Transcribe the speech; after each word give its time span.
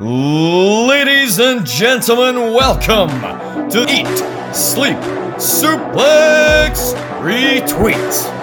Ladies 0.00 1.38
and 1.38 1.64
gentlemen, 1.64 2.54
welcome 2.54 3.08
to 3.70 3.82
Eat, 3.88 4.54
Sleep, 4.54 4.96
Suplex, 5.36 6.94
Retweet. 7.20 8.41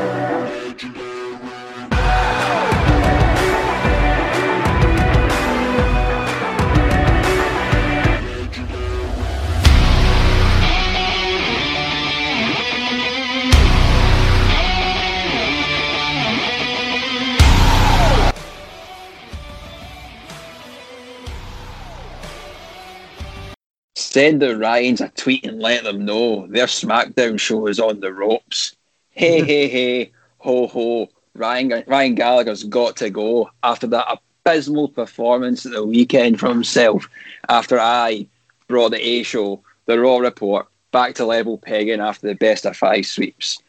Send 24.19 24.41
the 24.41 24.57
Ryans 24.57 25.00
a 25.00 25.07
tweet 25.07 25.46
and 25.46 25.61
let 25.61 25.86
them 25.86 26.04
know 26.04 26.46
their 26.47 26.65
SmackDown 26.65 27.39
show 27.39 27.68
is 27.68 27.79
on 27.79 28.01
the 28.01 28.11
ropes. 28.11 28.75
Hey, 29.11 29.37
mm-hmm. 29.37 29.47
hey, 29.47 29.68
hey, 29.69 30.11
ho, 30.39 30.68
ho. 30.68 31.07
Ryan, 31.36 31.86
Ryan 31.87 32.16
Gallagher's 32.16 32.66
got 32.66 32.97
to 32.97 33.09
go 33.09 33.50
after 33.63 33.88
that 33.88 34.19
abysmal 34.44 34.89
performance 34.89 35.66
at 35.66 35.72
the 35.72 35.86
weekend 35.86 36.38
from 36.38 36.50
himself. 36.50 37.08
After 37.47 37.80
I 37.80 38.27
brought 38.67 38.91
the 38.91 39.00
A 39.00 39.23
show, 39.23 39.63
the 39.86 39.97
Raw 39.97 40.17
report, 40.17 40.67
back 40.91 41.16
to 41.16 41.25
level 41.25 41.58
pegging 41.58 42.02
after 42.02 42.27
the 42.27 42.36
best 42.36 42.66
of 42.66 42.75
five 42.75 43.05
sweeps. 43.05 43.59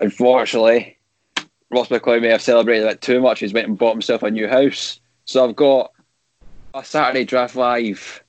Unfortunately, 0.00 0.98
Ross 1.70 1.90
McLeod 1.90 2.22
may 2.22 2.30
have 2.30 2.42
celebrated 2.42 2.86
a 2.86 2.88
bit 2.88 3.02
too 3.02 3.20
much. 3.20 3.38
He's 3.38 3.52
went 3.52 3.68
and 3.68 3.78
bought 3.78 3.92
himself 3.92 4.24
a 4.24 4.32
new 4.32 4.48
house. 4.48 4.98
So 5.26 5.48
I've 5.48 5.54
got 5.54 5.92
a 6.74 6.82
Saturday 6.84 7.24
Draft 7.24 7.54
Live 7.54 8.24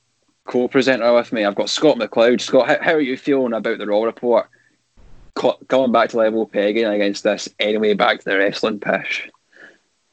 co-presenter 0.46 1.12
with 1.14 1.32
me. 1.32 1.44
I've 1.44 1.54
got 1.54 1.70
Scott 1.70 1.96
McLeod. 1.96 2.40
Scott, 2.40 2.68
how, 2.68 2.78
how 2.80 2.92
are 2.92 3.00
you 3.00 3.16
feeling 3.16 3.52
about 3.52 3.78
the 3.78 3.86
Raw 3.86 4.02
report? 4.02 4.48
Coming 5.68 5.90
back 5.92 6.10
to 6.10 6.18
level 6.18 6.46
pegging 6.46 6.84
against 6.84 7.24
this 7.24 7.48
anyway, 7.58 7.94
back 7.94 8.20
to 8.20 8.24
the 8.24 8.38
wrestling 8.38 8.78
pish. 8.78 9.28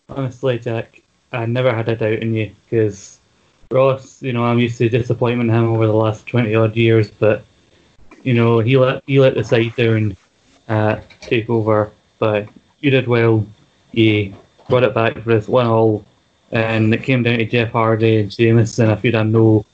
Honestly, 0.10 0.58
Jack, 0.58 1.02
I 1.32 1.46
never 1.46 1.74
had 1.74 1.88
a 1.90 1.96
doubt 1.96 2.20
in 2.20 2.34
you 2.34 2.52
because 2.64 3.20
Ross, 3.70 4.22
you 4.22 4.34
know, 4.34 4.44
I'm 4.44 4.60
used 4.60 4.80
to 4.80 4.90
disappointment 4.90 5.52
him 5.52 5.70
over 5.70 5.86
the 5.86 5.94
last 5.94 6.26
twenty 6.26 6.56
odd 6.56 6.76
years, 6.76 7.12
but 7.12 7.46
you 8.24 8.34
know, 8.34 8.60
he 8.60 8.78
let 8.78 9.04
he 9.06 9.20
let 9.20 9.36
the 9.36 9.44
side 9.44 9.76
down 9.76 10.18
uh, 10.68 11.00
take 11.22 11.50
over, 11.50 11.92
but 12.18 12.50
you 12.80 12.90
did 12.90 13.08
well. 13.08 13.46
You 13.92 14.34
brought 14.70 14.84
it 14.84 14.96
back 14.96 15.14
for 15.14 15.36
this 15.36 15.48
one 15.48 15.68
all, 15.68 16.06
and 16.52 16.94
it 16.94 17.04
came 17.04 17.24
down 17.24 17.38
to 17.38 17.46
Jeff 17.46 17.72
Hardy 17.72 18.22
and 18.22 18.34
Sheamus, 18.34 18.80
and 18.80 18.92
I 18.92 18.96
feel 18.96 19.16
I 19.16 19.24
know 19.24 19.66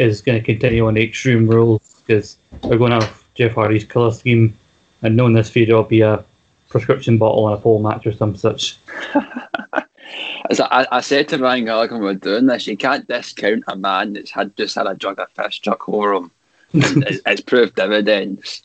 is 0.00 0.22
going 0.22 0.38
to 0.38 0.44
continue 0.44 0.86
on 0.86 0.94
the 0.94 1.02
Extreme 1.02 1.48
Rules 1.48 2.02
because 2.06 2.38
we're 2.62 2.78
going 2.78 2.92
to 2.92 3.06
have 3.06 3.24
Jeff 3.34 3.54
Hardy's 3.54 3.84
colour 3.84 4.10
scheme, 4.10 4.56
and 5.02 5.16
knowing 5.16 5.32
this 5.32 5.50
feud, 5.50 5.68
will 5.68 5.82
be 5.82 6.00
a 6.00 6.24
prescription 6.68 7.18
bottle 7.18 7.48
and 7.48 7.58
a 7.58 7.60
pole 7.60 7.82
match 7.82 8.06
or 8.06 8.12
some 8.12 8.34
such. 8.34 8.78
As 10.50 10.58
I, 10.58 10.86
I, 10.90 11.00
said 11.00 11.28
to 11.28 11.38
Ryan 11.38 11.66
Gallagher 11.66 11.94
when 11.94 12.00
we 12.00 12.06
were 12.08 12.14
doing 12.14 12.46
this, 12.46 12.66
you 12.66 12.76
can't 12.76 13.06
discount 13.06 13.62
a 13.68 13.76
man 13.76 14.14
that's 14.14 14.32
had 14.32 14.56
just 14.56 14.74
had 14.74 14.88
a 14.88 14.96
jug 14.96 15.20
of 15.20 15.30
fish 15.30 15.60
chuck 15.60 15.88
over 15.88 16.14
him. 16.14 16.30
it's, 16.72 17.20
it's 17.24 17.40
proved 17.40 17.76
dividends. 17.76 18.62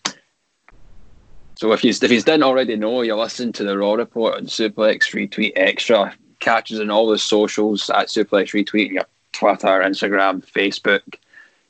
So 1.58 1.72
if 1.72 1.82
he's 1.82 2.02
if 2.02 2.10
he's 2.10 2.24
didn't 2.24 2.44
already 2.44 2.76
know, 2.76 3.02
you 3.02 3.16
listen 3.16 3.54
to 3.54 3.64
the 3.64 3.78
Raw 3.78 3.94
report 3.94 4.36
on 4.36 4.46
Suplex 4.48 5.14
Retweet 5.14 5.54
Extra. 5.56 6.16
Catches 6.40 6.80
in 6.80 6.90
all 6.90 7.08
the 7.08 7.18
socials 7.18 7.90
at 7.90 8.08
Suplex 8.08 8.52
Retweet, 8.52 8.92
your 8.92 9.06
Twitter, 9.32 9.82
Instagram, 9.82 10.46
Facebook. 10.46 11.02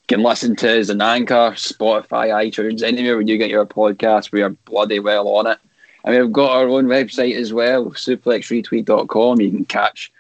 Can 0.07 0.21
listen 0.21 0.55
to 0.57 0.79
us 0.79 0.89
on 0.89 1.01
Anchor, 1.01 1.53
Spotify, 1.55 2.29
iTunes, 2.29 2.83
anywhere 2.83 3.15
where 3.15 3.21
you 3.21 3.37
get 3.37 3.49
your 3.49 3.65
podcast. 3.65 4.31
We 4.31 4.43
are 4.43 4.49
bloody 4.49 4.99
well 4.99 5.27
on 5.29 5.47
it. 5.47 5.57
And 6.03 6.15
we've 6.15 6.31
got 6.31 6.51
our 6.51 6.67
own 6.67 6.85
website 6.85 7.35
as 7.35 7.51
well, 7.51 7.85
suplexretweet.com. 7.85 9.41
You 9.41 9.49
can 9.49 9.65
catch 9.65 10.11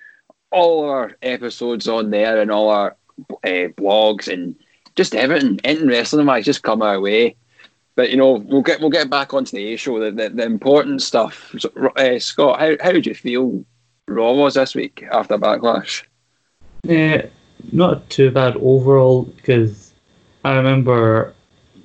all 0.49 0.89
our 0.89 1.11
episodes 1.21 1.87
on 1.87 2.09
there 2.09 2.41
and 2.41 2.49
all 2.49 2.69
our 2.69 2.95
uh, 3.43 3.69
blogs 3.77 4.31
and 4.31 4.55
just 4.95 5.13
everything, 5.13 5.59
anything 5.63 5.87
wrestling 5.87 6.25
wise, 6.25 6.45
just 6.45 6.63
come 6.63 6.81
our 6.81 6.99
way. 6.99 7.35
But 7.95 8.09
you 8.09 8.17
know, 8.17 8.33
we'll 8.33 8.61
get 8.61 8.81
we'll 8.81 8.89
get 8.89 9.09
back 9.09 9.33
onto 9.33 9.55
the 9.55 9.73
A 9.73 9.77
show, 9.77 9.99
the, 9.99 10.11
the, 10.11 10.29
the 10.29 10.43
important 10.43 11.01
stuff. 11.01 11.53
So, 11.57 11.69
uh, 11.95 12.19
Scott, 12.19 12.59
how 12.59 12.75
how 12.81 12.91
did 12.91 13.05
you 13.05 13.15
feel 13.15 13.63
Raw 14.07 14.33
was 14.33 14.55
this 14.55 14.75
week 14.75 15.05
after 15.11 15.37
Backlash? 15.37 16.03
Yeah, 16.83 17.27
not 17.71 18.09
too 18.09 18.31
bad 18.31 18.55
overall 18.57 19.23
because 19.23 19.93
I 20.43 20.55
remember 20.55 21.33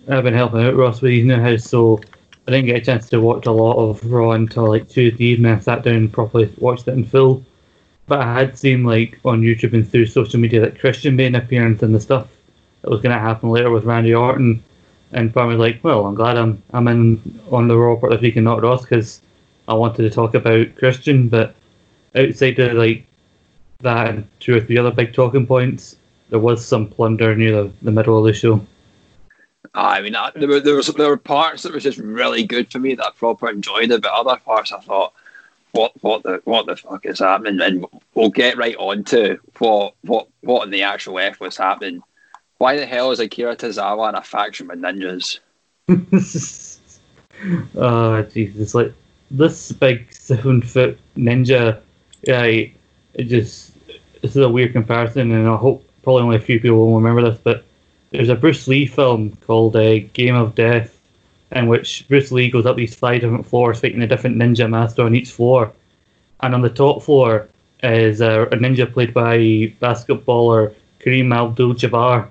I've 0.09 0.25
been 0.25 0.35
helping 0.35 0.63
out 0.63 0.77
Ross 0.77 1.01
with 1.01 1.13
his 1.13 1.25
new 1.25 1.41
house, 1.41 1.65
so 1.65 2.01
I 2.47 2.53
didn't 2.53 2.67
get 2.67 2.83
a 2.83 2.85
chance 2.85 3.09
to 3.11 3.21
watch 3.21 3.47
a 3.47 3.53
lot 3.53 3.77
of 3.77 4.05
Raw 4.05 4.33
until 4.33 4.69
like 4.69 4.89
Tuesday 4.89 5.25
evening. 5.25 5.53
I 5.53 5.61
sat 5.61 5.85
down 5.85 5.95
and 5.95 6.13
properly 6.13 6.53
watched 6.59 6.89
it 6.89 6.95
in 6.95 7.05
full. 7.05 7.45
But 8.07 8.21
I 8.21 8.41
had 8.41 8.59
seen 8.59 8.83
like 8.83 9.21
on 9.25 9.41
YouTube 9.41 9.73
and 9.73 9.89
through 9.89 10.07
social 10.07 10.41
media 10.41 10.61
that 10.63 10.81
Christian 10.81 11.15
made 11.15 11.29
an 11.29 11.37
appearance 11.37 11.83
in 11.85 11.93
the 11.93 12.01
stuff 12.01 12.27
that 12.83 12.91
was 12.91 13.01
going 13.01 13.15
to 13.15 13.21
happen 13.21 13.51
later 13.51 13.71
with 13.71 13.85
Randy 13.85 14.15
Orton, 14.15 14.65
and 15.13 15.33
probably 15.33 15.57
like, 15.57 15.85
well, 15.85 16.07
I'm 16.07 16.17
glad 16.17 16.37
I'm 16.37 16.61
I'm 16.73 16.89
in 16.89 17.41
on 17.53 17.69
the 17.69 17.77
Raw 17.77 17.95
part 17.97 18.13
this 18.13 18.21
week 18.21 18.37
and 18.37 18.45
not 18.45 18.63
Ross 18.63 18.83
because 18.83 19.23
I 19.69 19.75
wanted 19.75 20.03
to 20.03 20.11
talk 20.11 20.35
about 20.35 20.75
Christian, 20.75 21.29
but 21.29 21.55
outside 22.17 22.59
of 22.59 22.77
like 22.77 23.07
that 23.83 24.09
and 24.09 24.27
two 24.41 24.57
or 24.57 24.61
three 24.61 24.79
other 24.79 24.91
big 24.91 25.13
talking 25.13 25.47
points, 25.47 25.97
there 26.31 26.39
was 26.39 26.65
some 26.65 26.89
plunder 26.89 27.35
near 27.35 27.65
the, 27.65 27.73
the 27.83 27.91
middle 27.91 28.19
of 28.19 28.25
the 28.25 28.33
show. 28.33 28.65
I 29.75 30.01
mean, 30.01 30.17
there 30.35 30.49
were 30.49 30.61
there 30.61 30.75
was 30.75 30.89
there 30.89 31.09
were 31.09 31.17
parts 31.17 31.63
that 31.63 31.73
was 31.73 31.85
just 31.85 31.99
really 31.99 32.45
good 32.45 32.73
for 32.73 32.79
me 32.79 32.95
that 32.95 33.07
I 33.07 33.11
proper 33.17 33.49
enjoyed 33.49 33.91
it, 33.91 34.03
but 34.03 34.13
other 34.13 34.37
parts 34.37 34.73
I 34.73 34.81
thought, 34.81 35.13
what 35.73 35.93
what 36.01 36.23
the 36.23 36.41
what 36.45 36.67
the 36.67 36.77
fuck 36.77 37.07
is 37.07 37.21
happening? 37.21 37.61
And 37.61 37.87
we'll 38.15 38.31
get 38.31 38.57
right 38.57 38.77
on 38.77 39.05
to 39.05 39.39
what 39.59 39.95
what 40.03 40.29
what 40.41 40.65
in 40.65 40.71
the 40.71 40.83
actual 40.83 41.19
f 41.19 41.41
was 41.41 41.57
happening. 41.57 42.03
Why 42.59 42.77
the 42.77 42.87
hell 42.87 43.13
is 43.13 43.21
Akira 43.21 43.57
Tozawa 43.57 44.09
in 44.09 44.17
a 44.17 44.23
faction 44.23 44.69
with 44.69 44.81
ninjas? 44.81 45.39
oh 47.77 48.23
Jesus! 48.23 48.75
Like 48.75 48.93
this 49.31 49.71
big 49.73 50.13
seven 50.13 50.63
foot 50.63 50.99
ninja 51.17 51.81
guy, 52.27 52.73
it 53.15 53.25
just 53.25 53.70
this 54.21 54.33
is 54.33 54.43
a 54.43 54.49
weird 54.49 54.73
comparison, 54.73 55.33
and 55.33 55.49
I 55.49 55.57
hope 55.57 55.85
probably 56.03 56.23
only 56.23 56.37
a 56.37 56.41
few 56.41 56.61
people 56.61 56.79
will 56.79 57.01
remember 57.01 57.31
this, 57.31 57.41
but 57.43 57.65
there's 58.11 58.29
a 58.29 58.35
Bruce 58.35 58.67
Lee 58.67 58.87
film 58.87 59.37
called 59.47 59.77
uh, 59.77 60.01
Game 60.13 60.35
of 60.35 60.55
Death, 60.55 61.01
in 61.53 61.67
which 61.67 62.07
Bruce 62.09 62.33
Lee 62.33 62.51
goes 62.51 62.67
up 62.67 62.77
these 62.77 62.95
five 62.95 63.21
different 63.21 63.47
floors 63.47 63.81
fighting 63.81 64.03
a 64.03 64.07
different 64.07 64.37
ninja 64.37 64.69
master 64.69 65.03
on 65.03 65.15
each 65.15 65.31
floor. 65.31 65.73
And 66.41 66.55
on 66.55 66.63
the 66.63 66.71
top 66.71 67.03
floor 67.03 67.49
is 67.83 68.21
a, 68.21 68.43
a 68.43 68.57
ninja 68.57 68.91
played 68.91 69.15
by 69.15 69.39
basketballer 69.81 70.75
Kareem 71.01 71.35
Abdul 71.35 71.75
Jabbar. 71.75 72.29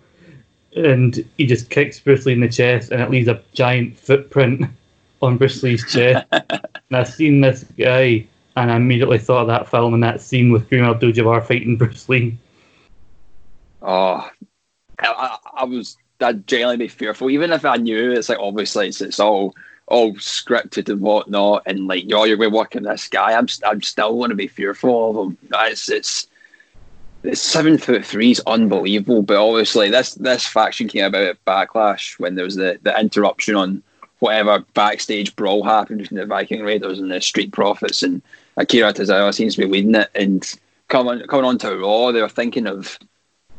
And 0.76 1.26
he 1.38 1.46
just 1.46 1.70
kicks 1.70 2.00
Bruce 2.00 2.26
Lee 2.26 2.34
in 2.34 2.40
the 2.42 2.50
chest, 2.50 2.92
and 2.92 3.02
it 3.02 3.10
leaves 3.10 3.28
a 3.28 3.42
giant 3.54 3.98
footprint 3.98 4.66
on 5.22 5.38
Bruce 5.38 5.64
Lee's 5.64 5.90
chest. 5.92 6.26
and 6.32 6.62
I've 6.92 7.10
seen 7.10 7.42
this 7.42 7.64
guy 7.78 8.28
and 8.62 8.72
I 8.72 8.76
immediately 8.78 9.18
thought 9.18 9.42
of 9.42 9.48
that 9.48 9.68
film 9.68 9.94
and 9.94 10.04
that 10.04 10.22
scene 10.22 10.52
with 10.52 10.70
Kareem 10.70 10.90
Abdul-Jabbar 10.90 11.46
fighting 11.46 11.78
Bruce 11.78 12.08
Lee. 12.10 12.38
Oh, 13.82 14.30
I, 15.00 15.38
I 15.56 15.64
was 15.64 15.98
that 16.20 16.46
genuinely 16.46 16.86
be 16.86 16.88
fearful, 16.88 17.30
even 17.30 17.52
if 17.52 17.66
I 17.66 17.78
knew 17.78 18.12
it's 18.12 18.30
like 18.30 18.40
obviously 18.40 18.88
it's, 18.88 19.02
it's 19.02 19.20
all 19.20 19.56
all 19.88 20.14
scripted 20.14 20.90
and 20.90 21.02
whatnot, 21.02 21.64
and 21.66 21.88
like 21.88 22.10
yo, 22.10 22.26
you're 22.26 22.38
you're 22.38 22.50
working 22.50 22.84
this 22.84 23.08
guy. 23.08 23.34
I'm 23.34 23.48
I'm 23.66 23.82
still 23.82 24.18
going 24.18 24.30
to 24.30 24.36
be 24.36 24.48
fearful 24.48 25.10
of 25.10 25.28
him. 25.28 25.38
It's 25.54 25.90
it's. 25.90 26.28
It's 27.22 27.42
seven 27.42 27.78
foot 27.78 28.06
three 28.06 28.32
is 28.32 28.42
unbelievable, 28.48 29.24
but 29.24 29.36
obviously 29.36 29.90
this 29.90 30.14
this 30.14 30.48
faction 30.48 30.88
came 30.88 31.04
about 31.04 31.24
at 31.24 31.44
Backlash 31.44 32.18
when 32.18 32.36
there 32.36 32.46
was 32.46 32.56
the, 32.56 32.80
the 32.82 32.98
interruption 32.98 33.56
on 33.56 33.84
whatever 34.20 34.64
backstage 34.74 35.36
brawl 35.36 35.62
happened 35.62 36.00
between 36.00 36.22
the 36.22 36.26
Viking 36.26 36.62
Raiders 36.62 36.98
and 36.98 37.12
the 37.12 37.20
Street 37.20 37.52
Profits, 37.52 38.04
and 38.04 38.22
Akira 38.60 38.94
Tozawa 38.94 39.34
seems 39.34 39.56
to 39.56 39.62
be 39.62 39.68
leading 39.68 39.96
it. 39.96 40.10
And 40.14 40.46
coming 40.90 41.26
coming 41.28 41.46
on 41.46 41.58
to 41.60 41.78
Raw, 41.78 42.12
they 42.12 42.22
were 42.22 42.30
thinking 42.30 42.68
of 42.68 43.00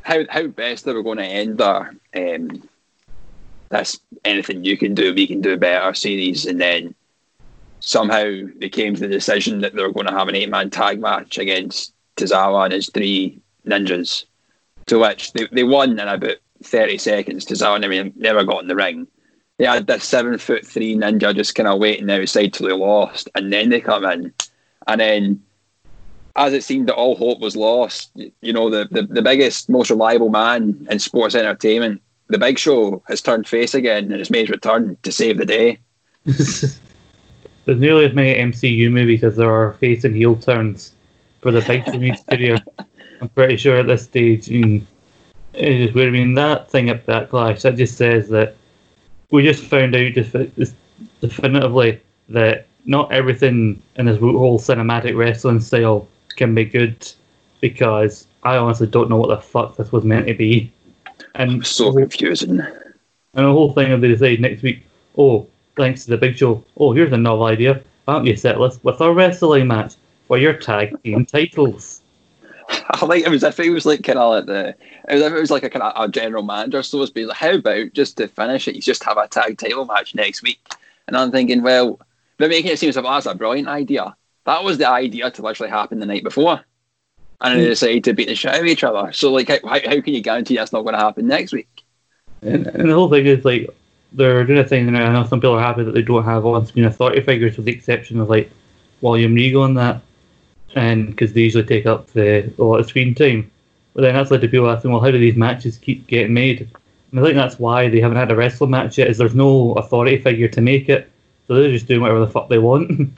how 0.02 0.24
how 0.28 0.46
best 0.46 0.84
they 0.84 0.92
were 0.92 1.02
going 1.02 1.18
to 1.18 1.24
end 1.24 1.58
their 1.58 1.94
um, 2.16 2.68
anything 4.24 4.64
you 4.64 4.76
can 4.76 4.94
do, 4.94 5.14
we 5.14 5.26
can 5.26 5.40
do 5.40 5.56
better 5.56 5.94
series, 5.94 6.44
and 6.44 6.60
then 6.60 6.94
somehow 7.80 8.30
they 8.56 8.68
came 8.68 8.94
to 8.94 9.00
the 9.00 9.08
decision 9.08 9.62
that 9.62 9.74
they 9.74 9.82
were 9.82 9.92
going 9.92 10.06
to 10.06 10.12
have 10.12 10.28
an 10.28 10.36
eight 10.36 10.50
man 10.50 10.68
tag 10.70 11.00
match 11.00 11.38
against 11.38 11.94
Tozawa 12.16 12.64
and 12.64 12.74
his 12.74 12.90
three 12.90 13.40
ninjas, 13.66 14.24
to 14.86 14.98
which 14.98 15.32
they, 15.32 15.46
they 15.50 15.64
won 15.64 15.98
in 15.98 16.00
about 16.00 16.36
30 16.62 16.98
seconds. 16.98 17.46
Tozawa 17.46 17.80
never, 17.80 18.10
never 18.16 18.44
got 18.44 18.60
in 18.60 18.68
the 18.68 18.76
ring 18.76 19.06
they 19.60 19.66
had 19.66 19.86
this 19.86 20.04
seven 20.04 20.38
foot 20.38 20.66
three 20.66 20.96
ninja 20.96 21.36
just 21.36 21.54
kind 21.54 21.68
of 21.68 21.78
waiting 21.78 22.10
outside 22.10 22.50
till 22.54 22.66
they 22.66 22.72
lost, 22.72 23.28
and 23.34 23.52
then 23.52 23.68
they 23.68 23.82
come 23.82 24.06
in, 24.06 24.32
and 24.90 25.00
then 25.00 25.42
as 26.36 26.52
it 26.52 26.64
seemed 26.64 26.88
that 26.88 26.94
all 26.94 27.16
hope 27.16 27.40
was 27.40 27.56
lost, 27.56 28.10
you 28.40 28.52
know, 28.52 28.70
the, 28.70 28.88
the, 28.90 29.02
the 29.02 29.22
biggest, 29.22 29.68
most 29.68 29.90
reliable 29.90 30.30
man 30.30 30.86
in 30.90 30.98
sports 30.98 31.34
entertainment, 31.34 32.00
the 32.28 32.38
Big 32.38 32.58
Show, 32.58 33.02
has 33.08 33.20
turned 33.20 33.48
face 33.48 33.74
again 33.74 34.04
and 34.04 34.18
has 34.18 34.30
made 34.30 34.42
his 34.42 34.50
return 34.50 34.96
to 35.02 35.12
save 35.12 35.38
the 35.38 35.46
day. 35.46 35.78
There's 36.24 36.80
nearly 37.66 38.06
as 38.06 38.14
many 38.14 38.34
MCU 38.34 38.90
movies 38.90 39.22
as 39.22 39.36
there 39.36 39.50
are 39.50 39.74
face 39.74 40.04
and 40.04 40.14
heel 40.14 40.36
turns 40.36 40.92
for 41.40 41.50
the 41.50 41.60
Big 41.62 41.84
Show's 41.84 42.22
career. 42.28 42.58
I'm 43.20 43.28
pretty 43.30 43.56
sure 43.56 43.76
at 43.78 43.86
this 43.86 44.04
stage, 44.04 44.48
and 44.48 44.86
it 45.52 45.80
is 45.80 45.94
weird. 45.94 46.08
I 46.08 46.12
mean, 46.12 46.34
that 46.34 46.70
thing 46.70 46.88
at 46.88 47.04
Backlash, 47.06 47.62
that 47.62 47.76
just 47.76 47.98
says 47.98 48.28
that 48.30 48.56
we 49.30 49.42
just 49.42 49.64
found 49.64 49.94
out 49.94 50.14
definitively 51.20 52.00
that 52.30 52.66
not 52.84 53.12
everything 53.12 53.82
in 53.96 54.06
this 54.06 54.18
whole 54.18 54.58
cinematic 54.58 55.16
wrestling 55.16 55.60
style 55.60 56.08
can 56.36 56.54
be 56.54 56.64
good 56.64 57.10
because 57.60 58.26
I 58.42 58.56
honestly 58.56 58.86
don't 58.86 59.10
know 59.10 59.16
what 59.16 59.28
the 59.28 59.40
fuck 59.40 59.76
this 59.76 59.92
was 59.92 60.04
meant 60.04 60.26
to 60.26 60.34
be. 60.34 60.72
And 61.34 61.66
so 61.66 61.92
confusing. 61.92 62.60
And 62.60 63.46
the 63.46 63.52
whole 63.52 63.72
thing 63.72 63.92
of 63.92 64.00
they 64.00 64.08
decide 64.08 64.40
next 64.40 64.62
week, 64.62 64.84
oh, 65.16 65.46
thanks 65.76 66.04
to 66.04 66.10
the 66.10 66.16
big 66.16 66.36
show, 66.36 66.64
oh, 66.76 66.92
here's 66.92 67.12
a 67.12 67.16
novel 67.16 67.46
idea. 67.46 67.82
Why 68.04 68.14
don't 68.14 68.26
you 68.26 68.36
settle 68.36 68.64
us 68.64 68.82
with 68.82 69.00
a 69.00 69.12
wrestling 69.12 69.68
match 69.68 69.94
for 70.26 70.38
your 70.38 70.54
tag 70.54 71.00
team 71.02 71.26
titles? 71.26 72.02
I 72.70 73.04
like 73.04 73.24
it 73.24 73.30
was 73.30 73.42
if 73.42 73.58
it 73.60 73.70
was 73.70 73.86
like 73.86 74.02
kind 74.02 74.18
of 74.18 74.30
like 74.30 74.46
the 74.46 74.68
it 75.08 75.14
was 75.14 75.22
if 75.22 75.32
it 75.32 75.40
was 75.40 75.50
like 75.50 75.62
a 75.64 75.70
kind 75.70 75.82
of 75.82 75.92
a 75.96 76.08
general 76.08 76.42
manager 76.42 76.82
so 76.82 77.00
to 77.00 77.06
speak. 77.06 77.28
Like, 77.28 77.36
how 77.36 77.54
about 77.54 77.92
just 77.92 78.16
to 78.16 78.28
finish 78.28 78.68
it, 78.68 78.76
you 78.76 78.82
just 78.82 79.04
have 79.04 79.16
a 79.16 79.28
tag 79.28 79.58
title 79.58 79.84
match 79.84 80.14
next 80.14 80.42
week? 80.42 80.60
And 81.06 81.16
I'm 81.16 81.32
thinking, 81.32 81.62
well, 81.62 81.98
they're 82.40 82.48
making 82.48 82.72
it 82.72 82.78
seem 82.78 82.88
as 82.88 82.96
if 82.96 83.04
that's 83.04 83.26
a 83.26 83.34
brilliant 83.34 83.68
idea. 83.68 84.16
That 84.46 84.64
was 84.64 84.78
the 84.78 84.88
idea 84.88 85.30
to 85.30 85.42
literally 85.42 85.70
happen 85.70 86.00
the 86.00 86.06
night 86.06 86.24
before, 86.24 86.60
and 87.40 87.58
they 87.58 87.64
hmm. 87.64 87.70
decided 87.70 88.04
to 88.04 88.14
beat 88.14 88.28
the 88.28 88.34
shit 88.34 88.52
out 88.52 88.60
of 88.60 88.66
each 88.66 88.84
other. 88.84 89.12
So 89.12 89.32
like, 89.32 89.48
how, 89.48 89.58
how 89.64 90.00
can 90.00 90.14
you 90.14 90.22
guarantee 90.22 90.56
that's 90.56 90.72
not 90.72 90.82
going 90.82 90.94
to 90.94 91.00
happen 91.00 91.26
next 91.26 91.52
week? 91.52 91.84
And, 92.42 92.66
and 92.66 92.88
the 92.88 92.94
whole 92.94 93.10
thing 93.10 93.26
is 93.26 93.44
like 93.44 93.68
they're 94.12 94.44
doing 94.44 94.58
a 94.58 94.64
thing, 94.64 94.88
and 94.88 94.96
I 94.96 95.12
know 95.12 95.24
some 95.24 95.40
people 95.40 95.54
are 95.54 95.62
happy 95.62 95.84
that 95.84 95.92
they 95.92 96.02
don't 96.02 96.24
have 96.24 96.46
on-screen 96.46 96.86
authority 96.86 97.20
figures, 97.20 97.56
with 97.56 97.66
the 97.66 97.72
exception 97.72 98.18
of 98.18 98.28
like 98.28 98.50
William 99.00 99.34
Regal 99.34 99.64
and 99.64 99.76
that 99.76 100.02
and 100.74 101.08
because 101.08 101.32
they 101.32 101.40
usually 101.40 101.64
take 101.64 101.86
up 101.86 102.08
the, 102.08 102.52
a 102.58 102.62
lot 102.62 102.80
of 102.80 102.88
screen 102.88 103.14
time. 103.14 103.50
But 103.94 104.02
then 104.02 104.14
that's 104.14 104.30
led 104.30 104.40
to 104.42 104.48
people 104.48 104.70
asking, 104.70 104.92
well, 104.92 105.00
how 105.00 105.10
do 105.10 105.18
these 105.18 105.36
matches 105.36 105.78
keep 105.78 106.06
getting 106.06 106.32
made? 106.32 106.70
And 107.10 107.20
I 107.20 107.22
think 107.24 107.34
that's 107.34 107.58
why 107.58 107.88
they 107.88 108.00
haven't 108.00 108.18
had 108.18 108.30
a 108.30 108.36
wrestling 108.36 108.70
match 108.70 108.98
yet, 108.98 109.08
is 109.08 109.18
there's 109.18 109.34
no 109.34 109.72
authority 109.72 110.18
figure 110.18 110.48
to 110.48 110.60
make 110.60 110.88
it, 110.88 111.10
so 111.50 111.56
they're 111.56 111.72
just 111.72 111.88
doing 111.88 112.00
whatever 112.00 112.20
the 112.20 112.28
fuck 112.28 112.48
they 112.48 112.60
want. 112.60 113.10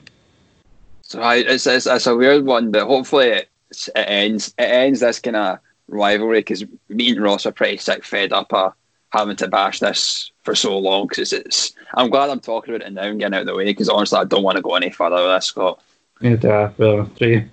so 1.03 1.21
I, 1.21 1.35
it's, 1.35 1.67
it's, 1.67 1.85
it's 1.85 2.07
a 2.07 2.15
weird 2.15 2.45
one, 2.45 2.71
but 2.71 2.87
hopefully 2.87 3.27
it, 3.27 3.49
it 3.69 3.91
ends. 3.95 4.55
It 4.57 4.63
ends 4.63 5.01
this 5.01 5.19
kind 5.19 5.35
of 5.35 5.59
rivalry 5.87 6.39
because 6.39 6.65
me 6.89 7.11
and 7.11 7.21
Ross 7.21 7.45
are 7.45 7.51
pretty 7.51 7.77
sick, 7.77 8.03
fed 8.03 8.33
up 8.33 8.51
of 8.51 8.73
having 9.11 9.35
to 9.35 9.47
bash 9.47 9.81
this 9.81 10.31
for 10.41 10.55
so 10.55 10.75
long. 10.75 11.05
Because 11.05 11.31
it's, 11.31 11.45
it's, 11.45 11.73
I'm 11.93 12.09
glad 12.09 12.31
I'm 12.31 12.39
talking 12.39 12.73
about 12.73 12.87
it 12.87 12.93
now 12.93 13.03
and 13.03 13.19
getting 13.19 13.35
out 13.35 13.41
of 13.41 13.45
the 13.45 13.55
way. 13.55 13.65
Because 13.65 13.87
honestly, 13.87 14.17
I 14.17 14.23
don't 14.23 14.41
want 14.41 14.55
to 14.55 14.63
go 14.63 14.73
any 14.73 14.89
further 14.89 15.17
with 15.17 15.35
this, 15.35 15.45
Scott. 15.45 15.79
Yeah, 16.19 16.71
well, 16.79 17.05
three. 17.15 17.47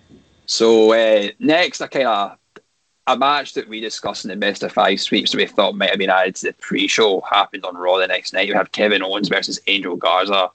So 0.46 0.94
uh, 0.94 1.28
next, 1.38 1.82
a 1.82 1.88
kind 1.88 2.06
of 2.06 2.38
a 3.06 3.18
match 3.18 3.52
that 3.52 3.68
we 3.68 3.80
discussed 3.80 4.24
in 4.24 4.30
the 4.30 4.36
best 4.36 4.62
of 4.62 4.72
five 4.72 4.98
sweeps 4.98 5.32
that 5.32 5.36
we 5.36 5.46
thought 5.46 5.76
might 5.76 5.90
have 5.90 5.98
been 5.98 6.08
added 6.08 6.36
to 6.36 6.46
the 6.46 6.52
pre-show 6.54 7.20
happened 7.30 7.66
on 7.66 7.76
Raw 7.76 7.98
the 7.98 8.06
next 8.06 8.32
night. 8.32 8.48
We 8.48 8.54
had 8.54 8.72
Kevin 8.72 9.02
Owens 9.02 9.28
versus 9.28 9.60
Angel 9.66 9.94
Garza. 9.94 10.50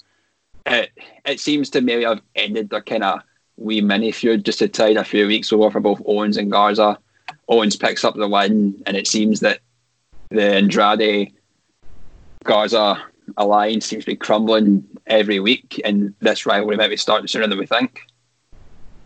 It 0.66 0.92
it 1.26 1.40
seems 1.40 1.70
to 1.72 1.82
maybe 1.82 2.04
have 2.04 2.22
ended 2.36 2.70
their 2.70 2.82
kind 2.82 3.04
of 3.04 3.22
wee 3.58 3.82
mini 3.82 4.12
feud 4.12 4.46
just 4.46 4.60
to 4.60 4.68
tide 4.68 4.98
a 4.98 5.04
few 5.04 5.28
weeks 5.28 5.54
over 5.54 5.72
for 5.72 5.80
both 5.80 6.02
Owens 6.06 6.38
and 6.38 6.52
Garza. 6.52 6.98
Owens 7.48 7.76
picks 7.76 8.04
up 8.04 8.16
the 8.16 8.28
win, 8.28 8.82
and 8.86 8.98
it 8.98 9.08
seems 9.08 9.40
that 9.42 9.60
the 10.30 10.56
Andrade 10.56 11.34
Garza 12.44 13.02
alliance 13.38 13.86
seems 13.86 14.06
to 14.06 14.12
be 14.12 14.16
crumbling 14.16 14.84
every 15.08 15.40
week, 15.40 15.82
and 15.86 16.14
this 16.20 16.46
rivalry 16.46 16.78
might 16.78 16.90
be 16.90 16.98
starting 16.98 17.28
sooner 17.28 17.48
than 17.48 17.58
we 17.58 17.66
think. 17.66 18.02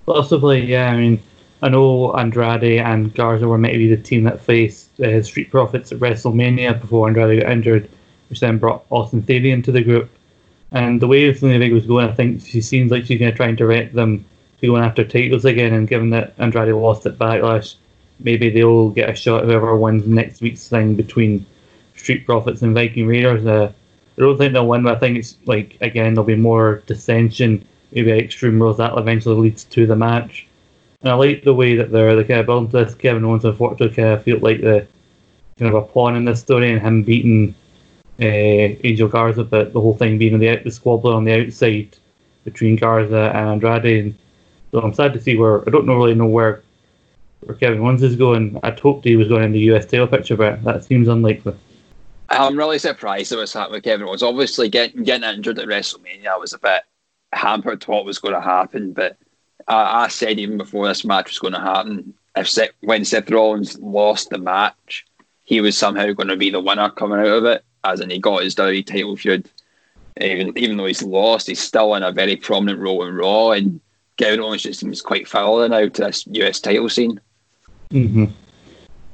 Possibly, 0.06 0.66
yeah. 0.66 0.90
I 0.90 0.98
mean, 0.98 1.22
I 1.62 1.70
know 1.70 2.14
Andrade 2.14 2.80
and 2.80 3.14
Garza 3.14 3.48
were 3.48 3.58
maybe 3.58 3.94
the 3.94 4.02
team 4.02 4.24
that 4.24 4.42
faced 4.42 5.00
uh, 5.00 5.22
Street 5.22 5.52
Profits 5.52 5.92
at 5.92 6.00
WrestleMania 6.00 6.80
before 6.80 7.08
Andrade 7.08 7.42
got 7.42 7.52
injured, 7.52 7.90
which 8.30 8.40
then 8.40 8.58
brought 8.58 8.86
Austin 8.90 9.22
Theory 9.22 9.52
into 9.52 9.72
the 9.72 9.84
group. 9.84 10.10
And 10.72 11.02
the 11.02 11.08
way 11.08 11.32
Zelina 11.34 11.72
was 11.74 11.88
going, 11.88 12.08
I 12.08 12.14
think 12.14 12.46
she 12.46 12.62
seems 12.62 12.92
like 12.92 13.06
she's 13.06 13.20
going 13.20 13.32
to 13.32 13.38
try 13.38 13.48
and 13.48 13.58
direct 13.58 13.96
them 13.96 14.26
to 14.62 14.68
going 14.68 14.84
after 14.84 15.04
titles 15.04 15.46
again. 15.46 15.74
And 15.74 15.88
given 15.88 16.10
that 16.12 16.34
Andrade 16.38 16.74
lost 16.74 17.06
at 17.06 17.18
Backlash, 17.18 17.76
maybe 18.20 18.50
they'll 18.50 18.90
get 18.90 19.10
a 19.10 19.16
shot 19.16 19.46
whoever 19.46 19.76
wins 19.76 20.06
next 20.06 20.42
week's 20.42 20.68
thing 20.68 20.96
between 20.96 21.46
Street 21.96 22.26
Profits 22.26 22.62
and 22.62 22.74
Viking 22.74 23.08
Raiders. 23.08 23.46
Uh, 23.46 23.72
I 24.18 24.22
don't 24.22 24.38
think 24.38 24.54
they'll 24.54 24.68
win, 24.68 24.84
but 24.84 24.98
I 24.98 25.00
think 25.00 25.18
it's 25.18 25.38
like 25.46 25.78
again 25.82 26.14
there'll 26.14 26.26
be 26.26 26.36
more 26.36 26.84
dissension, 26.86 27.66
maybe 27.92 28.12
extreme 28.12 28.62
rules 28.62 28.78
that 28.78 28.98
eventually 28.98 29.36
leads 29.36 29.64
to 29.66 29.88
the 29.88 29.96
match. 29.96 30.46
And 31.02 31.12
I 31.12 31.16
like 31.16 31.44
the 31.44 31.54
way 31.54 31.76
that 31.76 31.92
they're 31.92 32.16
the 32.16 32.26
kind 32.26 32.42
of 32.42 32.46
building 32.46 32.72
this. 32.72 32.96
Kevin 32.96 33.24
Owens 33.24 33.46
unfortunately 33.46 33.96
kind 33.96 34.10
of 34.10 34.24
feel 34.24 34.40
like 34.40 34.60
the 34.62 34.86
kind 35.58 35.74
of 35.74 35.82
a 35.82 35.88
pawn 35.88 36.16
in 36.16 36.26
this 36.26 36.42
story 36.42 36.72
and 36.72 36.82
him 36.82 37.04
beating 37.04 37.56
uh, 38.22 38.76
Angel 38.84 39.08
Garza, 39.08 39.44
but 39.44 39.74
the 39.74 39.82
whole 39.82 39.96
thing 39.96 40.18
being 40.18 40.38
the 40.40 40.56
the 40.58 40.72
squabbling 40.72 41.16
on 41.16 41.24
the 41.24 41.46
outside 41.46 41.98
between 42.44 42.76
Garza 42.76 43.32
and 43.34 43.64
Andrade. 43.64 44.06
And 44.06 44.16
so 44.72 44.80
I'm 44.80 44.94
sad 44.94 45.14
to 45.14 45.22
see 45.22 45.38
where 45.38 45.68
I 45.68 45.72
don't 45.72 45.88
really 45.88 46.16
know 46.16 46.26
where 46.26 46.64
where 47.42 47.56
Kevin 47.56 47.80
Owens 47.80 48.04
is 48.04 48.16
going. 48.16 48.60
I'd 48.64 48.80
hoped 48.80 49.06
he 49.06 49.16
was 49.16 49.28
going 49.28 49.44
in 49.44 49.52
the 49.52 49.72
US 49.72 49.86
title 49.86 50.08
picture, 50.08 50.36
but 50.36 50.64
that 50.64 50.84
seems 50.84 51.08
unlikely. 51.08 51.56
I'm 52.30 52.58
really 52.58 52.78
surprised 52.78 53.32
at 53.32 53.40
what's 53.40 53.54
happened 53.54 53.76
with 53.76 53.84
Kevin 53.84 54.08
Owens. 54.08 54.24
Obviously, 54.24 54.70
getting 54.70 55.04
getting 55.04 55.28
injured 55.28 55.60
at 55.60 55.68
WrestleMania 55.68 56.40
was 56.40 56.54
a 56.54 56.60
bit 56.60 56.84
hampered 57.34 57.82
to 57.82 57.92
what 57.92 58.06
was 58.06 58.20
going 58.20 58.34
to 58.34 58.42
happen. 58.42 58.94
But 58.94 59.18
I, 59.68 60.04
I 60.04 60.08
said 60.10 60.40
even 60.40 60.58
before 60.58 60.88
this 60.88 61.06
match 61.06 61.30
was 61.30 61.40
going 61.40 61.54
to 61.54 61.60
happen, 61.60 62.14
if 62.36 62.58
when 62.82 63.06
Seth 63.06 63.32
Rollins 63.32 63.80
lost 63.80 64.30
the 64.30 64.38
match, 64.38 65.06
he 65.44 65.62
was 65.62 65.78
somehow 65.78 66.12
going 66.12 66.28
to 66.28 66.38
be 66.38 66.52
the 66.52 66.60
winner 66.60 66.90
coming 66.92 67.20
out 67.20 67.28
of 67.28 67.46
it, 67.46 67.64
as 67.84 68.00
in 68.00 68.10
he 68.10 68.20
got 68.20 68.44
his 68.44 68.56
WWE 68.56 68.86
title 68.86 69.16
feud. 69.16 69.50
Even 70.22 70.58
even 70.58 70.78
though 70.78 70.86
he's 70.86 71.04
lost, 71.04 71.48
he's 71.48 71.62
still 71.62 71.96
in 71.96 72.04
a 72.04 72.12
very 72.12 72.36
prominent 72.36 72.80
role 72.80 73.06
in 73.06 73.16
Raw, 73.16 73.52
and 73.52 73.80
Kevin 74.18 74.42
Owens 74.42 74.64
just 74.64 74.82
seems 74.82 75.02
quite 75.02 75.28
foul 75.28 75.68
now 75.68 75.88
to 75.88 76.02
this 76.02 76.28
US 76.28 76.60
title 76.60 76.90
scene. 76.90 77.22
Mm-hmm. 77.92 78.26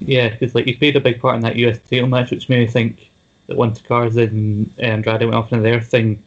Yeah, 0.00 0.30
because 0.30 0.54
like 0.54 0.66
he 0.66 0.74
played 0.74 0.96
a 0.96 1.00
big 1.00 1.20
part 1.20 1.36
in 1.36 1.42
that 1.42 1.56
US 1.56 1.78
title 1.78 2.08
match, 2.08 2.30
which 2.30 2.48
made 2.48 2.66
me 2.66 2.66
think 2.66 3.10
that 3.46 3.56
once 3.56 3.80
Garza 3.80 4.22
and 4.22 4.72
Andrade 4.78 5.22
went 5.22 5.34
off 5.34 5.52
into 5.52 5.62
their 5.62 5.80
thing, 5.80 6.22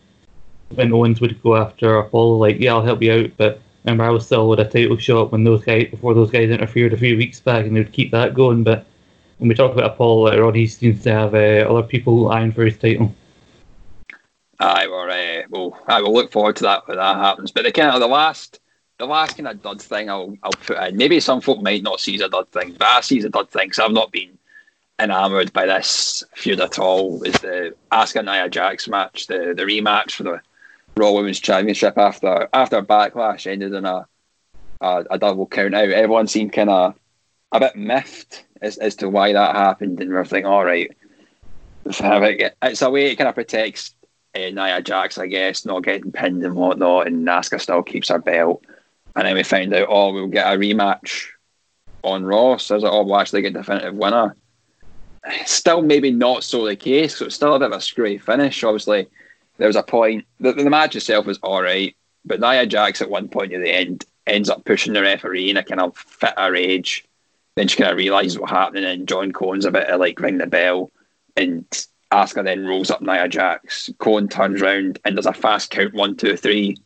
when 0.70 0.94
Owens 0.94 1.22
would 1.22 1.42
go 1.44 1.58
after 1.58 1.98
Apollo, 1.98 2.38
like, 2.38 2.60
yeah, 2.60 2.74
I'll 2.74 2.84
help 2.84 3.02
you 3.02 3.12
out, 3.12 3.32
but 3.38 3.62
remember 3.84 4.04
I 4.04 4.10
was 4.10 4.26
still 4.26 4.50
with 4.50 4.60
a 4.60 4.66
title 4.66 4.98
shot 4.98 5.32
when 5.32 5.44
those 5.44 5.64
guys 5.64 5.90
before 5.90 6.14
those 6.14 6.32
guys 6.32 6.50
interfered 6.50 6.94
a 6.94 6.98
few 6.98 7.18
weeks 7.18 7.40
back, 7.40 7.66
and 7.66 7.76
they 7.76 7.82
would 7.82 7.92
keep 7.92 8.12
that 8.12 8.34
going. 8.34 8.64
But 8.64 8.86
when 9.40 9.48
we 9.48 9.56
talk 9.56 9.72
about 9.72 9.92
Apollo 9.94 10.26
later 10.26 10.46
on, 10.46 10.54
he 10.54 10.68
seems 10.68 11.02
to 11.04 11.12
have 11.12 11.34
uh, 11.34 11.66
other 11.70 11.84
people 11.84 12.30
eyeing 12.30 12.52
for 12.52 12.66
his 12.66 12.78
title. 12.78 13.16
Aye, 14.60 14.88
well, 14.88 15.10
uh, 15.10 15.44
well, 15.50 15.84
I 15.88 16.02
will 16.02 16.14
look 16.14 16.32
forward 16.32 16.58
to 16.58 16.64
that 16.64 16.88
when 16.88 16.98
that 16.98 17.16
happens. 17.16 17.52
But 17.52 17.64
the 17.64 17.72
kind 17.72 17.92
of 17.92 18.02
the 18.02 18.08
last 18.08 18.60
the 18.98 19.06
last 19.06 19.38
kind 19.38 19.48
of 19.48 19.62
dud 19.64 19.82
thing 19.82 20.10
I'll, 20.10 20.36
I'll 20.44 20.52
put 20.52 20.78
in, 20.78 20.98
maybe 20.98 21.22
some 21.22 21.40
folk 21.40 21.62
might 21.62 21.82
not 21.82 22.02
see 22.02 22.16
as 22.16 22.22
a 22.22 22.28
dud 22.28 22.52
thing, 22.52 22.76
but 22.78 22.86
I 22.86 23.00
see 23.00 23.18
as 23.20 23.24
a 23.24 23.30
dud 23.30 23.50
thing 23.50 23.68
because 23.68 23.80
I've 23.80 23.94
not 23.94 24.12
been 24.12 24.38
enamoured 25.00 25.54
by 25.54 25.66
this 25.66 26.22
feud 26.36 26.60
at 26.60 26.78
all. 26.78 27.24
Is 27.24 27.36
the 27.36 27.74
Asuka 27.94 28.26
Nia 28.26 28.50
Jax 28.50 28.90
match, 28.90 29.28
the, 29.28 29.54
the 29.56 29.64
rematch 29.64 30.12
for 30.12 30.24
the 30.24 30.42
Raw 30.98 31.14
Women's 31.14 31.40
Championship 31.40 31.98
after 31.98 32.50
after 32.52 32.82
Backlash 32.82 33.48
ended 33.48 33.74
in 33.74 33.86
a 33.86 34.06
a, 34.82 35.06
a 35.12 35.18
double 35.18 35.48
count 35.48 35.76
out. 35.76 35.90
Everyone 35.90 36.28
seemed 36.28 36.52
kind 36.52 36.70
of 36.70 36.96
a 37.54 37.60
bit 37.62 37.78
miffed 37.78 38.44
as, 38.62 38.78
as 38.78 38.96
to 38.98 39.10
why 39.10 39.34
that 39.34 39.56
happened, 39.56 40.00
and 40.00 40.12
we're 40.12 40.26
thinking, 40.26 40.46
all 40.46 40.66
right, 40.66 40.92
it's 41.86 42.82
a 42.82 42.90
way 42.90 43.12
it 43.12 43.16
kind 43.16 43.28
of 43.28 43.36
protects 43.36 43.94
uh, 44.36 44.40
Nia 44.40 44.82
Jax, 44.82 45.18
I 45.18 45.28
guess, 45.28 45.66
not 45.66 45.84
getting 45.84 46.12
pinned 46.12 46.44
and 46.44 46.56
whatnot, 46.56 47.08
and 47.08 47.28
Asuka 47.28 47.60
still 47.60 47.84
keeps 47.84 48.10
her 48.10 48.20
belt. 48.20 48.64
And 49.16 49.28
then 49.28 49.36
we 49.36 49.44
find 49.44 49.74
out, 49.74 49.88
oh, 49.90 50.14
we'll 50.14 50.28
get 50.28 50.54
a 50.54 50.58
rematch 50.58 51.28
on 52.04 52.24
Raw. 52.24 52.58
So 52.58 52.80
oh, 52.84 53.04
we'll 53.04 53.20
actually 53.20 53.42
get 53.42 53.54
definitive 53.54 53.96
winner. 53.96 54.36
Still, 55.46 55.82
maybe 55.82 56.12
not 56.12 56.44
so 56.44 56.66
the 56.66 56.76
case. 56.76 57.18
So 57.18 57.26
it's 57.26 57.36
still 57.36 57.56
a 57.56 57.60
bit 57.60 57.72
of 57.72 57.78
a 57.78 57.82
screwy 57.82 58.18
finish. 58.18 58.64
Obviously, 58.64 59.08
there 59.58 59.68
was 59.68 59.76
a 59.76 59.84
point. 59.84 60.26
The, 60.40 60.54
the 60.54 60.70
match 60.70 60.96
itself 60.96 61.26
was 61.26 61.40
all 61.40 61.62
right, 61.62 61.96
but 62.24 62.40
Nia 62.40 62.66
Jax 62.66 63.02
at 63.02 63.10
one 63.10 63.28
point 63.28 63.52
at 63.52 63.62
the 63.62 63.74
end 63.74 64.06
ends 64.28 64.50
up 64.50 64.64
pushing 64.64 64.94
the 64.94 65.02
referee 65.02 65.50
in 65.50 65.58
a 65.58 65.64
kind 65.64 65.82
of 65.82 65.98
fit 65.98 66.38
of 66.38 66.52
rage. 66.52 67.04
Then 67.56 67.68
she 67.68 67.78
kind 67.78 67.92
of 67.92 67.98
realizes 67.98 68.40
what 68.40 68.50
happened, 68.50 68.86
and 68.86 69.08
John 69.08 69.32
Cone's 69.32 69.66
a 69.66 69.72
bit 69.72 69.88
to 69.88 69.98
like 69.98 70.20
ring 70.20 70.38
the 70.38 70.48
bell, 70.48 70.92
and 71.36 71.66
Asuka 72.12 72.44
then 72.44 72.66
rolls 72.66 72.90
up 72.90 73.02
Nia 73.02 73.28
Jax. 73.28 73.90
Cone 74.00 74.28
turns 74.28 74.62
round 74.62 75.00
and 75.06 75.16
does 75.16 75.26
a 75.26 75.34
fast 75.34 75.70
count 75.70 75.94
one, 75.94 76.16
two, 76.16 76.36
three, 76.36 76.78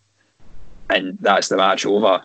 and 0.89 1.17
that's 1.21 1.47
the 1.47 1.57
match 1.57 1.85
over. 1.85 2.23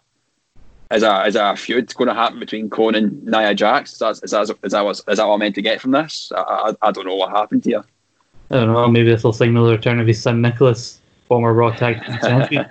is 0.90 1.02
a 1.02 1.26
is 1.26 1.37
a 1.37 1.54
feud 1.57 1.95
going 1.95 2.09
to 2.09 2.14
happen 2.14 2.40
between 2.40 2.71
Conan 2.71 3.04
and 3.04 3.25
Nia 3.25 3.54
Jax? 3.54 3.92
Is 3.92 3.99
that 3.99 4.21
is 4.23 4.30
that, 4.30 4.57
is 4.64 4.73
that, 4.73 4.85
what, 4.85 4.97
is 4.97 5.04
that 5.04 5.26
what 5.26 5.35
I'm 5.35 5.38
meant 5.38 5.54
to 5.57 5.62
get 5.62 5.80
from 5.80 5.92
this? 5.92 6.33
I, 6.35 6.40
I, 6.40 6.88
I 6.88 6.90
don't 6.90 7.07
know 7.07 7.14
what 7.14 7.30
happened 7.30 7.64
here. 7.64 7.85
I 8.50 8.54
don't 8.57 8.73
know. 8.73 8.88
Maybe 8.88 9.11
this 9.11 9.23
will 9.23 9.33
signal 9.33 9.66
the 9.66 9.73
return 9.73 10.00
of 10.00 10.07
his 10.07 10.21
son 10.21 10.40
Nicholas, 10.40 11.00
former 11.26 11.52
Raw 11.52 11.71
Tag 11.71 12.04
Team 12.04 12.18
Champion. 12.21 12.66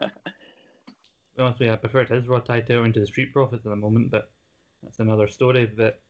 Honestly, 1.37 1.69
I 1.69 1.75
prefer 1.75 2.03
his 2.05 2.27
Raw 2.27 2.39
Tag 2.39 2.65
Title 2.65 2.83
into 2.83 2.99
the 2.99 3.05
Street 3.05 3.31
Profits 3.31 3.65
at 3.65 3.69
the 3.69 3.75
moment, 3.75 4.09
but 4.09 4.33
that's 4.81 4.99
another 4.99 5.27
story. 5.27 5.65
But 5.65 6.01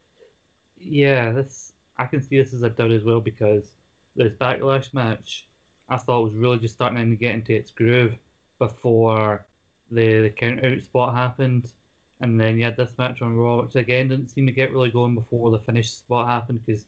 yeah, 0.75 1.31
this 1.31 1.73
I 1.97 2.05
can 2.05 2.21
see 2.21 2.37
this 2.37 2.53
as 2.53 2.63
a 2.63 2.69
dud 2.69 2.91
as 2.91 3.03
well 3.03 3.21
because 3.21 3.75
this 4.15 4.33
backlash 4.33 4.93
match 4.93 5.47
I 5.89 5.97
thought 5.97 6.23
was 6.23 6.33
really 6.33 6.59
just 6.59 6.73
starting 6.73 7.09
to 7.09 7.15
get 7.15 7.35
into 7.35 7.53
its 7.53 7.71
groove 7.71 8.19
before 8.57 9.45
the, 9.89 10.21
the 10.21 10.29
count 10.29 10.65
out 10.65 10.81
spot 10.81 11.15
happened. 11.15 11.73
And 12.19 12.39
then 12.39 12.57
you 12.57 12.63
had 12.63 12.77
this 12.77 12.97
match 12.97 13.21
on 13.21 13.35
Raw, 13.35 13.61
which 13.61 13.75
again 13.75 14.07
didn't 14.07 14.29
seem 14.29 14.47
to 14.47 14.51
get 14.51 14.71
really 14.71 14.91
going 14.91 15.15
before 15.15 15.51
the 15.51 15.59
finish 15.59 15.91
spot 15.91 16.27
happened 16.27 16.65
because 16.65 16.87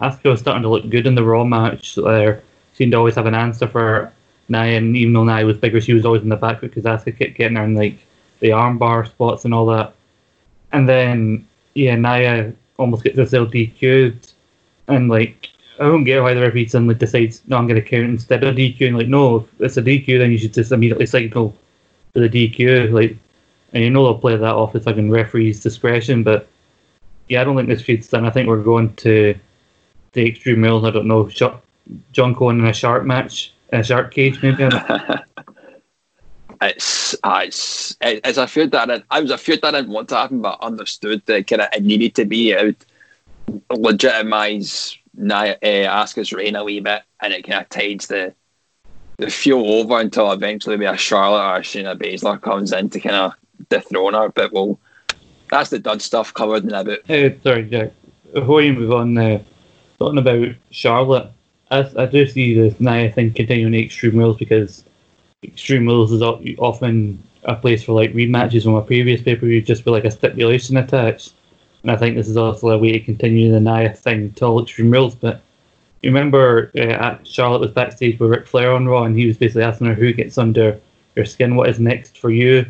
Asuka 0.00 0.30
was 0.30 0.40
starting 0.40 0.62
to 0.62 0.68
look 0.68 0.88
good 0.88 1.06
in 1.06 1.14
the 1.14 1.24
Raw 1.24 1.44
match. 1.44 1.96
There 1.96 2.42
seemed 2.74 2.92
to 2.92 2.98
always 2.98 3.16
have 3.16 3.26
an 3.26 3.34
answer 3.34 3.66
for 3.66 4.12
Nia, 4.48 4.78
and 4.78 4.96
even 4.96 5.12
though 5.12 5.24
Nia 5.24 5.44
was 5.44 5.58
bigger, 5.58 5.80
she 5.80 5.94
was 5.94 6.06
always 6.06 6.22
in 6.22 6.28
the 6.28 6.36
back 6.36 6.60
because 6.60 6.84
Asuka 6.84 7.18
kept 7.18 7.34
getting 7.34 7.56
her 7.56 7.64
in 7.64 7.74
like 7.74 7.98
the 8.38 8.50
armbar 8.50 9.06
spots 9.06 9.44
and 9.44 9.52
all 9.52 9.66
that. 9.66 9.94
And 10.72 10.88
then 10.88 11.46
yeah, 11.74 11.96
Nia 11.96 12.52
almost 12.76 13.04
gets 13.04 13.16
herself 13.16 13.50
DQ'd, 13.50 14.32
and 14.88 15.08
like 15.08 15.48
I 15.80 15.84
don't 15.84 16.04
get 16.04 16.22
why 16.22 16.34
the 16.34 16.40
referee 16.40 16.68
suddenly 16.68 16.94
decides 16.94 17.42
no, 17.46 17.56
I'm 17.56 17.66
going 17.66 17.80
to 17.80 17.88
count 17.88 18.04
instead 18.04 18.44
of 18.44 18.56
DQ. 18.56 18.88
And 18.88 18.98
like 18.98 19.08
no, 19.08 19.36
if 19.36 19.60
it's 19.60 19.76
a 19.76 19.82
DQ, 19.82 20.18
then 20.18 20.30
you 20.32 20.38
should 20.38 20.54
just 20.54 20.72
immediately 20.72 21.06
signal 21.06 21.56
for 22.12 22.20
the 22.20 22.28
DQ. 22.28 22.92
Like, 22.92 23.16
and 23.72 23.84
you 23.84 23.90
know 23.90 24.04
they'll 24.04 24.18
play 24.18 24.36
that 24.36 24.54
off 24.54 24.74
as 24.74 24.86
like 24.86 24.96
in 24.96 25.10
referee's 25.10 25.62
discretion, 25.62 26.22
but 26.22 26.48
yeah, 27.28 27.42
I 27.42 27.44
don't 27.44 27.56
think 27.56 27.68
this 27.68 27.82
feud's 27.82 28.08
done. 28.08 28.24
I 28.24 28.30
think 28.30 28.48
we're 28.48 28.62
going 28.62 28.94
to 28.96 29.34
the 30.12 30.26
extreme 30.26 30.62
rules. 30.62 30.84
I 30.84 30.90
don't 30.90 31.06
know, 31.06 31.28
John 32.12 32.34
Cone 32.34 32.60
in 32.60 32.66
a 32.66 32.72
shark 32.72 33.04
match, 33.04 33.52
a 33.72 33.82
shark 33.82 34.12
cage, 34.12 34.42
maybe. 34.42 34.68
it's, 36.60 37.14
uh, 37.22 37.40
it's 37.44 37.96
it's 38.00 38.38
a 38.38 38.46
feud 38.46 38.72
that 38.72 38.90
I, 38.90 39.02
I 39.10 39.20
was 39.20 39.30
a 39.30 39.38
feud 39.38 39.62
that 39.62 39.74
I 39.74 39.80
didn't 39.80 39.92
want 39.92 40.08
to 40.10 40.16
happen, 40.16 40.40
but 40.40 40.60
understood 40.60 41.22
that 41.26 41.46
kind 41.46 41.62
of 41.62 41.68
it 41.72 41.82
needed 41.82 42.14
to 42.16 42.24
be. 42.24 42.50
It 42.50 42.64
would 42.64 43.80
legitimize 43.80 44.96
Nia, 45.14 45.54
uh, 45.54 46.04
Asuka's 46.04 46.32
reign 46.32 46.56
a 46.56 46.64
wee 46.64 46.80
bit, 46.80 47.02
and 47.20 47.32
it 47.32 47.46
kind 47.46 47.62
of 47.62 47.68
tides 47.68 48.06
the 48.06 48.34
the 49.18 49.30
fuel 49.30 49.80
over 49.80 49.98
until 49.98 50.30
eventually 50.30 50.76
we 50.76 50.86
a 50.86 50.96
Charlotte 50.96 51.58
or 51.58 51.60
Shayna 51.60 51.96
Baszler 51.96 52.40
comes 52.40 52.72
in 52.72 52.88
to 52.90 53.00
kind 53.00 53.16
of 53.16 53.32
dethrone 53.68 54.14
her. 54.14 54.28
But 54.28 54.52
well, 54.52 54.78
that's 55.50 55.70
the 55.70 55.78
dud 55.78 56.02
stuff 56.02 56.32
covered 56.34 56.64
in 56.64 56.72
a 56.72 56.84
bit. 56.84 57.02
Hey, 57.06 57.38
sorry, 57.42 57.64
Jack. 57.64 57.92
Before 58.32 58.62
you 58.62 58.74
move 58.74 58.92
on, 58.92 59.18
uh, 59.18 59.42
talking 59.98 60.18
about 60.18 60.48
Charlotte, 60.70 61.30
I, 61.70 61.90
I 61.96 62.06
do 62.06 62.26
see 62.26 62.54
this 62.54 62.78
Nia 62.78 63.10
thing 63.10 63.32
continuing 63.32 63.74
Extreme 63.74 64.16
Rules 64.16 64.36
because 64.36 64.84
Extreme 65.44 65.86
Rules 65.86 66.10
is 66.10 66.20
often 66.20 67.22
a 67.44 67.54
place 67.54 67.84
for 67.84 67.92
like 67.92 68.12
rematches 68.12 68.64
from 68.64 68.74
a 68.74 68.82
previous 68.82 69.22
pay 69.22 69.36
per 69.36 69.46
view, 69.46 69.62
just 69.62 69.84
with 69.84 69.92
like 69.92 70.04
a 70.04 70.10
stipulation 70.10 70.76
attached. 70.78 71.34
And 71.82 71.92
I 71.92 71.96
think 71.96 72.16
this 72.16 72.28
is 72.28 72.36
also 72.36 72.70
a 72.70 72.78
way 72.78 72.90
to 72.90 73.00
continue 73.00 73.52
the 73.52 73.60
Nia 73.60 73.94
thing 73.94 74.32
till 74.32 74.60
Extreme 74.60 74.90
Rules. 74.90 75.14
But 75.14 75.40
you 76.02 76.10
remember 76.10 76.72
uh, 76.76 77.18
Charlotte 77.22 77.60
was 77.60 77.70
backstage 77.70 78.18
with 78.18 78.30
Ric 78.30 78.48
Flair 78.48 78.72
on 78.72 78.88
Raw, 78.88 79.04
and 79.04 79.16
he 79.16 79.26
was 79.26 79.36
basically 79.36 79.62
asking 79.62 79.86
her 79.86 79.94
who 79.94 80.12
gets 80.12 80.38
under 80.38 80.80
your 81.14 81.24
skin, 81.24 81.54
what 81.54 81.68
is 81.68 81.78
next 81.78 82.18
for 82.18 82.30
you. 82.30 82.66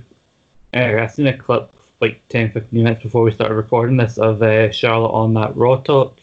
Uh, 0.74 0.98
I 1.00 1.06
seen 1.06 1.26
a 1.26 1.38
clip 1.38 1.72
like 2.02 2.20
10, 2.28 2.52
15 2.52 2.82
minutes 2.82 3.02
before 3.02 3.22
we 3.22 3.32
started 3.32 3.54
recording 3.54 3.96
this 3.96 4.18
of 4.18 4.42
uh, 4.42 4.70
Charlotte 4.72 5.12
on 5.12 5.32
that 5.34 5.56
Raw 5.56 5.76
talk, 5.76 6.20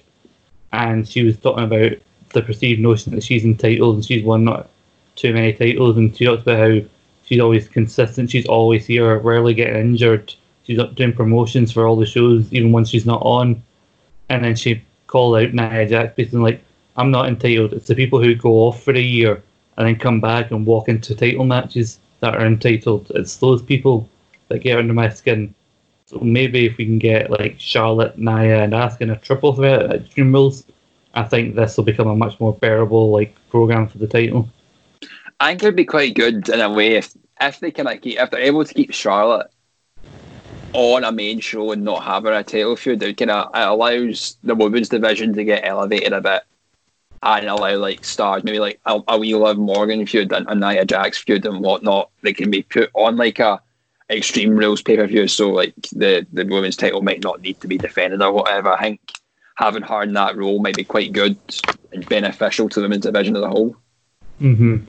and 0.73 1.07
she 1.07 1.23
was 1.23 1.37
talking 1.37 1.63
about 1.63 1.93
the 2.33 2.43
perceived 2.43 2.81
notion 2.81 3.15
that 3.15 3.23
she's 3.23 3.45
entitled 3.45 3.95
and 3.95 4.05
she's 4.05 4.23
one 4.23 4.43
not 4.43 4.69
too 5.15 5.33
many 5.33 5.53
titles, 5.53 5.97
and 5.97 6.15
she 6.15 6.25
talks 6.25 6.41
about 6.43 6.59
how 6.59 6.87
she's 7.23 7.39
always 7.39 7.67
consistent, 7.67 8.29
she's 8.29 8.45
always 8.45 8.85
here, 8.85 9.17
rarely 9.19 9.53
getting 9.53 9.75
injured, 9.75 10.33
she's 10.63 10.79
up 10.79 10.95
doing 10.95 11.13
promotions 11.13 11.71
for 11.71 11.87
all 11.87 11.95
the 11.95 12.05
shows, 12.05 12.51
even 12.51 12.71
when 12.71 12.85
she's 12.85 13.05
not 13.05 13.21
on. 13.21 13.61
And 14.29 14.43
then 14.43 14.55
she 14.55 14.83
called 15.07 15.37
out 15.37 15.53
Nia 15.53 15.87
Jax, 15.87 16.15
basically 16.15 16.39
like, 16.39 16.61
I'm 16.97 17.11
not 17.11 17.27
entitled. 17.27 17.73
It's 17.73 17.87
the 17.87 17.95
people 17.95 18.21
who 18.21 18.35
go 18.35 18.51
off 18.67 18.83
for 18.83 18.93
a 18.93 18.99
year 18.99 19.43
and 19.77 19.87
then 19.87 19.97
come 19.97 20.21
back 20.21 20.51
and 20.51 20.65
walk 20.65 20.87
into 20.87 21.13
title 21.13 21.45
matches 21.45 21.99
that 22.21 22.35
are 22.35 22.45
entitled. 22.45 23.11
It's 23.15 23.37
those 23.37 23.61
people 23.61 24.09
that 24.47 24.59
get 24.59 24.77
under 24.77 24.93
my 24.93 25.09
skin. 25.09 25.53
So 26.05 26.19
maybe 26.19 26.65
if 26.65 26.77
we 26.77 26.85
can 26.85 26.99
get 26.99 27.29
like 27.31 27.59
Charlotte, 27.59 28.17
Nia, 28.17 28.63
and 28.63 28.73
Asuka 28.73 29.01
in 29.01 29.09
a 29.09 29.17
triple 29.17 29.53
threat 29.53 29.83
at 29.83 29.95
Extreme 29.95 30.33
Rules, 30.33 30.63
I 31.13 31.23
think 31.23 31.55
this 31.55 31.77
will 31.77 31.83
become 31.83 32.07
a 32.07 32.15
much 32.15 32.39
more 32.39 32.53
bearable 32.53 33.11
like 33.11 33.35
program 33.49 33.87
for 33.87 33.97
the 33.97 34.07
title. 34.07 34.49
I 35.39 35.49
think 35.49 35.63
it'd 35.63 35.75
be 35.75 35.85
quite 35.85 36.15
good 36.15 36.47
in 36.49 36.61
a 36.61 36.71
way 36.71 36.95
if 36.95 37.13
if 37.41 37.59
they 37.59 37.71
can 37.71 37.85
like 37.85 38.01
keep, 38.01 38.19
if 38.19 38.31
they're 38.31 38.39
able 38.39 38.63
to 38.63 38.73
keep 38.73 38.93
Charlotte 38.93 39.51
on 40.73 41.03
a 41.03 41.11
main 41.11 41.39
show 41.39 41.71
and 41.71 41.83
not 41.83 42.03
have 42.03 42.23
her 42.23 42.33
a 42.33 42.43
title 42.43 42.75
feud, 42.75 43.03
it 43.03 43.17
kind 43.17 43.31
of 43.31 43.49
allows 43.53 44.37
the 44.43 44.55
women's 44.55 44.89
division 44.89 45.33
to 45.33 45.43
get 45.43 45.65
elevated 45.65 46.13
a 46.13 46.21
bit 46.21 46.43
and 47.23 47.47
allow 47.47 47.75
like 47.77 48.05
stars, 48.05 48.43
maybe 48.43 48.59
like 48.59 48.79
a, 48.85 49.01
a 49.07 49.17
wee 49.17 49.35
Liv 49.35 49.57
Morgan 49.57 50.05
feud 50.05 50.31
and 50.31 50.47
a 50.47 50.55
Nia 50.55 50.85
Jax 50.85 51.17
feud 51.17 51.45
and 51.45 51.61
whatnot, 51.61 52.09
they 52.21 52.33
can 52.33 52.51
be 52.51 52.63
put 52.63 52.89
on 52.93 53.17
like 53.17 53.39
a 53.39 53.61
Extreme 54.09 54.55
Rules 54.55 54.83
pay 54.83 54.97
per 54.97 55.07
view. 55.07 55.27
So 55.27 55.49
like 55.49 55.73
the 55.91 56.25
the 56.31 56.45
women's 56.45 56.77
title 56.77 57.01
might 57.01 57.23
not 57.23 57.41
need 57.41 57.59
to 57.61 57.67
be 57.67 57.77
defended 57.77 58.21
or 58.21 58.31
whatever. 58.31 58.71
I 58.71 58.81
think 58.81 58.99
having 59.55 59.81
her 59.81 60.03
in 60.03 60.13
that 60.13 60.37
role 60.37 60.61
might 60.61 60.75
be 60.75 60.83
quite 60.83 61.11
good 61.11 61.37
and 61.91 62.07
beneficial 62.07 62.69
to 62.69 62.79
the 62.79 62.83
women's 62.83 63.05
division 63.05 63.35
as 63.35 63.41
a 63.41 63.49
whole. 63.49 63.75
Mm-hmm. 64.39 64.85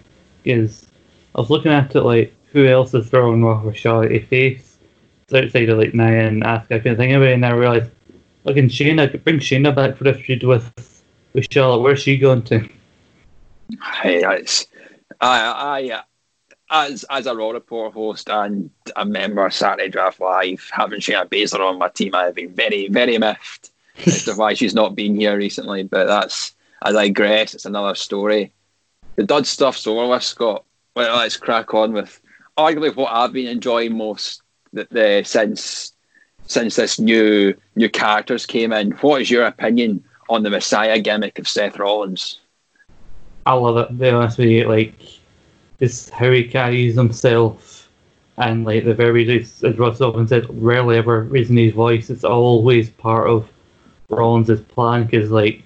Is 0.46 0.86
I 1.34 1.40
was 1.40 1.50
looking 1.50 1.72
at 1.72 1.94
it 1.94 2.02
like 2.02 2.32
who 2.52 2.66
else 2.66 2.94
is 2.94 3.10
throwing 3.10 3.44
off 3.44 3.66
a 3.66 4.18
face 4.20 4.78
outside 5.34 5.68
of 5.68 5.78
like 5.78 5.92
Nia 5.92 6.28
and 6.28 6.42
Asuka. 6.42 6.72
I 6.72 6.78
couldn't 6.78 6.96
think 6.96 7.12
of 7.12 7.22
it, 7.22 7.34
and 7.34 7.44
I 7.44 7.50
realized, 7.50 7.90
look, 8.44 8.56
and 8.56 8.70
Shayna, 8.70 9.22
bring 9.24 9.40
Shayna 9.40 9.74
back 9.74 9.96
for 9.96 10.08
a 10.08 10.14
feud 10.14 10.44
with 10.44 11.02
with 11.32 11.46
Charlotte. 11.50 11.80
Where's 11.80 12.00
she 12.00 12.16
going 12.16 12.42
to? 12.44 12.68
Hey, 14.00 14.22
it's, 14.24 14.66
I, 15.20 15.40
I, 15.40 15.90
uh, 15.90 16.02
as 16.70 17.04
as 17.10 17.26
a 17.26 17.34
Raw 17.34 17.50
Report 17.50 17.92
host 17.92 18.28
and 18.30 18.70
a 18.94 19.04
member 19.04 19.44
of 19.44 19.52
Saturday 19.52 19.88
Draft 19.88 20.20
Live, 20.20 20.70
having 20.72 21.00
Shayna 21.00 21.28
Baszler 21.28 21.68
on 21.68 21.78
my 21.78 21.88
team, 21.88 22.14
I've 22.14 22.36
been 22.36 22.54
very, 22.54 22.88
very 22.88 23.18
miffed 23.18 23.72
as 24.06 24.24
to 24.24 24.34
why 24.34 24.54
she's 24.54 24.74
not 24.74 24.94
been 24.94 25.16
here 25.16 25.36
recently. 25.36 25.82
But 25.82 26.06
that's, 26.06 26.54
I 26.82 26.92
digress. 26.92 27.54
It's 27.54 27.64
another 27.64 27.94
story. 27.94 28.52
The 29.16 29.24
dud 29.24 29.46
stuff's 29.46 29.86
over 29.86 30.08
with, 30.08 30.22
Scott. 30.22 30.64
Well, 30.94 31.16
let's 31.16 31.36
crack 31.36 31.74
on 31.74 31.92
with 31.92 32.20
arguably 32.56 32.94
what 32.94 33.12
I've 33.12 33.32
been 33.32 33.48
enjoying 33.48 33.96
most 33.96 34.42
the, 34.72 34.86
the 34.90 35.22
since 35.24 35.92
since 36.46 36.76
this 36.76 36.98
new 36.98 37.54
new 37.74 37.88
characters 37.88 38.46
came 38.46 38.72
in. 38.72 38.92
What 38.92 39.20
is 39.22 39.30
your 39.30 39.46
opinion 39.46 40.04
on 40.28 40.42
the 40.42 40.50
Messiah 40.50 41.00
gimmick 41.00 41.38
of 41.38 41.48
Seth 41.48 41.78
Rollins. 41.78 42.40
I 43.44 43.52
love 43.54 43.76
it. 43.76 43.98
Be 43.98 44.10
honest 44.10 44.38
with 44.38 44.48
you, 44.48 44.68
like 44.68 44.94
just 45.78 46.10
how 46.10 46.30
he 46.30 46.44
carries 46.44 46.96
himself, 46.96 47.88
and 48.38 48.64
like 48.64 48.84
the 48.84 48.94
very 48.94 49.40
as 49.40 49.62
Ross 49.78 50.00
often 50.00 50.26
said, 50.26 50.46
rarely 50.50 50.96
ever 50.96 51.22
raising 51.22 51.56
his 51.56 51.74
voice. 51.74 52.10
It's 52.10 52.24
always 52.24 52.90
part 52.90 53.28
of 53.28 53.48
Rollins' 54.08 54.60
plan 54.60 55.04
because 55.04 55.30
like 55.30 55.62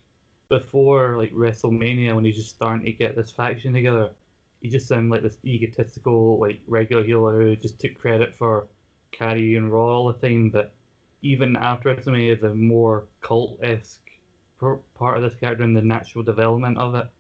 before 0.50 1.16
like 1.16 1.30
WrestleMania 1.30 2.14
when 2.14 2.24
he's 2.24 2.36
just 2.36 2.54
starting 2.56 2.84
to 2.84 2.92
get 2.92 3.14
this 3.14 3.30
faction 3.30 3.72
together, 3.72 4.14
he 4.60 4.68
just 4.68 4.88
seemed 4.88 5.10
like 5.10 5.22
this 5.22 5.38
egotistical 5.44 6.38
like 6.38 6.60
regular 6.66 7.04
healer 7.04 7.40
who 7.40 7.56
just 7.56 7.78
took 7.78 7.94
credit 7.94 8.34
for 8.34 8.68
carrying 9.12 9.70
Raw 9.70 9.86
all 9.86 10.12
the 10.12 10.18
time. 10.18 10.50
But 10.50 10.74
even 11.22 11.56
after 11.56 11.94
WrestleMania, 11.94 12.40
the 12.40 12.54
more 12.54 13.08
cult 13.20 13.62
esque 13.62 14.10
part 14.58 15.16
of 15.16 15.22
this 15.22 15.38
character 15.38 15.64
and 15.64 15.74
the 15.74 15.82
natural 15.82 16.24
development 16.24 16.78
of 16.78 16.96
it. 16.96 17.10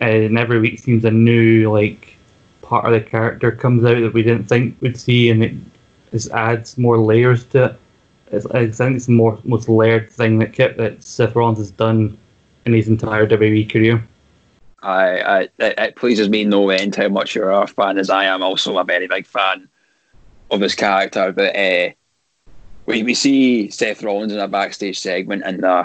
And 0.00 0.36
every 0.36 0.58
week 0.58 0.80
seems 0.80 1.04
a 1.04 1.10
new 1.10 1.72
like 1.72 2.16
part 2.60 2.86
of 2.86 2.92
the 2.92 3.08
character 3.08 3.52
comes 3.52 3.84
out 3.84 4.00
that 4.00 4.12
we 4.12 4.22
didn't 4.24 4.48
think 4.48 4.76
we'd 4.80 4.98
see, 4.98 5.30
and 5.30 5.44
it 5.44 5.54
just 6.10 6.30
adds 6.32 6.76
more 6.76 6.98
layers 6.98 7.46
to 7.46 7.64
it. 7.64 7.78
It's, 8.32 8.46
I 8.46 8.68
think 8.68 8.96
it's 8.96 9.06
the 9.06 9.12
more 9.12 9.38
most 9.44 9.68
layered 9.68 10.10
thing 10.10 10.40
that 10.40 10.52
kept 10.52 10.76
that 10.78 11.02
Seth 11.02 11.34
Rollins 11.34 11.58
has 11.58 11.70
done 11.70 12.18
in 12.68 12.74
his 12.74 12.88
entire 12.88 13.26
WWE 13.26 13.70
career. 13.70 14.06
I, 14.82 15.20
I 15.20 15.48
it, 15.58 15.96
pleases 15.96 16.28
me 16.28 16.44
no 16.44 16.70
end 16.70 16.94
how 16.94 17.08
much 17.08 17.34
you're 17.34 17.50
a 17.50 17.66
fan 17.66 17.98
as 17.98 18.10
I 18.10 18.24
am 18.24 18.42
also 18.42 18.78
a 18.78 18.84
very 18.84 19.08
big 19.08 19.26
fan 19.26 19.68
of 20.50 20.60
his 20.60 20.74
character. 20.74 21.32
But 21.32 21.56
uh, 21.56 21.90
we 22.86 23.02
we 23.02 23.14
see 23.14 23.70
Seth 23.70 24.02
Rollins 24.02 24.32
in 24.32 24.38
a 24.38 24.46
backstage 24.46 24.98
segment 24.98 25.42
and 25.44 25.64
uh, 25.64 25.84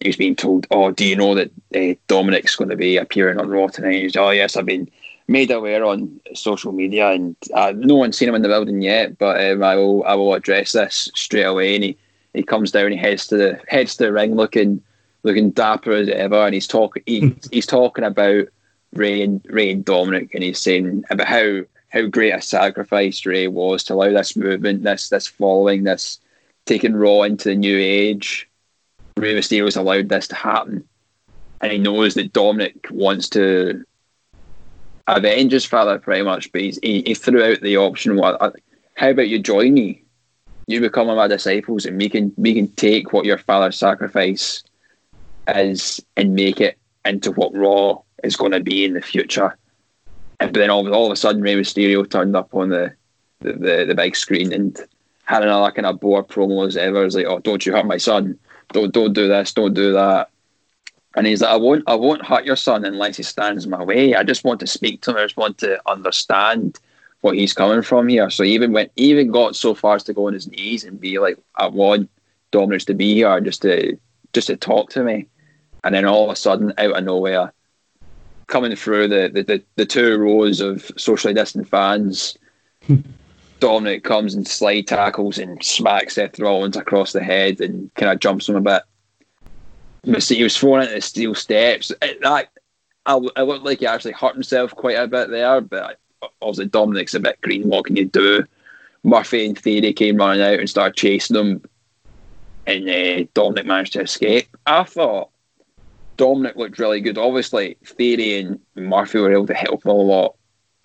he's 0.00 0.16
being 0.16 0.36
told, 0.36 0.66
"Oh, 0.70 0.90
do 0.90 1.06
you 1.06 1.16
know 1.16 1.34
that 1.34 1.50
uh, 1.74 1.98
Dominic's 2.08 2.56
going 2.56 2.68
to 2.68 2.76
be 2.76 2.98
appearing 2.98 3.38
on 3.38 3.48
Raw 3.48 3.68
tonight?" 3.68 4.02
He's, 4.02 4.16
"Oh, 4.16 4.30
yes, 4.30 4.56
I've 4.56 4.66
been 4.66 4.90
made 5.28 5.50
aware 5.50 5.84
on 5.84 6.20
social 6.34 6.72
media, 6.72 7.10
and 7.10 7.36
uh, 7.54 7.72
no 7.74 7.94
one's 7.94 8.18
seen 8.18 8.28
him 8.28 8.34
in 8.34 8.42
the 8.42 8.48
building 8.48 8.82
yet. 8.82 9.16
But 9.18 9.44
um, 9.50 9.62
I 9.62 9.76
will 9.76 10.04
I 10.04 10.14
will 10.14 10.34
address 10.34 10.72
this 10.72 11.10
straight 11.14 11.44
away. 11.44 11.74
And 11.74 11.84
he, 11.84 11.98
he 12.34 12.42
comes 12.42 12.70
down, 12.70 12.92
he 12.92 12.98
heads 12.98 13.26
to 13.28 13.36
the 13.36 13.60
heads 13.66 13.96
to 13.96 14.04
the 14.04 14.12
ring, 14.12 14.36
looking 14.36 14.82
looking 15.26 15.50
dapper 15.50 15.92
as 15.92 16.08
ever, 16.08 16.46
and 16.46 16.54
he's 16.54 16.68
talking 16.68 17.02
he, 17.04 17.20
hmm. 17.20 17.38
he's 17.50 17.66
talking 17.66 18.04
about 18.04 18.46
Rey 18.94 19.22
and 19.22 19.44
Rey 19.50 19.72
and 19.72 19.84
Dominic, 19.84 20.32
and 20.32 20.42
he's 20.42 20.58
saying 20.58 21.04
about 21.10 21.26
how 21.26 21.62
how 21.88 22.06
great 22.06 22.30
a 22.30 22.40
sacrifice 22.40 23.26
Rey 23.26 23.48
was 23.48 23.84
to 23.84 23.94
allow 23.94 24.12
this 24.12 24.36
movement, 24.36 24.84
this 24.84 25.10
this 25.10 25.26
following, 25.26 25.84
this 25.84 26.20
taking 26.64 26.94
Raw 26.94 27.22
into 27.22 27.50
the 27.50 27.56
new 27.56 27.76
age. 27.76 28.48
Rey 29.16 29.34
Mysterio's 29.34 29.76
allowed 29.76 30.08
this 30.08 30.28
to 30.28 30.34
happen, 30.34 30.86
and 31.60 31.72
he 31.72 31.78
knows 31.78 32.14
that 32.14 32.32
Dominic 32.32 32.86
wants 32.90 33.28
to 33.30 33.84
avenge 35.06 35.52
his 35.52 35.64
father 35.64 35.98
pretty 35.98 36.22
much. 36.22 36.52
But 36.52 36.60
he, 36.60 37.02
he 37.06 37.14
threw 37.14 37.42
out 37.42 37.60
the 37.60 37.78
option: 37.78 38.16
"Well, 38.16 38.54
how 38.94 39.10
about 39.10 39.28
you 39.28 39.40
join 39.40 39.74
me? 39.74 40.04
You 40.68 40.80
become 40.80 41.08
one 41.08 41.16
of 41.16 41.22
my 41.22 41.28
disciples, 41.28 41.84
and 41.84 41.98
we 41.98 42.08
can 42.08 42.32
we 42.36 42.54
can 42.54 42.68
take 42.68 43.12
what 43.12 43.24
your 43.24 43.38
father 43.38 43.72
sacrifice 43.72 44.62
is 45.48 46.04
and 46.16 46.34
make 46.34 46.60
it 46.60 46.78
into 47.04 47.32
what 47.32 47.54
Raw 47.54 48.02
is 48.24 48.36
going 48.36 48.52
to 48.52 48.60
be 48.60 48.84
in 48.84 48.94
the 48.94 49.02
future." 49.02 49.56
And 50.40 50.52
but 50.52 50.60
then 50.60 50.70
all, 50.70 50.92
all 50.92 51.06
of 51.06 51.12
a 51.12 51.16
sudden, 51.16 51.42
Rey 51.42 51.54
Mysterio 51.54 52.08
turned 52.08 52.36
up 52.36 52.54
on 52.54 52.68
the 52.70 52.92
the, 53.40 53.52
the, 53.52 53.84
the 53.88 53.94
big 53.94 54.16
screen 54.16 54.52
and 54.52 54.78
had 55.24 55.42
another 55.42 55.72
kind 55.72 55.86
of 55.86 56.00
bore 56.00 56.24
promo 56.24 56.66
as 56.66 56.76
ever. 56.76 57.04
It's 57.04 57.14
like, 57.14 57.26
"Oh, 57.26 57.38
don't 57.38 57.64
you 57.64 57.72
hurt 57.72 57.86
my 57.86 57.98
son! 57.98 58.38
Don't 58.72 58.92
don't 58.92 59.12
do 59.12 59.28
this! 59.28 59.52
Don't 59.52 59.74
do 59.74 59.92
that!" 59.92 60.30
And 61.16 61.26
he's 61.26 61.40
like, 61.40 61.50
I 61.50 61.56
won't, 61.56 61.82
I 61.86 61.94
won't 61.94 62.24
hurt 62.24 62.44
your 62.44 62.56
son 62.56 62.84
unless 62.84 63.16
he 63.16 63.22
stands 63.22 63.66
my 63.66 63.82
way. 63.82 64.14
I 64.14 64.22
just 64.22 64.44
want 64.44 64.60
to 64.60 64.66
speak 64.66 65.00
to 65.02 65.12
him. 65.12 65.16
I 65.16 65.24
just 65.24 65.38
want 65.38 65.56
to 65.58 65.80
understand 65.90 66.78
what 67.22 67.36
he's 67.36 67.54
coming 67.54 67.80
from 67.80 68.08
here. 68.08 68.28
So 68.28 68.44
he 68.44 68.52
even 68.52 68.72
went, 68.72 68.92
even 68.96 69.32
got 69.32 69.56
so 69.56 69.74
far 69.74 69.96
as 69.96 70.04
to 70.04 70.12
go 70.12 70.26
on 70.26 70.34
his 70.34 70.46
knees 70.46 70.84
and 70.84 71.00
be 71.00 71.18
like, 71.18 71.38
I 71.54 71.68
want 71.68 72.10
Dominic 72.50 72.82
to 72.82 72.94
be 72.94 73.14
here 73.14 73.40
just 73.40 73.62
to, 73.62 73.98
just 74.34 74.48
to 74.48 74.56
talk 74.56 74.90
to 74.90 75.02
me. 75.02 75.26
And 75.84 75.94
then 75.94 76.04
all 76.04 76.24
of 76.24 76.30
a 76.30 76.36
sudden, 76.36 76.72
out 76.78 76.96
of 76.96 77.04
nowhere, 77.04 77.52
coming 78.46 78.74
through 78.76 79.08
the 79.08 79.30
the, 79.32 79.42
the, 79.42 79.62
the 79.76 79.86
two 79.86 80.18
rows 80.18 80.60
of 80.60 80.90
socially 80.96 81.34
distant 81.34 81.68
fans, 81.68 82.36
Dominic 83.60 84.04
comes 84.04 84.34
and 84.34 84.46
slide 84.46 84.86
tackles 84.86 85.38
and 85.38 85.62
smacks 85.62 86.14
Seth 86.14 86.38
Rollins 86.38 86.76
across 86.76 87.12
the 87.12 87.22
head 87.22 87.60
and 87.60 87.92
kind 87.94 88.12
of 88.12 88.20
jumps 88.20 88.48
him 88.48 88.56
a 88.56 88.60
bit 88.60 88.82
But 90.04 90.22
he 90.24 90.42
was 90.42 90.56
thrown 90.56 90.82
into 90.82 90.94
the 90.94 91.00
steel 91.00 91.34
steps. 91.34 91.90
It, 92.02 92.20
that 92.20 92.50
I, 93.06 93.16
it 93.16 93.42
looked 93.42 93.64
like 93.64 93.80
he 93.80 93.86
actually 93.86 94.12
hurt 94.12 94.34
himself 94.34 94.74
quite 94.74 94.96
a 94.96 95.06
bit 95.06 95.30
there, 95.30 95.60
but 95.60 95.98
obviously 96.42 96.66
Dominic's 96.66 97.14
a 97.14 97.20
bit 97.20 97.40
green. 97.40 97.68
What 97.68 97.86
can 97.86 97.96
you 97.96 98.04
do? 98.04 98.44
Murphy 99.04 99.46
and 99.46 99.58
Theory 99.58 99.92
came 99.92 100.16
running 100.16 100.42
out 100.42 100.58
and 100.58 100.68
started 100.68 100.96
chasing 100.96 101.36
him, 101.36 101.62
and 102.66 102.88
uh, 102.88 103.26
Dominic 103.34 103.66
managed 103.66 103.92
to 103.94 104.02
escape. 104.02 104.48
I 104.66 104.82
thought 104.82 105.30
Dominic 106.16 106.56
looked 106.56 106.78
really 106.78 107.00
good. 107.00 107.18
Obviously, 107.18 107.76
Theory 107.84 108.40
and 108.40 108.60
Murphy 108.74 109.18
were 109.18 109.32
able 109.32 109.46
to 109.46 109.54
help 109.54 109.84
him 109.84 109.90
a 109.90 109.94
lot 109.94 110.36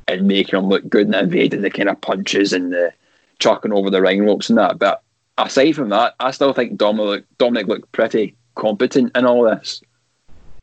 and 0.07 0.27
making 0.27 0.57
him 0.57 0.67
look 0.67 0.87
good 0.89 1.07
and 1.07 1.15
evading 1.15 1.61
the 1.61 1.69
kind 1.69 1.89
of 1.89 2.01
punches 2.01 2.53
and 2.53 2.73
the 2.73 2.93
chucking 3.39 3.73
over 3.73 3.89
the 3.89 4.01
ring 4.01 4.25
ropes 4.25 4.49
and 4.49 4.57
that. 4.57 4.79
But 4.79 5.01
aside 5.37 5.73
from 5.73 5.89
that, 5.89 6.15
I 6.19 6.31
still 6.31 6.53
think 6.53 6.77
Dominic 6.77 7.25
Dominic 7.37 7.67
looked 7.67 7.91
pretty 7.91 8.35
competent 8.55 9.15
in 9.15 9.25
all 9.25 9.43
this. 9.43 9.81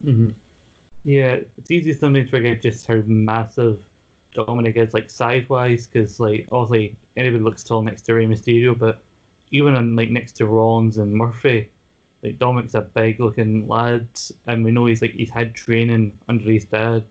Mm-hmm. 0.03 0.39
Yeah, 1.05 1.41
it's 1.57 1.71
easy 1.71 1.93
sometimes 1.93 2.31
to 2.31 2.37
forget 2.37 2.61
just 2.61 2.87
how 2.87 2.97
massive 2.97 3.85
Dominic 4.33 4.77
is, 4.77 4.95
like 4.95 5.11
size 5.11 5.49
wise, 5.49 5.87
because 5.87 6.21
like 6.21 6.49
obviously 6.53 6.97
anybody 7.17 7.43
looks 7.43 7.65
tall 7.65 7.83
next 7.83 8.03
to 8.03 8.15
Rey 8.15 8.27
Mysterio, 8.27 8.79
but 8.79 9.03
even 9.51 9.75
on 9.75 9.97
like 9.97 10.11
next 10.11 10.33
to 10.33 10.47
Rollins 10.47 10.99
and 10.99 11.15
Murphy, 11.15 11.71
like 12.23 12.39
Dominic's 12.39 12.75
a 12.75 12.81
big 12.81 13.21
looking 13.21 13.69
lad, 13.69 14.09
and 14.47 14.65
we 14.65 14.71
know 14.71 14.87
he's 14.87 15.03
like 15.03 15.13
he's 15.13 15.31
had 15.31 15.55
training 15.55 16.19
under 16.29 16.51
his 16.51 16.65
dad, 16.65 17.05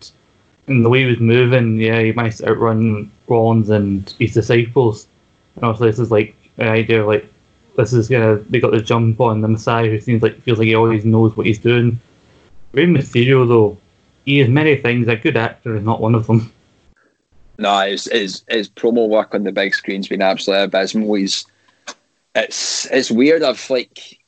and 0.67 0.83
the 0.83 0.89
way 0.89 1.01
he 1.01 1.05
was 1.05 1.19
moving, 1.19 1.77
yeah, 1.77 2.01
he 2.01 2.11
managed 2.11 2.39
to 2.39 2.49
outrun 2.49 3.09
Rollins 3.27 3.69
and 3.69 4.13
his 4.19 4.33
disciples. 4.33 5.07
And 5.55 5.63
obviously, 5.63 5.91
this 5.91 5.99
is 5.99 6.11
like 6.11 6.35
an 6.57 6.67
idea 6.67 7.01
of, 7.01 7.07
like 7.07 7.25
this 7.77 7.93
is 7.93 8.09
gonna 8.09 8.35
they 8.49 8.59
got 8.59 8.71
the 8.71 8.81
jump 8.81 9.21
on 9.21 9.41
the 9.41 9.47
Messiah 9.47 9.89
who 9.89 10.01
seems 10.01 10.21
like 10.21 10.41
feels 10.41 10.59
like 10.59 10.67
he 10.67 10.75
always 10.75 11.05
knows 11.05 11.37
what 11.37 11.45
he's 11.45 11.59
doing. 11.59 11.99
Rey 12.73 12.85
Mysterio 12.85 13.47
though, 13.47 13.77
he 14.25 14.41
is 14.41 14.49
many 14.49 14.75
things. 14.75 15.07
A 15.07 15.15
good 15.15 15.37
actor 15.37 15.75
is 15.75 15.83
not 15.83 16.01
one 16.01 16.15
of 16.15 16.27
them. 16.27 16.51
No, 17.59 17.87
his 17.87 18.05
his, 18.11 18.43
his 18.49 18.69
promo 18.69 19.07
work 19.07 19.33
on 19.33 19.43
the 19.43 19.51
big 19.51 19.73
screen's 19.73 20.07
been 20.07 20.21
absolutely 20.21 20.65
abysmal. 20.65 21.13
He's 21.13 21.45
it's 22.35 22.85
it's 22.91 23.09
weird. 23.09 23.41
I've 23.41 23.69
like 23.69 24.19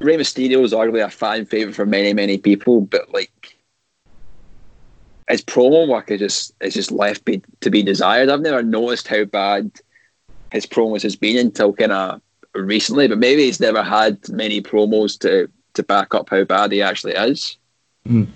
Rey 0.00 0.16
Mysterio 0.16 0.62
is 0.62 0.72
arguably 0.72 1.04
a 1.04 1.10
fan 1.10 1.44
favorite 1.44 1.74
for 1.74 1.86
many 1.86 2.12
many 2.12 2.38
people, 2.38 2.82
but 2.82 3.12
like 3.12 3.56
his 5.28 5.42
promo 5.42 5.88
work 5.88 6.10
is 6.10 6.20
just 6.20 6.54
is 6.60 6.74
just 6.74 6.92
left 6.92 7.24
be, 7.24 7.42
to 7.60 7.70
be 7.70 7.82
desired. 7.82 8.28
I've 8.28 8.40
never 8.40 8.62
noticed 8.62 9.08
how 9.08 9.24
bad 9.24 9.70
his 10.50 10.66
promos 10.66 11.02
has 11.02 11.16
been 11.16 11.36
until 11.36 11.72
kind 11.72 11.92
of 11.92 12.20
recently, 12.54 13.08
but 13.08 13.18
maybe 13.18 13.42
he's 13.42 13.60
never 13.60 13.82
had 13.82 14.18
many 14.28 14.60
promos 14.60 15.18
to 15.20 15.50
to 15.74 15.82
back 15.82 16.14
up 16.14 16.30
how 16.30 16.44
bad 16.44 16.72
he 16.72 16.82
actually 16.82 17.12
is. 17.12 17.56
Mm. 18.08 18.28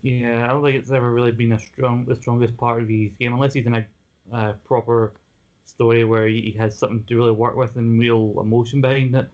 Yeah, 0.00 0.44
I 0.44 0.48
don't 0.48 0.64
think 0.64 0.76
it's 0.76 0.90
ever 0.90 1.12
really 1.12 1.32
been 1.32 1.52
a 1.52 1.58
strong 1.58 2.04
the 2.04 2.16
strongest 2.16 2.56
part 2.56 2.82
of 2.82 2.88
his 2.88 3.16
game, 3.16 3.32
unless 3.34 3.54
he's 3.54 3.66
in 3.66 3.74
a 3.74 3.88
uh, 4.30 4.52
proper 4.64 5.14
story 5.64 6.04
where 6.04 6.26
he 6.26 6.52
has 6.52 6.76
something 6.76 7.04
to 7.06 7.16
really 7.16 7.32
work 7.32 7.56
with 7.56 7.76
and 7.76 7.98
real 7.98 8.40
emotion 8.40 8.80
behind 8.80 9.14
it. 9.14 9.30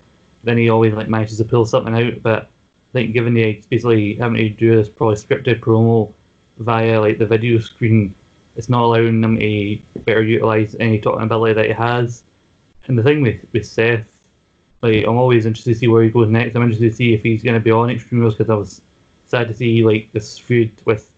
Then 0.49 0.57
he 0.57 0.71
always 0.71 0.95
like 0.95 1.09
manages 1.09 1.37
to 1.39 1.45
pull 1.45 1.67
something 1.67 1.95
out. 1.95 2.23
But 2.23 2.45
I 2.45 2.93
think 2.93 3.13
given 3.13 3.35
the 3.35 3.63
basically 3.69 4.15
having 4.15 4.39
to 4.39 4.49
do 4.49 4.75
this 4.75 4.89
probably 4.89 5.17
scripted 5.17 5.61
promo 5.61 6.15
via 6.57 7.01
like 7.01 7.19
the 7.19 7.27
video 7.27 7.59
screen 7.59 8.15
it's 8.57 8.69
not 8.69 8.83
allowing 8.83 9.23
him 9.23 9.39
to 9.39 9.77
better 10.01 10.23
utilize 10.23 10.75
any 10.81 10.99
talking 10.99 11.23
ability 11.23 11.55
that 11.55 11.67
he 11.67 11.73
has. 11.73 12.25
And 12.87 12.99
the 12.99 13.05
thing 13.05 13.23
with, 13.23 13.47
with 13.53 13.65
Seth, 13.65 14.29
like 14.83 15.05
I'm 15.05 15.17
always 15.17 15.47
interested 15.47 15.75
to 15.75 15.79
see 15.79 15.87
where 15.87 16.03
he 16.03 16.11
goes 16.11 16.29
next. 16.29 16.57
I'm 16.57 16.63
interested 16.63 16.91
to 16.91 16.97
see 16.97 17.15
if 17.15 17.23
he's 17.23 17.43
going 17.43 17.55
to 17.55 17.61
be 17.61 17.71
on 17.71 17.91
Extreme 17.91 18.23
Rules 18.23 18.35
because 18.35 18.51
I 18.51 18.55
was 18.55 18.83
sad 19.27 19.47
to 19.49 19.55
see 19.55 19.85
like 19.85 20.11
this 20.13 20.39
feud 20.39 20.73
with 20.87 21.15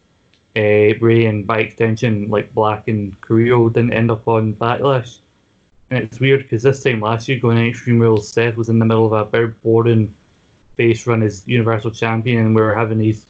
uh, 0.54 0.98
Rey 1.00 1.26
and 1.26 1.46
by 1.46 1.60
extension 1.60 2.28
like 2.28 2.52
Black 2.52 2.88
and 2.88 3.18
Carrillo 3.22 3.70
didn't 3.70 3.94
end 3.94 4.10
up 4.10 4.28
on 4.28 4.54
Backlash. 4.54 5.20
And 5.90 6.04
it's 6.04 6.20
weird 6.20 6.44
because 6.44 6.62
this 6.62 6.82
time 6.82 7.00
last 7.00 7.28
year 7.28 7.38
going 7.38 7.58
Extreme 7.58 8.00
Rules, 8.00 8.28
Seth 8.28 8.56
was 8.56 8.68
in 8.68 8.78
the 8.78 8.84
middle 8.84 9.06
of 9.06 9.12
a 9.12 9.28
very 9.28 9.48
boring 9.48 10.14
face 10.76 11.06
run 11.06 11.22
as 11.22 11.46
Universal 11.46 11.90
Champion, 11.92 12.38
and 12.38 12.54
we 12.54 12.60
were 12.60 12.74
having 12.74 13.00
his 13.00 13.26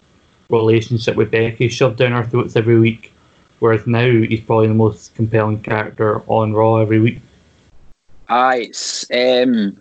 relationship 0.50 1.16
with 1.16 1.30
Becky 1.30 1.68
shoved 1.68 1.96
down 1.96 2.12
our 2.12 2.24
throats 2.24 2.56
every 2.56 2.78
week 2.78 3.12
Whereas 3.60 3.86
now 3.86 4.10
he's 4.10 4.40
probably 4.40 4.68
the 4.68 4.74
most 4.74 5.14
compelling 5.14 5.62
character 5.62 6.22
on 6.26 6.54
Raw 6.54 6.76
every 6.76 6.98
week. 6.98 7.20
Aye, 8.28 8.70
um, 9.14 9.76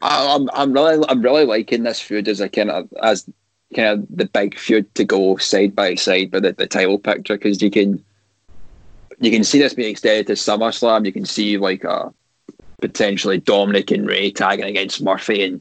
I, 0.00 0.34
I'm 0.34 0.48
I'm 0.52 0.72
really 0.72 1.04
I'm 1.08 1.20
really 1.20 1.44
liking 1.44 1.82
this 1.82 2.00
feud 2.00 2.28
as 2.28 2.40
a 2.40 2.48
kind 2.48 2.70
of 2.70 2.88
as 3.02 3.28
kind 3.74 4.00
of 4.00 4.06
the 4.16 4.26
big 4.26 4.56
feud 4.56 4.94
to 4.94 5.04
go 5.04 5.36
side 5.38 5.74
by 5.74 5.96
side 5.96 6.32
with 6.32 6.44
the, 6.44 6.52
the 6.52 6.66
title 6.66 6.98
picture 6.98 7.36
because 7.36 7.60
you 7.60 7.70
can 7.70 8.02
you 9.20 9.30
can 9.30 9.44
see 9.44 9.58
this 9.58 9.74
being 9.74 9.90
extended 9.90 10.26
to 10.28 10.34
SummerSlam. 10.34 11.04
You 11.04 11.12
can 11.12 11.24
see 11.24 11.58
like 11.58 11.84
a 11.84 12.12
potentially 12.80 13.38
Dominic 13.38 13.90
and 13.90 14.06
Rey 14.06 14.30
tagging 14.30 14.66
against 14.66 15.02
Murphy 15.02 15.44
and 15.44 15.60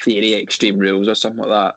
Theory 0.00 0.34
Extreme 0.34 0.78
Rules 0.78 1.08
or 1.08 1.14
something 1.14 1.44
like 1.44 1.48
that, 1.48 1.76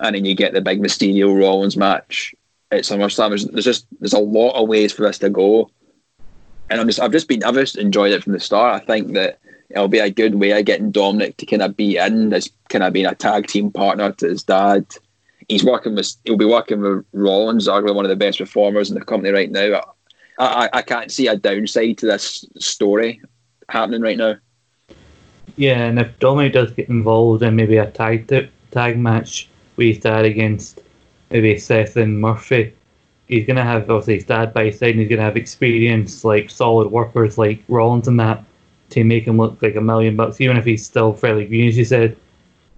and 0.00 0.14
then 0.14 0.24
you 0.24 0.34
get 0.34 0.52
the 0.52 0.60
big 0.60 0.80
Mysterio 0.80 1.38
Rollins 1.38 1.76
match 1.76 2.34
at 2.70 2.82
SummerSlam. 2.82 3.30
There's, 3.30 3.46
there's 3.46 3.64
just 3.64 3.86
there's 4.00 4.12
a 4.12 4.18
lot 4.18 4.60
of 4.60 4.68
ways 4.68 4.92
for 4.92 5.02
this 5.02 5.18
to 5.18 5.30
go, 5.30 5.70
and 6.70 6.80
I'm 6.80 6.86
just 6.86 7.00
I've 7.00 7.12
just 7.12 7.28
been 7.28 7.42
I've 7.44 7.54
just 7.54 7.78
enjoyed 7.78 8.12
it 8.12 8.22
from 8.22 8.34
the 8.34 8.40
start. 8.40 8.82
I 8.82 8.84
think 8.84 9.14
that 9.14 9.38
it'll 9.70 9.88
be 9.88 9.98
a 9.98 10.10
good 10.10 10.34
way 10.34 10.50
of 10.52 10.64
getting 10.64 10.90
Dominic 10.90 11.36
to 11.38 11.46
kind 11.46 11.62
of 11.62 11.76
be 11.76 11.96
in 11.96 12.32
as 12.32 12.50
kind 12.68 12.84
of 12.84 12.92
being 12.92 13.06
a 13.06 13.14
tag 13.14 13.46
team 13.46 13.70
partner 13.70 14.12
to 14.12 14.28
his 14.28 14.42
dad. 14.42 14.86
He's 15.48 15.64
working 15.64 15.94
with 15.94 16.14
he'll 16.24 16.36
be 16.36 16.44
working 16.44 16.80
with 16.80 17.06
Rollins, 17.12 17.68
arguably 17.68 17.94
one 17.94 18.04
of 18.04 18.10
the 18.10 18.16
best 18.16 18.38
performers 18.38 18.90
in 18.90 18.98
the 18.98 19.04
company 19.04 19.32
right 19.32 19.50
now. 19.50 19.94
I, 20.38 20.68
I, 20.72 20.82
can't 20.82 21.10
see 21.10 21.26
a 21.26 21.36
downside 21.36 21.98
to 21.98 22.06
this 22.06 22.44
story 22.58 23.20
happening 23.68 24.02
right 24.02 24.16
now. 24.16 24.36
Yeah, 25.56 25.84
and 25.84 25.98
if 25.98 26.16
Dominic 26.20 26.52
does 26.52 26.70
get 26.70 26.88
involved 26.88 27.42
in 27.42 27.56
maybe 27.56 27.78
a 27.78 27.90
tag 27.90 28.50
tag 28.70 28.98
match 28.98 29.48
with 29.76 29.88
his 29.88 29.98
dad 29.98 30.24
against 30.24 30.82
maybe 31.30 31.58
Seth 31.58 31.96
and 31.96 32.20
Murphy, 32.20 32.72
he's 33.26 33.46
to 33.46 33.54
have 33.54 33.90
obviously 33.90 34.14
his 34.14 34.24
dad 34.24 34.54
by 34.54 34.66
his 34.66 34.78
side 34.78 34.90
and 34.90 35.00
he's 35.00 35.08
to 35.10 35.20
have 35.20 35.36
experience 35.36 36.24
like 36.24 36.50
solid 36.50 36.88
workers 36.88 37.36
like 37.36 37.64
Rollins 37.68 38.06
and 38.06 38.20
that 38.20 38.44
to 38.90 39.04
make 39.04 39.26
him 39.26 39.36
look 39.36 39.60
like 39.60 39.74
a 39.74 39.80
million 39.80 40.16
bucks, 40.16 40.40
even 40.40 40.56
if 40.56 40.64
he's 40.64 40.86
still 40.86 41.12
fairly 41.12 41.46
green, 41.46 41.68
as 41.68 41.76
you 41.76 41.84
said. 41.84 42.16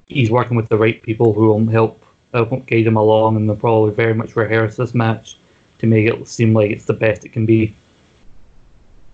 He's 0.07 0.31
working 0.31 0.57
with 0.57 0.68
the 0.68 0.79
right 0.79 1.01
people 1.03 1.35
who 1.35 1.49
will 1.49 1.66
help 1.66 2.05
help 2.33 2.51
guide 2.66 2.87
him 2.87 2.96
along, 2.96 3.37
and 3.37 3.49
they'll 3.49 3.57
probably 3.57 3.92
very 3.92 4.14
much 4.14 4.37
rehearse 4.37 4.77
this 4.77 4.94
match 4.94 5.37
to 5.80 5.86
make 5.86 6.06
it 6.06 6.28
seem 6.28 6.54
like 6.54 6.70
it's 6.70 6.84
the 6.84 6.94
best 6.94 7.24
it 7.24 7.30
can 7.30 7.46
be. 7.46 7.74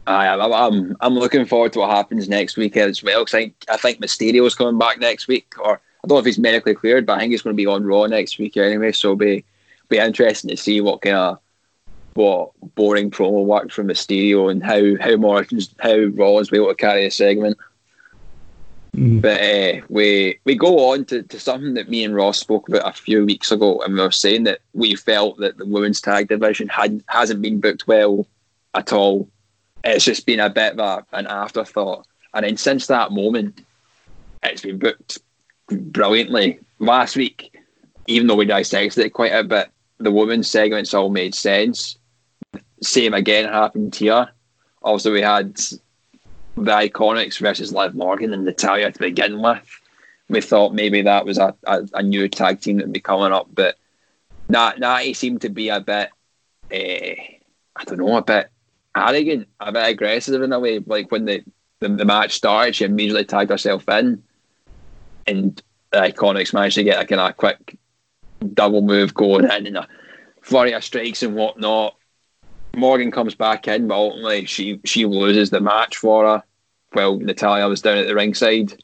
I, 0.06 0.28
I'm, 0.28 0.52
I'm 0.52 0.96
I'm 1.00 1.14
looking 1.14 1.44
forward 1.46 1.72
to 1.72 1.80
what 1.80 1.90
happens 1.90 2.28
next 2.28 2.56
week 2.56 2.76
as 2.76 3.02
well. 3.02 3.24
Cause 3.24 3.34
I 3.34 3.40
think 3.40 3.64
I 3.68 3.76
think 3.76 4.00
Mysterio's 4.00 4.54
coming 4.54 4.78
back 4.78 5.00
next 5.00 5.26
week, 5.26 5.54
or 5.58 5.74
I 5.74 6.06
don't 6.06 6.16
know 6.16 6.20
if 6.20 6.26
he's 6.26 6.38
medically 6.38 6.74
cleared, 6.74 7.06
but 7.06 7.14
I 7.14 7.20
think 7.20 7.32
he's 7.32 7.42
going 7.42 7.54
to 7.54 7.56
be 7.56 7.66
on 7.66 7.84
Raw 7.84 8.06
next 8.06 8.38
week 8.38 8.56
anyway. 8.56 8.92
So 8.92 9.08
it'll 9.08 9.16
be 9.16 9.44
be 9.88 9.98
interesting 9.98 10.50
to 10.50 10.56
see 10.56 10.80
what 10.80 11.02
kind 11.02 11.16
of 11.16 11.38
what 12.14 12.50
boring 12.74 13.10
promo 13.10 13.44
work 13.44 13.70
from 13.70 13.88
Mysterio 13.88 14.50
and 14.50 14.62
how 14.62 14.96
how 15.02 15.16
Morrison's 15.16 15.74
how 15.80 15.96
will 15.96 16.44
be 16.44 16.56
able 16.56 16.68
to 16.68 16.74
carry 16.74 17.06
a 17.06 17.10
segment. 17.10 17.56
Mm. 18.96 19.20
But 19.20 19.40
uh, 19.42 19.86
we 19.90 20.38
we 20.44 20.54
go 20.54 20.90
on 20.92 21.04
to, 21.06 21.22
to 21.22 21.38
something 21.38 21.74
that 21.74 21.90
me 21.90 22.02
and 22.02 22.14
Ross 22.14 22.38
spoke 22.38 22.68
about 22.68 22.88
a 22.88 22.92
few 22.92 23.26
weeks 23.26 23.52
ago, 23.52 23.80
and 23.82 23.94
we 23.94 24.00
were 24.00 24.10
saying 24.10 24.44
that 24.44 24.60
we 24.72 24.96
felt 24.96 25.38
that 25.38 25.58
the 25.58 25.66
women's 25.66 26.00
tag 26.00 26.28
division 26.28 26.68
had 26.68 27.04
hasn't 27.08 27.42
been 27.42 27.60
booked 27.60 27.86
well 27.86 28.26
at 28.74 28.92
all. 28.94 29.28
It's 29.84 30.04
just 30.04 30.24
been 30.24 30.40
a 30.40 30.48
bit 30.48 30.72
of 30.72 30.78
a, 30.78 31.06
an 31.16 31.26
afterthought, 31.26 32.06
and 32.32 32.46
then 32.46 32.56
since 32.56 32.86
that 32.86 33.12
moment, 33.12 33.60
it's 34.42 34.62
been 34.62 34.78
booked 34.78 35.18
brilliantly. 35.68 36.58
Last 36.78 37.16
week, 37.16 37.54
even 38.06 38.26
though 38.26 38.34
we 38.34 38.46
dissected 38.46 39.04
it 39.04 39.10
quite 39.10 39.32
a 39.32 39.44
bit, 39.44 39.68
the 39.98 40.10
women's 40.10 40.48
segments 40.48 40.94
all 40.94 41.10
made 41.10 41.34
sense. 41.34 41.98
Same 42.82 43.12
again 43.12 43.44
happened 43.44 43.94
here. 43.94 44.28
Also, 44.82 45.12
we 45.12 45.20
had 45.20 45.58
the 46.56 46.72
Iconics 46.72 47.38
versus 47.38 47.72
Liv 47.72 47.94
Morgan 47.94 48.32
and 48.32 48.44
Natalya 48.44 48.90
to 48.90 48.98
begin 48.98 49.40
with. 49.40 49.80
We 50.28 50.40
thought 50.40 50.74
maybe 50.74 51.02
that 51.02 51.24
was 51.24 51.38
a, 51.38 51.54
a, 51.66 51.86
a 51.94 52.02
new 52.02 52.28
tag 52.28 52.60
team 52.60 52.78
that 52.78 52.86
would 52.86 52.92
be 52.92 53.00
coming 53.00 53.32
up, 53.32 53.48
but 53.52 53.76
Nat, 54.48 54.78
Natty 54.78 55.14
seemed 55.14 55.42
to 55.42 55.48
be 55.48 55.68
a 55.68 55.80
bit, 55.80 56.10
uh, 56.72 57.22
I 57.76 57.84
don't 57.84 57.98
know, 57.98 58.16
a 58.16 58.22
bit 58.22 58.50
arrogant, 58.96 59.48
a 59.60 59.72
bit 59.72 59.90
aggressive 59.90 60.42
in 60.42 60.52
a 60.52 60.58
way. 60.58 60.78
Like 60.78 61.10
when 61.12 61.26
the, 61.26 61.44
the, 61.80 61.88
the 61.88 62.04
match 62.04 62.34
started, 62.34 62.74
she 62.74 62.84
immediately 62.84 63.24
tagged 63.24 63.50
herself 63.50 63.88
in, 63.88 64.22
and 65.26 65.62
the 65.92 65.98
Iconics 65.98 66.54
managed 66.54 66.76
to 66.76 66.84
get 66.84 67.02
a 67.02 67.06
kind 67.06 67.20
of 67.20 67.36
quick 67.36 67.76
double 68.54 68.82
move 68.82 69.14
going 69.14 69.44
in 69.44 69.66
and 69.66 69.76
a 69.76 69.88
flurry 70.42 70.72
of 70.72 70.84
strikes 70.84 71.22
and 71.22 71.34
whatnot. 71.34 71.96
Morgan 72.76 73.10
comes 73.10 73.34
back 73.34 73.66
in, 73.66 73.88
but 73.88 73.94
ultimately 73.94 74.44
she 74.44 74.80
she 74.84 75.06
loses 75.06 75.50
the 75.50 75.60
match 75.60 75.96
for 75.96 76.24
her. 76.24 76.42
Well, 76.94 77.18
Natalya 77.18 77.68
was 77.68 77.82
down 77.82 77.98
at 77.98 78.06
the 78.06 78.14
ringside. 78.14 78.80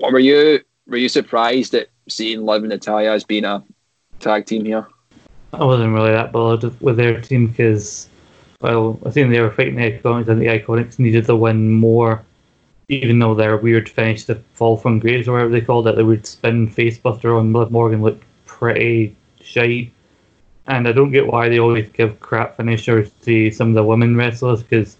Were 0.00 0.18
you 0.18 0.60
were 0.86 0.96
you 0.96 1.08
surprised 1.08 1.74
at 1.74 1.88
seeing 2.08 2.44
Liv 2.44 2.62
and 2.62 2.70
Natalya 2.70 3.12
as 3.12 3.24
being 3.24 3.44
a 3.44 3.62
tag 4.18 4.46
team 4.46 4.64
here? 4.64 4.88
I 5.52 5.64
wasn't 5.64 5.94
really 5.94 6.12
that 6.12 6.32
bothered 6.32 6.80
with 6.80 6.96
their 6.96 7.20
team 7.20 7.48
because, 7.48 8.08
well, 8.60 8.98
I 9.04 9.10
think 9.10 9.30
they 9.30 9.40
were 9.40 9.50
fighting 9.50 9.76
the 9.76 9.90
Iconics 9.90 10.28
and 10.28 10.40
the 10.40 10.46
Iconics 10.46 10.98
needed 10.98 11.24
the 11.24 11.36
win 11.36 11.70
more, 11.72 12.24
even 12.88 13.18
though 13.18 13.34
their 13.34 13.56
weird 13.56 13.88
finish, 13.88 14.24
the 14.24 14.36
fall 14.54 14.76
from 14.76 15.00
graves 15.00 15.26
or 15.26 15.32
whatever 15.32 15.50
they 15.50 15.60
called 15.60 15.88
it, 15.88 15.96
the 15.96 16.04
weird 16.04 16.26
spin 16.26 16.68
facebuster 16.68 17.38
on 17.38 17.52
Liv 17.52 17.70
Morgan 17.70 18.02
looked 18.02 18.24
pretty 18.46 19.16
shite. 19.40 19.92
And 20.70 20.86
I 20.86 20.92
don't 20.92 21.10
get 21.10 21.26
why 21.26 21.48
they 21.48 21.58
always 21.58 21.88
give 21.88 22.20
crap 22.20 22.56
finishers 22.56 23.10
to 23.22 23.50
some 23.50 23.70
of 23.70 23.74
the 23.74 23.82
women 23.82 24.16
wrestlers 24.16 24.62
because 24.62 24.96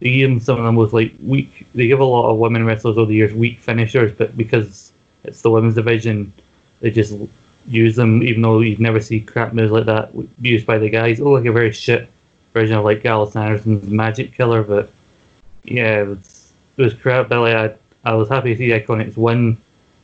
they 0.00 0.10
give 0.10 0.42
some 0.42 0.58
of 0.58 0.64
them 0.64 0.74
with 0.74 0.92
like 0.92 1.14
weak. 1.22 1.64
They 1.76 1.86
give 1.86 2.00
a 2.00 2.04
lot 2.04 2.28
of 2.28 2.38
women 2.38 2.66
wrestlers 2.66 2.98
over 2.98 3.06
the 3.08 3.14
years 3.14 3.32
weak 3.32 3.60
finishers, 3.60 4.10
but 4.10 4.36
because 4.36 4.90
it's 5.22 5.42
the 5.42 5.50
women's 5.50 5.76
division, 5.76 6.32
they 6.80 6.90
just 6.90 7.14
use 7.68 7.94
them. 7.94 8.24
Even 8.24 8.42
though 8.42 8.58
you'd 8.60 8.80
never 8.80 8.98
see 8.98 9.20
crap 9.20 9.52
moves 9.52 9.70
like 9.70 9.86
that 9.86 10.10
used 10.40 10.66
by 10.66 10.76
the 10.76 10.88
guys, 10.88 11.20
it 11.20 11.24
like 11.24 11.46
a 11.46 11.52
very 11.52 11.70
shit 11.70 12.08
version 12.52 12.76
of 12.76 12.84
like 12.84 13.04
Gallows 13.04 13.36
Anderson's 13.36 13.88
Magic 13.88 14.34
Killer. 14.34 14.64
But 14.64 14.90
yeah, 15.62 16.00
it 16.00 16.08
was, 16.08 16.52
it 16.76 16.82
was 16.82 16.94
crap. 16.94 17.28
But 17.28 17.42
like, 17.42 17.54
I 17.54 18.10
I 18.10 18.14
was 18.14 18.28
happy 18.28 18.56
to 18.56 18.58
see 18.58 18.70
Iconics 18.70 19.16
win. 19.16 19.56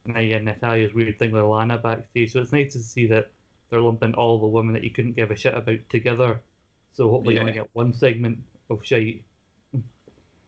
Yeah, 0.06 0.38
Natalya's 0.38 0.94
weird 0.94 1.18
thing 1.18 1.32
with 1.32 1.42
Lana 1.42 1.76
backstage. 1.76 2.32
So 2.32 2.40
it's 2.40 2.52
nice 2.52 2.72
to 2.74 2.82
see 2.84 3.08
that 3.08 3.32
they're 3.70 3.80
lumping 3.80 4.14
all 4.14 4.40
the 4.40 4.46
women 4.46 4.74
that 4.74 4.84
you 4.84 4.90
couldn't 4.90 5.12
give 5.12 5.30
a 5.30 5.36
shit 5.36 5.54
about 5.54 5.88
together. 5.88 6.42
So 6.92 7.10
hopefully 7.10 7.34
Yeah. 7.34 7.40
you 7.42 7.48
only 7.48 7.52
get 7.60 7.74
one 7.74 7.92
segment 7.92 8.44
of 8.70 8.84
shite. 8.84 9.24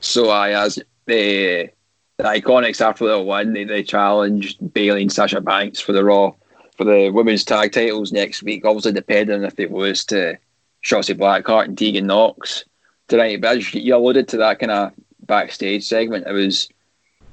So 0.00 0.30
I 0.30 0.50
as 0.52 0.78
the 1.06 1.68
the 2.16 2.24
Iconics 2.24 2.80
after 2.80 3.06
the 3.06 3.20
win, 3.20 3.52
they, 3.54 3.64
they 3.64 3.82
challenged 3.82 4.72
Bayley 4.74 5.02
and 5.02 5.12
Sasha 5.12 5.40
Banks 5.40 5.80
for 5.80 5.92
the 5.92 6.04
Raw 6.04 6.32
for 6.76 6.84
the 6.84 7.10
women's 7.10 7.44
tag 7.44 7.72
titles 7.72 8.12
next 8.12 8.42
week. 8.42 8.64
Obviously, 8.64 8.92
depending 8.92 9.42
if 9.42 9.58
it 9.58 9.70
was 9.70 10.04
to 10.06 10.36
Shotzi 10.84 11.14
Blackheart 11.14 11.66
and 11.66 11.78
Tegan 11.78 12.06
Knox 12.06 12.64
tonight. 13.08 13.40
But 13.40 13.58
as 13.58 13.74
you 13.74 13.94
alluded 13.94 14.28
to 14.28 14.36
that 14.38 14.58
kind 14.58 14.72
of 14.72 14.92
backstage 15.26 15.86
segment, 15.86 16.26
it 16.26 16.32
was 16.32 16.68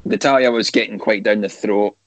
Natalia 0.06 0.52
was 0.52 0.70
getting 0.70 1.00
quite 1.00 1.24
down 1.24 1.42
the 1.42 1.50
throat 1.50 1.98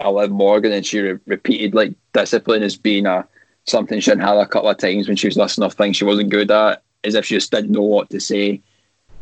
of 0.00 0.14
Liv 0.14 0.30
Morgan, 0.30 0.72
and 0.72 0.84
she 0.84 1.00
re- 1.00 1.18
repeated 1.26 1.74
like 1.74 1.94
discipline 2.12 2.62
as 2.62 2.76
being 2.76 3.06
a 3.06 3.26
something 3.66 4.00
she 4.00 4.10
had 4.10 4.20
a 4.20 4.46
couple 4.46 4.68
of 4.68 4.76
times 4.76 5.08
when 5.08 5.16
she 5.16 5.26
was 5.26 5.36
listing 5.36 5.64
off 5.64 5.74
things 5.74 5.96
she 5.96 6.04
wasn't 6.04 6.30
good 6.30 6.50
at, 6.50 6.82
as 7.02 7.14
if 7.14 7.24
she 7.24 7.34
just 7.34 7.50
didn't 7.50 7.72
know 7.72 7.82
what 7.82 8.10
to 8.10 8.20
say. 8.20 8.60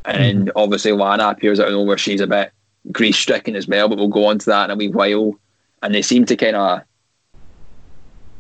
And 0.05 0.49
mm-hmm. 0.49 0.59
obviously, 0.59 0.93
Lana 0.93 1.29
appears 1.29 1.61
out 1.61 1.69
of 1.69 1.75
nowhere. 1.75 1.99
She's 1.99 2.21
a 2.21 2.27
bit 2.27 2.53
grief 2.91 3.15
stricken 3.15 3.55
as 3.55 3.69
well, 3.69 3.89
but 3.89 3.99
we'll 3.99 4.09
go 4.09 4.27
on 4.27 4.39
to 4.39 4.47
that 4.47 4.65
in 4.65 4.71
a 4.73 4.77
wee 4.77 4.89
while. 4.89 5.39
And 5.83 5.95
they 5.95 6.03
seem 6.03 6.27
to 6.27 6.37
kind 6.37 6.57
of 6.57 6.83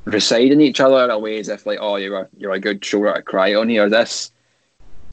residing 0.04 0.60
each 0.60 0.80
other 0.80 1.04
in 1.04 1.10
a 1.10 1.18
way 1.18 1.38
as 1.38 1.48
if, 1.48 1.66
like, 1.66 1.78
oh, 1.80 1.96
you're 1.96 2.20
a, 2.20 2.28
you're 2.36 2.52
a 2.52 2.60
good 2.60 2.84
shoulder 2.84 3.14
to 3.14 3.22
cry 3.22 3.54
on 3.54 3.68
here. 3.68 3.88
This 3.88 4.32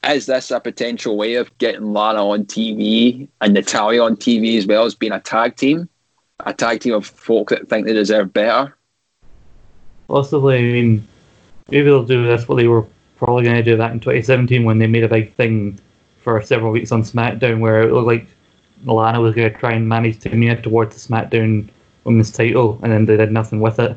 is 0.08 0.26
this 0.26 0.50
a 0.50 0.60
potential 0.60 1.16
way 1.16 1.34
of 1.34 1.56
getting 1.58 1.92
Lana 1.92 2.26
on 2.26 2.44
TV 2.44 3.28
and 3.40 3.54
Natalya 3.54 4.02
on 4.02 4.16
TV 4.16 4.56
as 4.58 4.66
well 4.66 4.84
as 4.84 4.94
being 4.94 5.12
a 5.12 5.20
tag 5.20 5.56
team, 5.56 5.88
a 6.46 6.54
tag 6.54 6.80
team 6.80 6.94
of 6.94 7.06
folk 7.06 7.50
that 7.50 7.68
think 7.68 7.86
they 7.86 7.92
deserve 7.92 8.32
better. 8.32 8.76
Possibly, 10.08 10.58
I 10.58 10.62
mean, 10.62 11.08
maybe 11.70 11.84
they'll 11.84 12.04
do 12.04 12.26
this. 12.26 12.48
What 12.48 12.56
they 12.56 12.68
were 12.68 12.86
probably 13.16 13.44
going 13.44 13.56
to 13.56 13.62
do 13.62 13.76
that 13.76 13.92
in 13.92 14.00
2017 14.00 14.64
when 14.64 14.78
they 14.78 14.86
made 14.86 15.04
a 15.04 15.08
big 15.08 15.34
thing 15.34 15.78
for 16.22 16.40
several 16.42 16.72
weeks 16.72 16.92
on 16.92 17.02
SmackDown, 17.02 17.60
where 17.60 17.82
it 17.82 17.92
looked 17.92 18.06
like 18.06 18.26
Lana 18.84 19.20
was 19.20 19.34
going 19.34 19.52
to 19.52 19.58
try 19.58 19.72
and 19.72 19.88
manage 19.88 20.18
Tamina 20.18 20.62
towards 20.62 20.94
the 20.94 21.14
SmackDown 21.14 21.68
Women's 22.04 22.32
title, 22.32 22.80
and 22.82 22.92
then 22.92 23.04
they 23.04 23.16
did 23.16 23.30
nothing 23.30 23.60
with 23.60 23.78
it. 23.78 23.96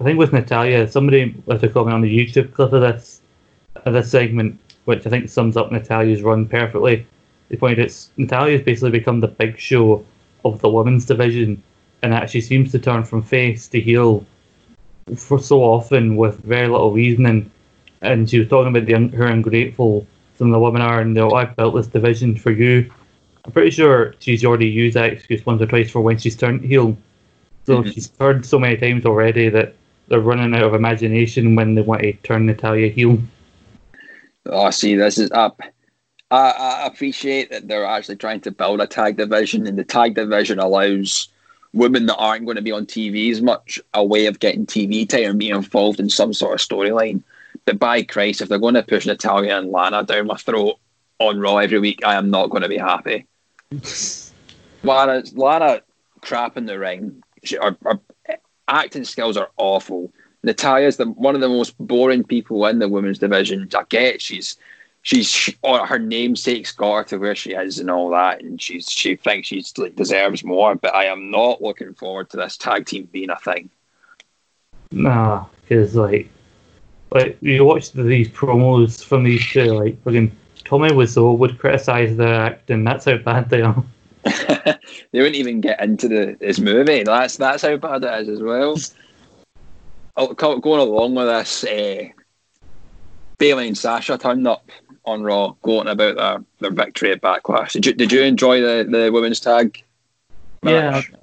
I 0.00 0.04
think 0.04 0.18
with 0.18 0.32
Natalya, 0.32 0.88
somebody 0.88 1.34
left 1.46 1.64
a 1.64 1.68
comment 1.68 1.94
on 1.94 2.00
the 2.00 2.18
YouTube 2.18 2.52
clip 2.52 2.72
of 2.72 2.80
this 2.80 3.20
of 3.76 3.94
this 3.94 4.10
segment, 4.10 4.58
which 4.84 5.06
I 5.06 5.10
think 5.10 5.28
sums 5.28 5.56
up 5.56 5.72
Natalya's 5.72 6.22
run 6.22 6.46
perfectly. 6.46 7.06
They 7.48 7.56
pointed 7.56 7.86
out 7.86 8.08
Natalya's 8.16 8.62
basically 8.62 8.90
become 8.90 9.20
the 9.20 9.28
big 9.28 9.58
show 9.58 10.04
of 10.44 10.60
the 10.60 10.68
women's 10.68 11.04
division, 11.04 11.62
and 12.02 12.12
that 12.12 12.30
she 12.30 12.40
seems 12.40 12.72
to 12.72 12.78
turn 12.78 13.04
from 13.04 13.22
face 13.22 13.68
to 13.68 13.80
heel 13.80 14.26
for 15.16 15.38
so 15.38 15.62
often 15.62 16.16
with 16.16 16.38
very 16.40 16.68
little 16.68 16.92
reasoning. 16.92 17.50
And 18.00 18.28
she 18.28 18.38
was 18.38 18.48
talking 18.48 18.74
about 18.74 18.86
the, 18.86 18.94
un- 18.94 19.10
her 19.10 19.26
ungrateful 19.26 20.06
some 20.38 20.48
of 20.48 20.52
the 20.52 20.58
women 20.60 20.82
are, 20.82 21.00
and 21.00 21.16
I 21.18 21.44
built 21.44 21.74
this 21.76 21.86
division 21.86 22.36
for 22.36 22.50
you. 22.50 22.90
I'm 23.44 23.52
pretty 23.52 23.70
sure 23.70 24.14
she's 24.18 24.44
already 24.44 24.66
used 24.68 24.96
that 24.96 25.12
excuse 25.12 25.44
once 25.44 25.60
or 25.60 25.66
twice 25.66 25.90
for 25.90 26.00
when 26.00 26.18
she's 26.18 26.36
turned 26.36 26.62
heel. 26.64 26.96
So 27.66 27.82
Mhm. 27.82 27.92
she's 27.92 28.10
heard 28.18 28.44
so 28.46 28.58
many 28.58 28.76
times 28.76 29.04
already 29.06 29.48
that 29.50 29.74
they're 30.08 30.20
running 30.20 30.54
out 30.54 30.64
of 30.64 30.74
imagination 30.74 31.54
when 31.54 31.74
they 31.74 31.82
want 31.82 32.02
to 32.02 32.12
turn 32.24 32.46
Natalya 32.46 32.88
heel. 32.88 33.18
Oh, 34.46 34.70
see, 34.70 34.96
this 34.96 35.18
is 35.18 35.30
up. 35.32 35.60
I, 36.32 36.50
I 36.50 36.86
appreciate 36.86 37.50
that 37.50 37.68
they're 37.68 37.84
actually 37.84 38.16
trying 38.16 38.40
to 38.40 38.50
build 38.50 38.80
a 38.80 38.86
tag 38.86 39.18
division, 39.18 39.66
and 39.66 39.78
the 39.78 39.84
tag 39.84 40.14
division 40.14 40.58
allows 40.58 41.28
women 41.74 42.06
that 42.06 42.16
aren't 42.16 42.46
going 42.46 42.56
to 42.56 42.62
be 42.62 42.72
on 42.72 42.86
TV 42.86 43.30
as 43.30 43.42
much 43.42 43.78
a 43.92 44.02
way 44.02 44.26
of 44.26 44.40
getting 44.40 44.66
TV 44.66 45.06
time 45.08 45.30
and 45.30 45.38
being 45.38 45.54
involved 45.54 46.00
in 46.00 46.08
some 46.08 46.32
sort 46.32 46.54
of 46.54 46.66
storyline. 46.66 47.22
But 47.66 47.78
by 47.78 48.02
Christ, 48.02 48.40
if 48.40 48.48
they're 48.48 48.58
going 48.58 48.74
to 48.74 48.82
push 48.82 49.06
Natalya 49.06 49.58
and 49.58 49.70
Lana 49.70 50.04
down 50.04 50.26
my 50.26 50.36
throat 50.36 50.78
on 51.18 51.38
Raw 51.38 51.58
every 51.58 51.78
week, 51.78 52.00
I 52.04 52.14
am 52.14 52.30
not 52.30 52.48
going 52.48 52.62
to 52.62 52.68
be 52.68 52.78
happy. 52.78 53.26
Lana, 54.82 55.22
Lana 55.34 55.82
crap 56.22 56.56
in 56.56 56.64
the 56.64 56.78
ring. 56.78 57.22
She, 57.44 57.56
her, 57.56 57.76
her 57.84 58.00
acting 58.68 59.04
skills 59.04 59.36
are 59.36 59.50
awful. 59.58 60.10
Natalya's 60.42 60.96
the 60.96 61.08
one 61.10 61.34
of 61.34 61.40
the 61.42 61.48
most 61.48 61.76
boring 61.78 62.24
people 62.24 62.66
in 62.66 62.78
the 62.78 62.88
women's 62.88 63.18
division. 63.18 63.68
I 63.76 63.84
get 63.88 64.20
she's 64.20 64.56
she's 65.02 65.28
she, 65.28 65.56
or 65.62 65.86
her 65.86 65.98
namesake's 65.98 66.72
got 66.72 66.94
her 66.94 67.04
to 67.04 67.18
where 67.18 67.34
she 67.34 67.52
is 67.52 67.78
and 67.78 67.90
all 67.90 68.10
that, 68.10 68.40
and 68.42 68.60
she's 68.60 68.90
she 68.90 69.16
thinks 69.16 69.48
she's 69.48 69.76
like 69.76 69.94
deserves 69.96 70.42
more. 70.42 70.74
But 70.74 70.94
I 70.94 71.04
am 71.04 71.30
not 71.30 71.60
looking 71.60 71.94
forward 71.94 72.30
to 72.30 72.36
this 72.38 72.56
tag 72.56 72.86
team 72.86 73.08
being 73.12 73.30
a 73.30 73.36
thing. 73.36 73.68
Nah, 74.92 75.46
because 75.62 75.94
like, 75.94 76.30
like 77.10 77.36
you 77.40 77.64
watch 77.64 77.92
these 77.92 78.28
promos 78.28 79.04
from 79.04 79.24
these 79.24 79.46
two, 79.46 79.74
like 79.74 80.02
fucking 80.02 80.34
Tommy 80.64 80.90
Wiseau 80.90 81.36
would 81.36 81.58
criticize 81.58 82.16
their 82.16 82.42
acting. 82.42 82.84
That's 82.84 83.04
how 83.04 83.18
bad 83.18 83.50
they 83.50 83.62
are. 83.62 83.84
they 84.24 84.78
wouldn't 85.14 85.36
even 85.36 85.60
get 85.60 85.82
into 85.82 86.08
the 86.08 86.36
this 86.40 86.60
movie. 86.60 87.02
That's 87.02 87.36
that's 87.36 87.62
how 87.62 87.76
bad 87.76 88.04
it 88.04 88.22
is 88.22 88.28
as 88.28 88.42
well. 88.42 88.76
Oh, 90.14 90.34
going 90.34 90.80
along 90.80 91.14
with 91.14 91.26
this, 91.26 91.64
uh, 91.64 92.08
Bayley 93.38 93.66
and 93.66 93.78
Sasha 93.78 94.18
turned 94.18 94.46
up 94.46 94.70
on 95.04 95.22
Raw, 95.22 95.54
gloating 95.62 95.92
about 95.92 96.16
their, 96.16 96.44
their 96.60 96.70
victory 96.70 97.12
at 97.12 97.20
Backlash. 97.20 97.72
Did 97.72 97.86
you, 97.86 97.92
did 97.92 98.12
you 98.12 98.22
enjoy 98.22 98.60
the, 98.60 98.86
the 98.88 99.10
women's 99.10 99.40
tag? 99.40 99.82
Match? 100.62 101.10
Yeah, 101.10 101.18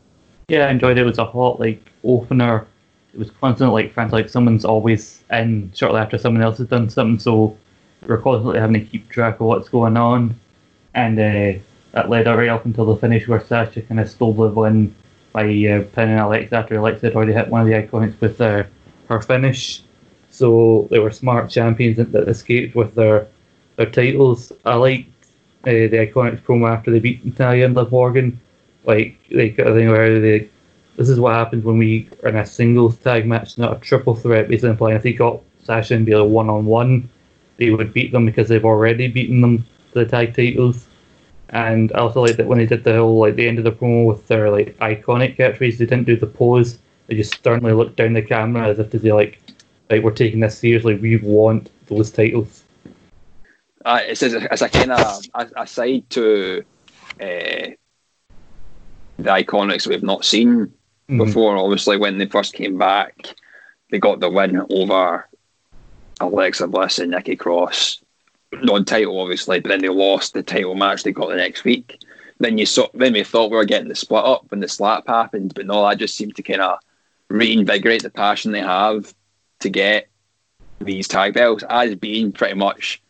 yeah, 0.50 0.68
I 0.68 0.72
enjoyed 0.72 0.98
it. 0.98 1.02
It 1.02 1.06
was 1.06 1.18
a 1.18 1.26
hot 1.26 1.60
like 1.60 1.82
opener. 2.04 2.68
It 3.14 3.20
was 3.20 3.32
constant 3.32 3.72
like 3.72 3.94
friends 3.94 4.12
like 4.12 4.30
someone's 4.30 4.66
always 4.66 5.24
in 5.32 5.72
shortly 5.74 6.00
after 6.00 6.18
someone 6.18 6.44
else 6.44 6.58
has 6.58 6.68
done 6.68 6.90
something, 6.90 7.20
so 7.20 7.58
we're 8.08 8.18
constantly 8.18 8.60
having 8.60 8.74
to 8.74 8.86
keep 8.86 9.10
track 9.10 9.40
of 9.40 9.48
what's 9.48 9.70
going 9.70 9.98
on, 9.98 10.36
and 10.94 11.18
uh, 11.20 11.60
that 11.94 12.10
led 12.10 12.28
right 12.28 12.50
up 12.50 12.66
until 12.66 12.86
the 12.86 12.96
finish 12.98 13.28
where 13.28 13.44
Sasha 13.44 13.82
kind 13.82 14.00
of 14.00 14.10
stole 14.10 14.34
the 14.34 14.48
win 14.48 14.94
by 15.32 15.44
uh, 15.44 15.84
pinning 15.94 16.20
Alexa 16.20 16.56
after 16.56 16.76
Alexa 16.76 17.08
had 17.08 17.16
already 17.16 17.34
hit 17.34 17.48
one 17.48 17.62
of 17.62 17.68
the 17.68 17.74
iconics 17.74 18.20
with 18.20 18.40
uh, 18.42 18.64
her 19.08 19.22
finish. 19.22 19.84
So 20.30 20.88
they 20.92 21.00
were 21.00 21.12
smart 21.12 21.50
champions 21.50 21.98
that 21.98 22.28
escaped 22.28 22.76
with 22.76 22.96
their 22.96 23.28
their 23.80 23.90
titles. 23.90 24.52
I 24.66 24.76
liked 24.76 25.10
uh, 25.64 25.72
the 25.72 26.06
iconics 26.06 26.42
promo 26.42 26.70
after 26.70 26.92
they 26.92 27.00
beat 27.00 27.26
Natalya 27.26 27.66
and 27.66 27.76
Liv 27.76 27.92
Morgan. 27.92 28.40
Like 28.84 29.18
they 29.32 29.52
kind 29.52 29.70
of 29.70 29.76
thing 29.76 29.90
where 29.90 30.20
they 30.20 30.50
this 30.98 31.08
is 31.08 31.18
what 31.18 31.34
happens 31.34 31.64
when 31.64 31.78
we 31.78 32.10
are 32.24 32.30
in 32.30 32.36
a 32.36 32.46
singles 32.46 32.98
tag 32.98 33.26
match, 33.26 33.58
not 33.58 33.78
a 33.78 33.80
triple 33.80 34.16
threat. 34.16 34.50
Basically 34.50 34.72
implying 34.72 34.98
if 34.98 35.04
they 35.04 35.14
got 35.14 35.40
Sasha 35.64 35.96
and 35.96 36.06
Bayley 36.06 36.28
one 36.28 36.50
on 36.50 36.66
one, 36.66 37.10
they 37.56 37.70
would 37.70 37.94
beat 37.94 38.12
them 38.12 38.26
because 38.26 38.50
they've 38.50 38.66
already 38.66 39.08
beaten 39.08 39.40
them 39.40 39.60
to 39.94 40.00
the 40.00 40.06
tag 40.06 40.36
titles. 40.36 40.88
And 41.52 41.94
I 41.94 42.00
also 42.00 42.22
like 42.22 42.36
that 42.36 42.48
when 42.48 42.58
they 42.58 42.66
did 42.66 42.84
the 42.84 42.98
whole 42.98 43.20
like 43.20 43.36
the 43.36 43.48
end 43.48 43.60
of 43.60 43.64
the 43.64 43.72
promo 43.72 44.08
with 44.08 44.28
their 44.28 44.52
like 44.52 44.78
iconic 44.80 45.38
catchphrase, 45.38 45.78
they 45.78 45.86
didn't 45.86 46.04
do 46.04 46.18
the 46.18 46.28
pose. 46.28 46.80
They 47.08 47.16
just 47.16 47.34
sternly 47.34 47.72
looked 47.72 47.96
down 47.96 48.12
the 48.12 48.22
camera 48.22 48.68
as 48.68 48.80
if 48.80 48.90
to 48.92 49.00
say 49.00 49.14
like, 49.14 49.40
like 49.90 50.04
we're 50.04 50.12
taking 50.12 50.42
this 50.42 50.58
seriously. 50.58 50.96
We 50.96 51.16
want 51.18 51.70
those 51.88 52.12
titles. 52.12 52.66
Uh, 53.86 54.00
it's 54.04 54.24
as 54.24 54.34
a, 54.34 54.52
as 54.52 54.62
a 54.62 54.70
kind 54.70 54.92
of 54.92 55.24
aside 55.56 56.10
to 56.10 56.64
uh, 57.22 57.70
the 59.18 59.30
iconics 59.30 59.88
we've 59.88 60.04
not 60.04 60.26
seen 60.26 60.66
mm-hmm. 60.66 61.18
before. 61.18 61.56
Obviously, 61.58 61.98
when 61.98 62.18
they 62.18 62.26
first 62.26 62.54
came 62.54 62.78
back, 62.78 63.34
they 63.90 64.00
got 64.00 64.20
the 64.20 64.30
win 64.30 64.62
over 64.70 65.28
Alexa 66.20 66.68
Bliss 66.68 67.00
and 67.00 67.12
Nikki 67.12 67.36
Cross 67.36 68.02
non-title, 68.52 69.20
obviously, 69.20 69.60
but 69.60 69.70
then 69.70 69.82
they 69.82 69.90
lost 69.90 70.34
the 70.34 70.44
title 70.44 70.76
match 70.76 71.04
they 71.04 71.12
got 71.12 71.30
the 71.30 71.36
next 71.36 71.64
week. 71.64 72.00
Then 72.40 72.58
you 72.58 72.66
saw, 72.66 72.88
then 72.94 73.14
we 73.14 73.24
thought 73.24 73.52
we 73.52 73.58
were 73.58 73.66
getting 73.66 73.90
the 73.90 73.96
split 73.96 74.24
up 74.24 74.46
when 74.50 74.60
the 74.60 74.68
slap 74.68 75.08
happened, 75.08 75.54
but 75.54 75.66
no, 75.66 75.88
that 75.88 75.98
just 75.98 76.16
seemed 76.16 76.36
to 76.38 76.44
kind 76.44 76.62
of 76.62 76.80
reinvigorate 77.30 78.02
the 78.02 78.10
passion 78.10 78.52
they 78.52 78.62
have 78.62 79.14
to 79.60 79.70
get 79.70 80.08
these 80.80 81.08
tag 81.08 81.34
belts 81.34 81.64
as 81.70 81.96
being 81.96 82.32
pretty 82.32 82.56
much 82.56 83.02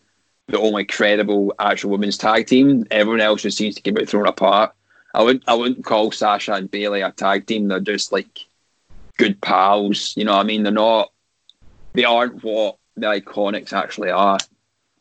the 0.49 0.59
only 0.59 0.83
credible 0.83 1.53
actual 1.59 1.91
women's 1.91 2.17
tag 2.17 2.47
team. 2.47 2.85
Everyone 2.91 3.21
else 3.21 3.43
just 3.43 3.57
seems 3.57 3.75
to 3.75 3.81
get 3.81 3.97
it 3.97 4.09
thrown 4.09 4.27
apart. 4.27 4.73
I 5.13 5.23
wouldn't, 5.23 5.43
I 5.47 5.53
wouldn't 5.53 5.85
call 5.85 6.11
Sasha 6.11 6.53
and 6.53 6.69
Bayley 6.69 7.01
a 7.01 7.11
tag 7.11 7.45
team. 7.45 7.67
They're 7.67 7.79
just 7.79 8.11
like 8.11 8.47
good 9.17 9.39
pals. 9.41 10.13
You 10.17 10.25
know 10.25 10.35
what 10.35 10.41
I 10.41 10.47
mean? 10.47 10.63
They're 10.63 10.71
not, 10.71 11.11
they 11.93 12.03
aren't 12.03 12.43
what 12.43 12.77
the 12.95 13.07
Iconics 13.07 13.73
actually 13.73 14.09
are 14.09 14.37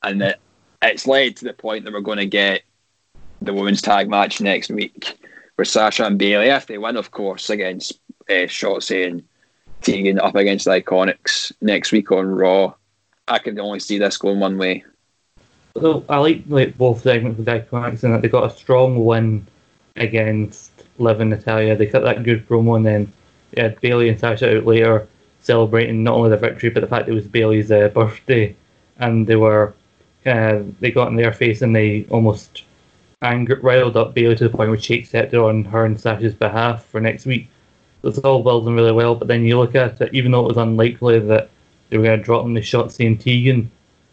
and 0.02 0.20
that 0.20 0.38
it's 0.82 1.06
led 1.06 1.36
to 1.36 1.44
the 1.44 1.52
point 1.52 1.84
that 1.84 1.92
we're 1.92 2.00
going 2.00 2.18
to 2.18 2.26
get 2.26 2.62
the 3.40 3.52
women's 3.52 3.82
tag 3.82 4.08
match 4.08 4.40
next 4.40 4.70
week 4.70 5.18
for 5.56 5.64
Sasha 5.64 6.04
and 6.04 6.18
Bayley, 6.18 6.48
if 6.48 6.66
they 6.66 6.78
win, 6.78 6.96
of 6.96 7.10
course, 7.10 7.50
against 7.50 7.92
uh, 8.28 8.46
Shotzi 8.46 9.06
and 9.06 9.24
Tegan 9.80 10.18
up 10.18 10.36
against 10.36 10.66
the 10.66 10.80
Iconics 10.82 11.52
next 11.60 11.92
week 11.92 12.12
on 12.12 12.26
Raw. 12.26 12.74
I 13.26 13.38
can 13.38 13.58
only 13.58 13.80
see 13.80 13.98
this 13.98 14.16
going 14.16 14.40
one 14.40 14.58
way. 14.58 14.84
I 15.76 16.18
like 16.18 16.42
like 16.48 16.76
both 16.76 17.02
segments 17.02 17.38
with 17.38 17.46
Iconics 17.46 18.02
and 18.02 18.12
that 18.14 18.22
they 18.22 18.28
got 18.28 18.50
a 18.50 18.56
strong 18.56 19.04
win 19.04 19.46
against 19.96 20.70
Liv 20.98 21.20
and 21.20 21.30
Natalya. 21.30 21.76
They 21.76 21.86
cut 21.86 22.02
that 22.02 22.24
good 22.24 22.48
promo 22.48 22.76
and 22.76 22.86
then 22.86 23.12
they 23.52 23.62
had 23.62 23.80
Bayley 23.80 24.08
and 24.08 24.18
Sasha 24.18 24.58
out 24.58 24.66
later 24.66 25.06
celebrating 25.40 26.02
not 26.02 26.14
only 26.14 26.30
the 26.30 26.36
victory 26.36 26.70
but 26.70 26.80
the 26.80 26.86
fact 26.86 27.08
it 27.08 27.14
was 27.14 27.26
Bayley's 27.26 27.70
uh, 27.70 27.88
birthday 27.88 28.54
and 28.98 29.26
they 29.26 29.36
were 29.36 29.74
uh, 30.26 30.62
they 30.80 30.90
got 30.90 31.08
in 31.08 31.16
their 31.16 31.32
face 31.32 31.62
and 31.62 31.74
they 31.74 32.04
almost 32.10 32.64
angered, 33.22 33.62
riled 33.62 33.96
up 33.96 34.14
Bayley 34.14 34.36
to 34.36 34.44
the 34.48 34.56
point 34.56 34.70
where 34.70 34.78
she 34.78 34.98
accepted 34.98 35.40
on 35.40 35.64
her 35.64 35.84
and 35.84 36.00
Sasha's 36.00 36.34
behalf 36.34 36.84
for 36.84 37.00
next 37.00 37.26
week. 37.26 37.48
So 38.02 38.08
it's 38.08 38.18
all 38.18 38.42
building 38.42 38.74
really 38.74 38.92
well. 38.92 39.14
But 39.14 39.28
then 39.28 39.44
you 39.44 39.58
look 39.58 39.74
at 39.74 40.00
it, 40.00 40.14
even 40.14 40.32
though 40.32 40.44
it 40.44 40.48
was 40.48 40.56
unlikely 40.56 41.18
that 41.20 41.50
they 41.88 41.98
were 41.98 42.04
going 42.04 42.18
to 42.18 42.24
drop 42.24 42.44
in 42.44 42.54
the 42.54 42.60
Shotzi 42.60 43.06
and 43.06 43.20
Tegan, 43.20 43.70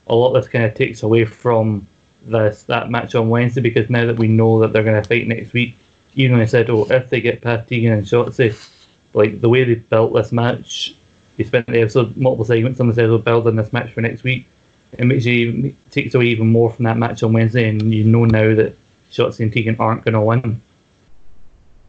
a 0.07 0.15
lot 0.15 0.33
of 0.33 0.43
this 0.43 0.51
kind 0.51 0.65
of 0.65 0.73
takes 0.73 1.03
away 1.03 1.25
from 1.25 1.87
this 2.23 2.63
that 2.63 2.89
match 2.89 3.15
on 3.15 3.29
Wednesday 3.29 3.61
because 3.61 3.89
now 3.89 4.05
that 4.05 4.17
we 4.17 4.27
know 4.27 4.59
that 4.59 4.73
they're 4.73 4.83
going 4.83 5.01
to 5.01 5.07
fight 5.07 5.27
next 5.27 5.53
week, 5.53 5.75
even 6.15 6.33
when 6.33 6.41
I 6.41 6.45
said, 6.45 6.69
oh, 6.69 6.85
if 6.89 7.09
they 7.09 7.21
get 7.21 7.41
past 7.41 7.67
Tegan 7.67 7.93
and 7.93 8.05
Shotzi, 8.05 8.69
like 9.13 9.41
the 9.41 9.49
way 9.49 9.63
they 9.63 9.75
built 9.75 10.13
this 10.13 10.31
match, 10.31 10.95
they 11.37 11.43
spent 11.43 11.67
the 11.67 11.81
episode 11.81 12.15
multiple 12.17 12.45
segments 12.45 12.79
on 12.79 12.87
the 12.87 12.93
episode 12.93 13.25
building 13.25 13.55
this 13.55 13.73
match 13.73 13.91
for 13.91 14.01
next 14.01 14.23
week 14.23 14.47
it 14.97 15.05
makes 15.05 15.25
you 15.25 15.65
it 15.65 15.91
takes 15.91 16.15
away 16.15 16.25
even 16.27 16.47
more 16.47 16.69
from 16.69 16.85
that 16.85 16.97
match 16.97 17.23
on 17.23 17.33
Wednesday, 17.33 17.69
and 17.69 17.93
you 17.93 18.03
know 18.03 18.25
now 18.25 18.55
that 18.55 18.77
Shotzi 19.11 19.41
and 19.41 19.53
Tegan 19.53 19.75
aren't 19.79 20.03
going 20.03 20.13
to 20.13 20.21
win. 20.21 20.61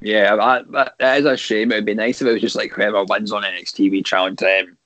Yeah, 0.01 0.37
that, 0.37 0.71
that, 0.73 0.95
that 0.99 1.19
is 1.21 1.27
a 1.27 1.37
shame. 1.37 1.73
It 1.73 1.77
would 1.77 1.87
be 1.87 1.95
nice 1.95 2.21
if 2.21 2.29
it 2.29 2.33
was 2.33 2.43
just 2.43 2.57
like 2.57 2.73
whoever 2.73 3.05
wins 3.05 3.33
on 3.33 3.43
NXT 3.43 3.91
we 3.91 4.03
challenge 4.03 4.39
them 4.39 4.77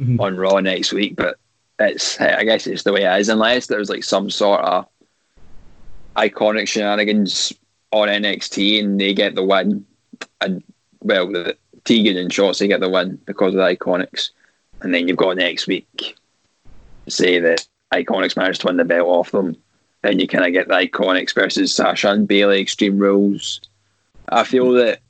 mm-hmm. 0.00 0.20
on 0.20 0.36
Raw 0.36 0.60
next 0.60 0.92
week. 0.92 1.16
But 1.16 1.38
it's 1.80 2.20
I 2.20 2.44
guess 2.44 2.66
it's 2.66 2.82
the 2.82 2.92
way 2.92 3.04
it 3.04 3.20
is, 3.20 3.28
unless 3.28 3.66
there's 3.66 3.90
like 3.90 4.04
some 4.04 4.30
sort 4.30 4.60
of 4.60 4.86
iconic 6.16 6.68
shenanigans 6.68 7.52
on 7.92 8.08
NXT 8.08 8.84
and 8.84 9.00
they 9.00 9.14
get 9.14 9.34
the 9.34 9.42
win, 9.42 9.84
and 10.40 10.62
well, 11.00 11.30
the 11.30 11.56
Tegan 11.84 12.16
and 12.16 12.30
Shotzi 12.30 12.68
get 12.68 12.80
the 12.80 12.88
win 12.88 13.18
because 13.24 13.54
of 13.54 13.58
the 13.58 13.76
iconics, 13.76 14.30
and 14.82 14.94
then 14.94 15.08
you've 15.08 15.16
got 15.16 15.36
next 15.36 15.66
week 15.66 16.16
say 17.08 17.40
that 17.40 17.66
Iconics 17.92 18.36
managed 18.36 18.60
to 18.62 18.68
win 18.68 18.76
the 18.76 18.84
belt 18.84 19.08
off 19.08 19.32
them, 19.32 19.56
then 20.02 20.18
you 20.18 20.26
kind 20.26 20.46
of 20.46 20.52
get 20.52 20.68
the 20.68 20.74
Iconics 20.74 21.34
versus 21.34 21.74
Sasha 21.74 22.10
and 22.10 22.26
Bayley 22.26 22.60
Extreme 22.60 22.98
Rules. 22.98 23.60
I 24.28 24.44
feel 24.44 24.72
that 24.72 25.00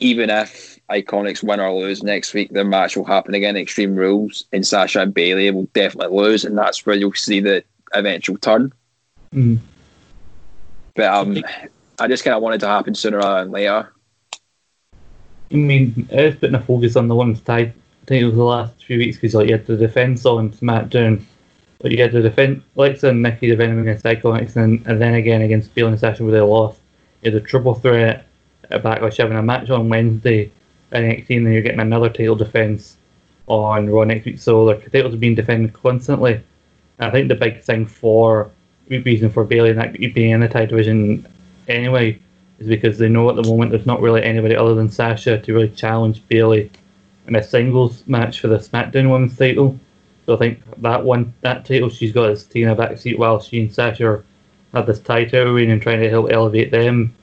even 0.00 0.30
if 0.30 0.75
Iconics 0.90 1.42
win 1.42 1.60
or 1.60 1.72
lose 1.72 2.02
next 2.02 2.32
week, 2.34 2.50
their 2.50 2.64
match 2.64 2.96
will 2.96 3.04
happen 3.04 3.34
again. 3.34 3.56
Extreme 3.56 3.96
Rules, 3.96 4.44
and 4.52 4.66
Sasha 4.66 5.00
and 5.00 5.12
Bayley 5.12 5.50
will 5.50 5.68
definitely 5.74 6.16
lose, 6.16 6.44
and 6.44 6.56
that's 6.56 6.86
where 6.86 6.96
you'll 6.96 7.12
see 7.14 7.40
the 7.40 7.64
eventual 7.94 8.38
turn. 8.38 8.72
Mm. 9.34 9.58
But 10.94 11.12
um, 11.12 11.44
I 11.98 12.08
just 12.08 12.24
kind 12.24 12.34
of 12.34 12.42
wanted 12.42 12.60
to 12.60 12.68
happen 12.68 12.94
sooner 12.94 13.18
rather 13.18 13.44
than 13.44 13.52
later. 13.52 13.92
I 15.50 15.54
mean, 15.54 16.08
it's 16.10 16.38
putting 16.38 16.54
a 16.54 16.62
focus 16.62 16.96
on 16.96 17.08
the 17.08 17.14
ones 17.14 17.40
tied 17.40 17.72
think 18.06 18.22
it 18.22 18.26
was 18.26 18.36
the 18.36 18.44
last 18.44 18.84
few 18.84 18.98
weeks 18.98 19.16
because 19.16 19.34
like 19.34 19.48
you 19.48 19.52
had 19.52 19.66
the 19.66 19.76
defense 19.76 20.24
on 20.24 20.50
SmackDown, 20.52 21.22
but 21.80 21.90
you 21.90 22.00
had 22.00 22.12
the 22.12 22.22
defense 22.22 22.62
Alexa 22.76 23.08
and 23.08 23.22
Nikki 23.22 23.48
defending 23.48 23.80
against 23.80 24.04
Iconics, 24.04 24.56
and, 24.56 24.86
and 24.86 25.00
then 25.00 25.14
again 25.14 25.42
against 25.42 25.74
Bayley 25.74 25.90
and 25.90 26.00
Sasha 26.00 26.22
where 26.22 26.32
they 26.32 26.40
lost. 26.40 26.80
You 27.22 27.32
had 27.32 27.42
a 27.42 27.44
triple 27.44 27.74
threat 27.74 28.26
at 28.70 28.82
Backlash 28.82 29.16
having 29.16 29.36
a 29.36 29.42
match 29.42 29.70
on 29.70 29.88
Wednesday 29.88 30.52
and 30.92 31.24
then 31.26 31.52
you're 31.52 31.62
getting 31.62 31.80
another 31.80 32.08
title 32.08 32.36
defense 32.36 32.96
on 33.46 33.88
Raw 33.88 34.04
next 34.04 34.24
week. 34.24 34.38
So 34.38 34.66
their 34.66 34.80
titles 34.80 35.14
are 35.14 35.18
being 35.18 35.34
defended 35.34 35.72
constantly. 35.72 36.34
And 36.98 37.08
I 37.08 37.10
think 37.10 37.28
the 37.28 37.34
big 37.34 37.62
thing 37.62 37.86
for 37.86 38.50
reason 38.88 39.30
for 39.30 39.44
Bayley 39.44 39.70
and 39.70 39.78
that 39.78 39.98
being 40.14 40.30
in 40.30 40.40
the 40.40 40.48
title 40.48 40.68
division 40.68 41.26
anyway 41.68 42.18
is 42.58 42.68
because 42.68 42.98
they 42.98 43.08
know 43.08 43.28
at 43.28 43.36
the 43.36 43.48
moment 43.48 43.70
there's 43.70 43.86
not 43.86 44.00
really 44.00 44.22
anybody 44.22 44.56
other 44.56 44.74
than 44.74 44.90
Sasha 44.90 45.38
to 45.38 45.52
really 45.52 45.68
challenge 45.68 46.26
Bayley 46.28 46.70
in 47.26 47.36
a 47.36 47.42
singles 47.42 48.06
match 48.06 48.40
for 48.40 48.48
the 48.48 48.58
SmackDown 48.58 49.10
Women's 49.10 49.36
title. 49.36 49.78
So 50.24 50.34
I 50.34 50.38
think 50.38 50.62
that 50.82 51.04
one, 51.04 51.34
that 51.42 51.64
title 51.64 51.88
she's 51.88 52.12
got 52.12 52.30
is 52.30 52.44
taking 52.44 52.68
a 52.68 52.76
backseat 52.76 53.18
while 53.18 53.40
she 53.40 53.60
and 53.60 53.74
Sasha 53.74 54.22
have 54.72 54.86
this 54.86 55.00
title 55.00 55.52
reign 55.52 55.70
and 55.70 55.82
trying 55.82 56.00
to 56.00 56.10
help 56.10 56.30
elevate 56.30 56.70
them 56.70 57.14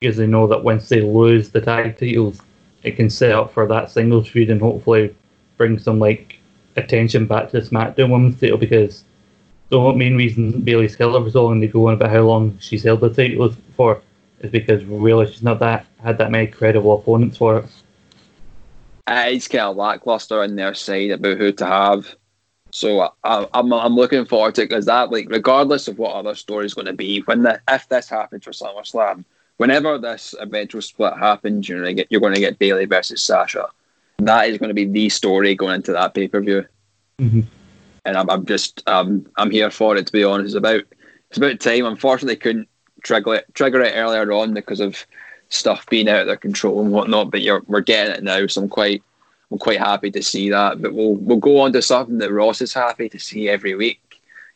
because 0.00 0.16
they 0.16 0.26
know 0.26 0.46
that 0.46 0.62
once 0.62 0.88
they 0.88 1.00
lose 1.00 1.50
the 1.50 1.60
tag 1.60 1.98
titles, 1.98 2.40
it 2.82 2.92
can 2.92 3.10
set 3.10 3.32
up 3.32 3.52
for 3.52 3.66
that 3.66 3.90
singles 3.90 4.28
feud 4.28 4.50
and 4.50 4.60
hopefully 4.60 5.14
bring 5.56 5.78
some 5.78 5.98
like 5.98 6.38
attention 6.76 7.26
back 7.26 7.50
to 7.50 7.60
the 7.60 7.66
SmackDown 7.66 8.10
Women's 8.10 8.40
title 8.40 8.58
because 8.58 9.04
the 9.70 9.92
main 9.92 10.16
reason 10.16 10.62
Bayley's 10.62 10.94
held 10.94 11.22
was 11.22 11.34
long, 11.34 11.60
they 11.60 11.66
go 11.66 11.88
on 11.88 11.94
about 11.94 12.10
how 12.10 12.22
long 12.22 12.56
she's 12.58 12.84
held 12.84 13.00
the 13.00 13.12
title 13.12 13.52
for, 13.76 14.00
is 14.40 14.50
because 14.50 14.84
really 14.84 15.30
she's 15.30 15.42
not 15.42 15.58
that 15.58 15.86
had 16.02 16.18
that 16.18 16.30
many 16.30 16.46
credible 16.46 16.94
opponents 16.94 17.36
for 17.36 17.58
it 17.58 17.66
uh, 19.08 19.24
it's 19.28 19.48
kind 19.48 19.64
of 19.64 19.76
lackluster 19.76 20.42
on 20.42 20.54
their 20.54 20.74
side 20.74 21.10
about 21.10 21.38
who 21.38 21.50
to 21.50 21.66
have. 21.66 22.14
So 22.72 23.00
I, 23.24 23.48
I'm 23.54 23.72
I'm 23.72 23.94
looking 23.96 24.26
forward 24.26 24.54
to 24.56 24.62
it 24.62 24.68
because 24.68 24.84
that 24.84 25.10
like 25.10 25.30
regardless 25.30 25.88
of 25.88 25.98
what 25.98 26.14
other 26.14 26.34
story 26.34 26.66
is 26.66 26.74
going 26.74 26.86
to 26.86 26.92
be 26.92 27.20
when 27.20 27.42
the 27.42 27.58
if 27.70 27.88
this 27.88 28.10
happens 28.10 28.44
for 28.44 28.50
SummerSlam, 28.50 29.24
whenever 29.58 29.98
this 29.98 30.34
eventual 30.40 30.80
split 30.80 31.14
happens, 31.14 31.68
you're 31.68 31.82
going 31.82 31.94
to 31.94 32.02
get 32.02 32.10
you're 32.10 32.20
going 32.20 32.34
to 32.34 32.40
get 32.40 32.58
Bayley 32.58 32.86
versus 32.86 33.22
Sasha. 33.22 33.68
That 34.18 34.48
is 34.48 34.58
going 34.58 34.68
to 34.68 34.74
be 34.74 34.86
the 34.86 35.08
story 35.10 35.54
going 35.54 35.76
into 35.76 35.92
that 35.92 36.14
pay 36.14 36.26
per 36.26 36.40
view. 36.40 36.64
Mm-hmm. 37.20 37.40
and 38.04 38.16
I'm, 38.16 38.30
I'm 38.30 38.46
just 38.46 38.88
um, 38.88 39.26
I'm 39.36 39.50
here 39.50 39.70
for 39.70 39.96
it. 39.96 40.06
To 40.06 40.12
be 40.12 40.24
honest, 40.24 40.46
it's 40.46 40.54
about 40.54 40.82
it's 41.28 41.38
about 41.38 41.60
time. 41.60 41.84
Unfortunately, 41.84 42.36
couldn't 42.36 42.68
trigger 43.02 43.34
it 43.34 43.54
trigger 43.54 43.82
it 43.82 43.94
earlier 43.94 44.32
on 44.32 44.54
because 44.54 44.80
of 44.80 45.04
stuff 45.50 45.86
being 45.86 46.08
out 46.08 46.22
of 46.22 46.26
their 46.26 46.36
control 46.36 46.80
and 46.80 46.92
whatnot. 46.92 47.30
But 47.30 47.42
you're 47.42 47.62
we're 47.66 47.80
getting 47.80 48.14
it 48.14 48.22
now, 48.22 48.46
so 48.46 48.62
I'm 48.62 48.68
quite 48.68 49.02
I'm 49.50 49.58
quite 49.58 49.78
happy 49.78 50.10
to 50.12 50.22
see 50.22 50.50
that. 50.50 50.80
But 50.80 50.94
we'll 50.94 51.14
we'll 51.14 51.38
go 51.38 51.60
on 51.60 51.72
to 51.72 51.82
something 51.82 52.18
that 52.18 52.32
Ross 52.32 52.60
is 52.60 52.72
happy 52.72 53.08
to 53.08 53.18
see 53.18 53.48
every 53.48 53.74
week. 53.74 54.00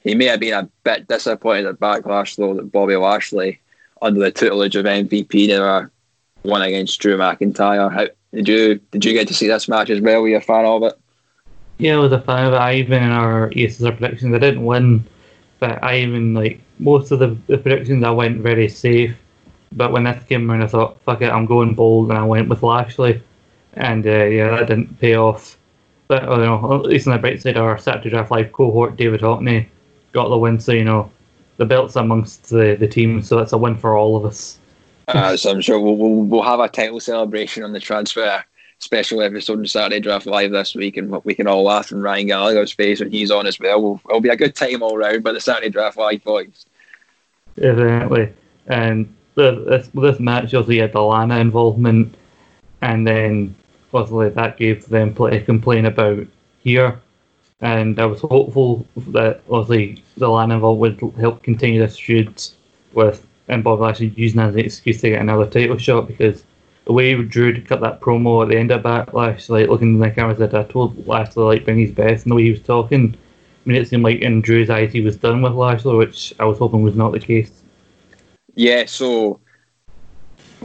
He 0.00 0.14
may 0.16 0.26
have 0.26 0.40
been 0.40 0.54
a 0.54 0.68
bit 0.82 1.06
disappointed 1.06 1.66
at 1.66 1.78
Backlash 1.78 2.36
though 2.36 2.54
that 2.54 2.72
Bobby 2.72 2.96
Lashley, 2.96 3.60
under 4.02 4.20
the 4.20 4.30
tutelage 4.30 4.76
of 4.76 4.84
MVP, 4.84 5.48
never 5.48 5.90
won 6.42 6.60
against 6.62 7.00
Drew 7.00 7.16
McIntyre. 7.16 7.90
How 7.92 8.08
did 8.34 8.48
you 8.48 8.80
did 8.90 9.04
you 9.04 9.12
get 9.12 9.28
to 9.28 9.34
see 9.34 9.46
this 9.46 9.68
match 9.68 9.88
as 9.88 10.00
well? 10.00 10.20
Were 10.20 10.28
you 10.28 10.36
a 10.36 10.40
fan 10.40 10.66
of 10.66 10.82
it? 10.82 10.98
Yeah, 11.78 11.94
I 11.94 11.98
was 11.98 12.12
a 12.12 12.20
fan 12.20 12.46
of 12.46 12.52
it. 12.52 12.56
I 12.56 12.74
even 12.74 13.02
in 13.02 13.10
our 13.10 13.50
ESSR 13.50 13.96
predictions, 13.96 14.34
I 14.34 14.38
didn't 14.38 14.64
win, 14.64 15.04
but 15.60 15.82
I 15.82 15.98
even 15.98 16.34
like 16.34 16.60
most 16.78 17.10
of 17.12 17.20
the, 17.20 17.36
the 17.46 17.58
predictions 17.58 18.04
I 18.04 18.10
went 18.10 18.40
very 18.40 18.68
safe. 18.68 19.16
But 19.74 19.92
when 19.92 20.04
this 20.04 20.22
came 20.24 20.50
around, 20.50 20.62
I 20.62 20.66
thought, 20.66 21.00
fuck 21.02 21.22
it, 21.22 21.30
I'm 21.30 21.46
going 21.46 21.74
bold, 21.74 22.10
and 22.10 22.18
I 22.18 22.24
went 22.24 22.48
with 22.50 22.62
Lashley, 22.62 23.22
and 23.74 24.06
uh, 24.06 24.24
yeah, 24.24 24.50
that 24.50 24.66
didn't 24.66 25.00
pay 25.00 25.16
off. 25.16 25.56
But 26.08 26.28
oh, 26.28 26.36
you 26.36 26.44
know, 26.44 26.74
at 26.74 26.82
least 26.82 27.06
on 27.06 27.14
the 27.14 27.18
bright 27.18 27.40
side, 27.40 27.56
our 27.56 27.78
Saturday 27.78 28.10
Draft 28.10 28.30
Live 28.30 28.52
cohort, 28.52 28.96
David 28.96 29.22
Hockney, 29.22 29.66
got 30.12 30.28
the 30.28 30.36
win. 30.36 30.60
So 30.60 30.72
you 30.72 30.84
know, 30.84 31.10
the 31.56 31.66
belts 31.66 31.96
amongst 31.96 32.48
the 32.48 32.76
the 32.78 32.88
team, 32.88 33.22
so 33.22 33.36
that's 33.36 33.52
a 33.52 33.58
win 33.58 33.76
for 33.76 33.96
all 33.96 34.16
of 34.16 34.24
us. 34.24 34.58
Uh, 35.08 35.36
so 35.36 35.50
I'm 35.50 35.60
sure 35.60 35.80
we'll, 35.80 35.96
we'll 35.96 36.22
we'll 36.24 36.42
have 36.42 36.60
a 36.60 36.68
title 36.68 37.00
celebration 37.00 37.62
on 37.62 37.72
the 37.72 37.80
transfer 37.80 38.44
special 38.82 39.22
episode 39.22 39.60
on 39.60 39.66
Saturday 39.66 40.00
Draft 40.00 40.26
Live 40.26 40.50
this 40.50 40.74
week, 40.74 40.96
and 40.96 41.22
we 41.24 41.34
can 41.34 41.46
all 41.46 41.62
laugh 41.62 41.92
in 41.92 42.02
Ryan 42.02 42.26
Gallagher's 42.26 42.72
face 42.72 43.00
when 43.00 43.12
he's 43.12 43.30
on 43.30 43.46
as 43.46 43.58
well. 43.58 43.80
We'll, 43.80 44.00
it'll 44.08 44.20
be 44.20 44.28
a 44.28 44.36
good 44.36 44.56
time 44.56 44.82
all 44.82 44.96
round 44.96 45.22
by 45.22 45.32
the 45.32 45.40
Saturday 45.40 45.70
Draft 45.70 45.96
Live 45.96 46.24
boys. 46.24 46.66
Definitely. 47.56 48.32
And 48.66 49.14
this 49.34 49.88
this 49.94 50.20
match 50.20 50.54
obviously 50.54 50.78
had 50.78 50.92
the 50.92 51.00
Lana 51.00 51.38
involvement, 51.38 52.14
and 52.80 53.06
then 53.06 53.54
obviously 53.94 54.30
that 54.30 54.56
gave 54.56 54.86
them 54.86 55.14
plenty 55.14 55.38
to 55.38 55.44
complain 55.44 55.86
about 55.86 56.26
here. 56.60 57.00
And 57.62 57.98
I 58.00 58.06
was 58.06 58.20
hopeful 58.20 58.86
that 59.08 59.42
obviously 59.48 60.04
the 60.16 60.28
Lana 60.28 60.54
involved 60.54 60.80
would 60.80 61.14
help 61.18 61.42
continue 61.42 61.80
this 61.80 61.98
feud 61.98 62.42
with 62.92 63.26
and 63.48 63.64
Bob 63.64 63.80
Lashley 63.80 64.12
using 64.16 64.40
as 64.40 64.54
an 64.54 64.60
excuse 64.60 65.00
to 65.00 65.10
get 65.10 65.20
another 65.20 65.46
title 65.46 65.76
shot 65.76 66.06
because 66.06 66.44
the 66.84 66.92
way 66.92 67.14
Drew 67.22 67.60
cut 67.62 67.80
that 67.80 68.00
promo 68.00 68.42
at 68.42 68.48
the 68.48 68.58
end 68.58 68.70
of 68.70 68.82
Backlash, 68.82 69.48
like 69.48 69.68
looking 69.68 69.94
in 69.94 70.00
the 70.00 70.10
camera, 70.10 70.36
said 70.36 70.54
I 70.54 70.64
told 70.64 71.06
Lashley 71.06 71.44
like 71.44 71.64
bring 71.64 71.78
his 71.78 71.92
best, 71.92 72.24
and 72.24 72.32
the 72.32 72.36
way 72.36 72.44
he 72.44 72.50
was 72.50 72.62
talking, 72.62 73.14
I 73.14 73.68
mean, 73.68 73.80
it 73.80 73.88
seemed 73.88 74.02
like 74.02 74.20
in 74.20 74.40
Drew's 74.40 74.70
eyes 74.70 74.92
he 74.92 75.00
was 75.00 75.16
done 75.16 75.42
with 75.42 75.52
Lashley, 75.52 75.96
which 75.96 76.34
I 76.40 76.44
was 76.44 76.58
hoping 76.58 76.82
was 76.82 76.96
not 76.96 77.12
the 77.12 77.20
case. 77.20 77.62
Yeah, 78.54 78.84
so 78.86 79.40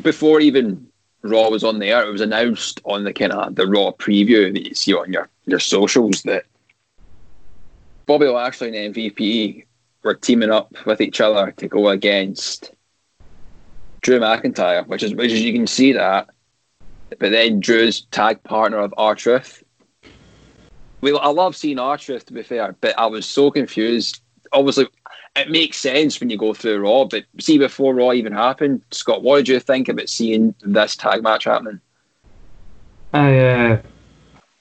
before 0.02 0.40
even 0.40 0.88
Raw 1.22 1.50
was 1.50 1.64
on 1.64 1.80
the 1.80 1.88
air, 1.88 2.08
it 2.08 2.12
was 2.12 2.22
announced 2.22 2.82
on 2.86 3.04
the 3.04 3.14
kind 3.14 3.32
of 3.32 3.56
the 3.56 3.68
Raw 3.68 3.92
preview 3.92 4.52
that 4.54 4.68
you 4.68 4.74
see 4.74 4.94
on 4.94 5.14
your 5.14 5.30
your 5.46 5.60
socials 5.60 6.24
that 6.24 6.46
Bobby 8.08 8.26
Lashley 8.26 8.76
and 8.76 8.96
MVP 8.96 9.66
were 10.02 10.16
teaming 10.16 10.50
up 10.50 10.74
with 10.86 11.02
each 11.02 11.22
other 11.22 11.52
to 11.58 11.68
go 11.68 11.90
against 11.90 12.72
Drew 14.02 14.20
McIntyre, 14.20 14.88
which 14.88 15.04
is 15.04 15.14
which 15.14 15.32
is 15.32 15.42
you 15.42 15.54
can 15.54 15.68
see 15.68 15.92
that. 15.92 16.30
But 17.10 17.32
then 17.32 17.60
Drew's 17.60 18.06
tag 18.12 18.42
partner 18.44 18.80
of 18.80 18.94
R 18.98 19.14
Truth. 19.14 19.64
Well, 21.02 21.20
I 21.20 21.30
love 21.30 21.56
seeing 21.56 21.80
R 21.80 21.98
Truth 21.98 22.26
to 22.28 22.34
be 22.34 22.44
fair, 22.44 22.76
but 22.80 22.98
I 22.98 23.06
was 23.08 23.26
so 23.26 23.52
confused. 23.52 24.22
Obviously, 24.54 24.88
it 25.36 25.52
makes 25.52 25.78
sense 25.78 26.20
when 26.20 26.30
you 26.30 26.38
go 26.38 26.54
through 26.54 26.80
Raw, 26.80 27.04
but 27.04 27.26
see 27.40 27.58
before 27.58 27.94
Raw 27.94 28.14
even 28.14 28.32
happened, 28.32 28.82
Scott, 28.92 29.22
what 29.22 29.38
did 29.38 29.50
you 29.50 29.60
think 29.60 29.90
about 29.90 30.08
seeing 30.08 30.56
this 30.62 30.96
tag 30.96 31.22
match 31.22 31.44
happening? 31.44 31.82
I 33.14 33.38
uh, 33.38 33.82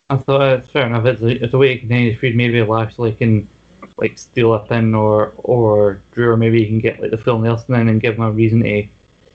I 0.09 0.17
thought 0.17 0.59
it's 0.59 0.69
fair 0.69 0.87
enough. 0.87 1.05
It's 1.05 1.23
a, 1.23 1.45
it's 1.45 1.55
a 1.55 1.59
way 1.59 1.75
to 1.75 1.81
continue 1.81 2.13
the 2.13 2.19
feud. 2.19 2.37
Maybe 2.37 2.63
Lashley 2.63 3.13
can 3.13 3.49
like 3.97 4.19
steal 4.19 4.55
a 4.55 4.61
pin, 4.61 4.95
or 4.95 5.35
or 5.39 6.01
Drew, 6.13 6.31
or 6.31 6.37
maybe 6.37 6.61
he 6.61 6.67
can 6.69 6.79
get 6.79 7.01
like 7.01 7.11
the 7.11 7.19
full 7.19 7.41
Nelson 7.41 7.75
in 7.75 7.89
and 7.89 8.01
give 8.01 8.15
him 8.15 8.23
a 8.23 8.31
reason 8.31 8.63
to 8.63 8.87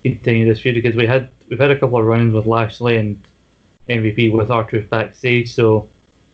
continue 0.02 0.46
this 0.46 0.62
feud 0.62 0.76
because 0.76 0.96
we 0.96 1.06
had 1.06 1.30
we've 1.50 1.60
had 1.60 1.72
a 1.72 1.80
couple 1.80 1.98
of 1.98 2.06
runs 2.06 2.34
with 2.34 2.46
Lashley 2.46 2.98
and 2.98 3.22
MVP 3.90 4.32
with 4.32 4.50
R 4.50 4.64
Truth 4.64 4.90
backstage. 4.90 5.54
So 5.54 5.90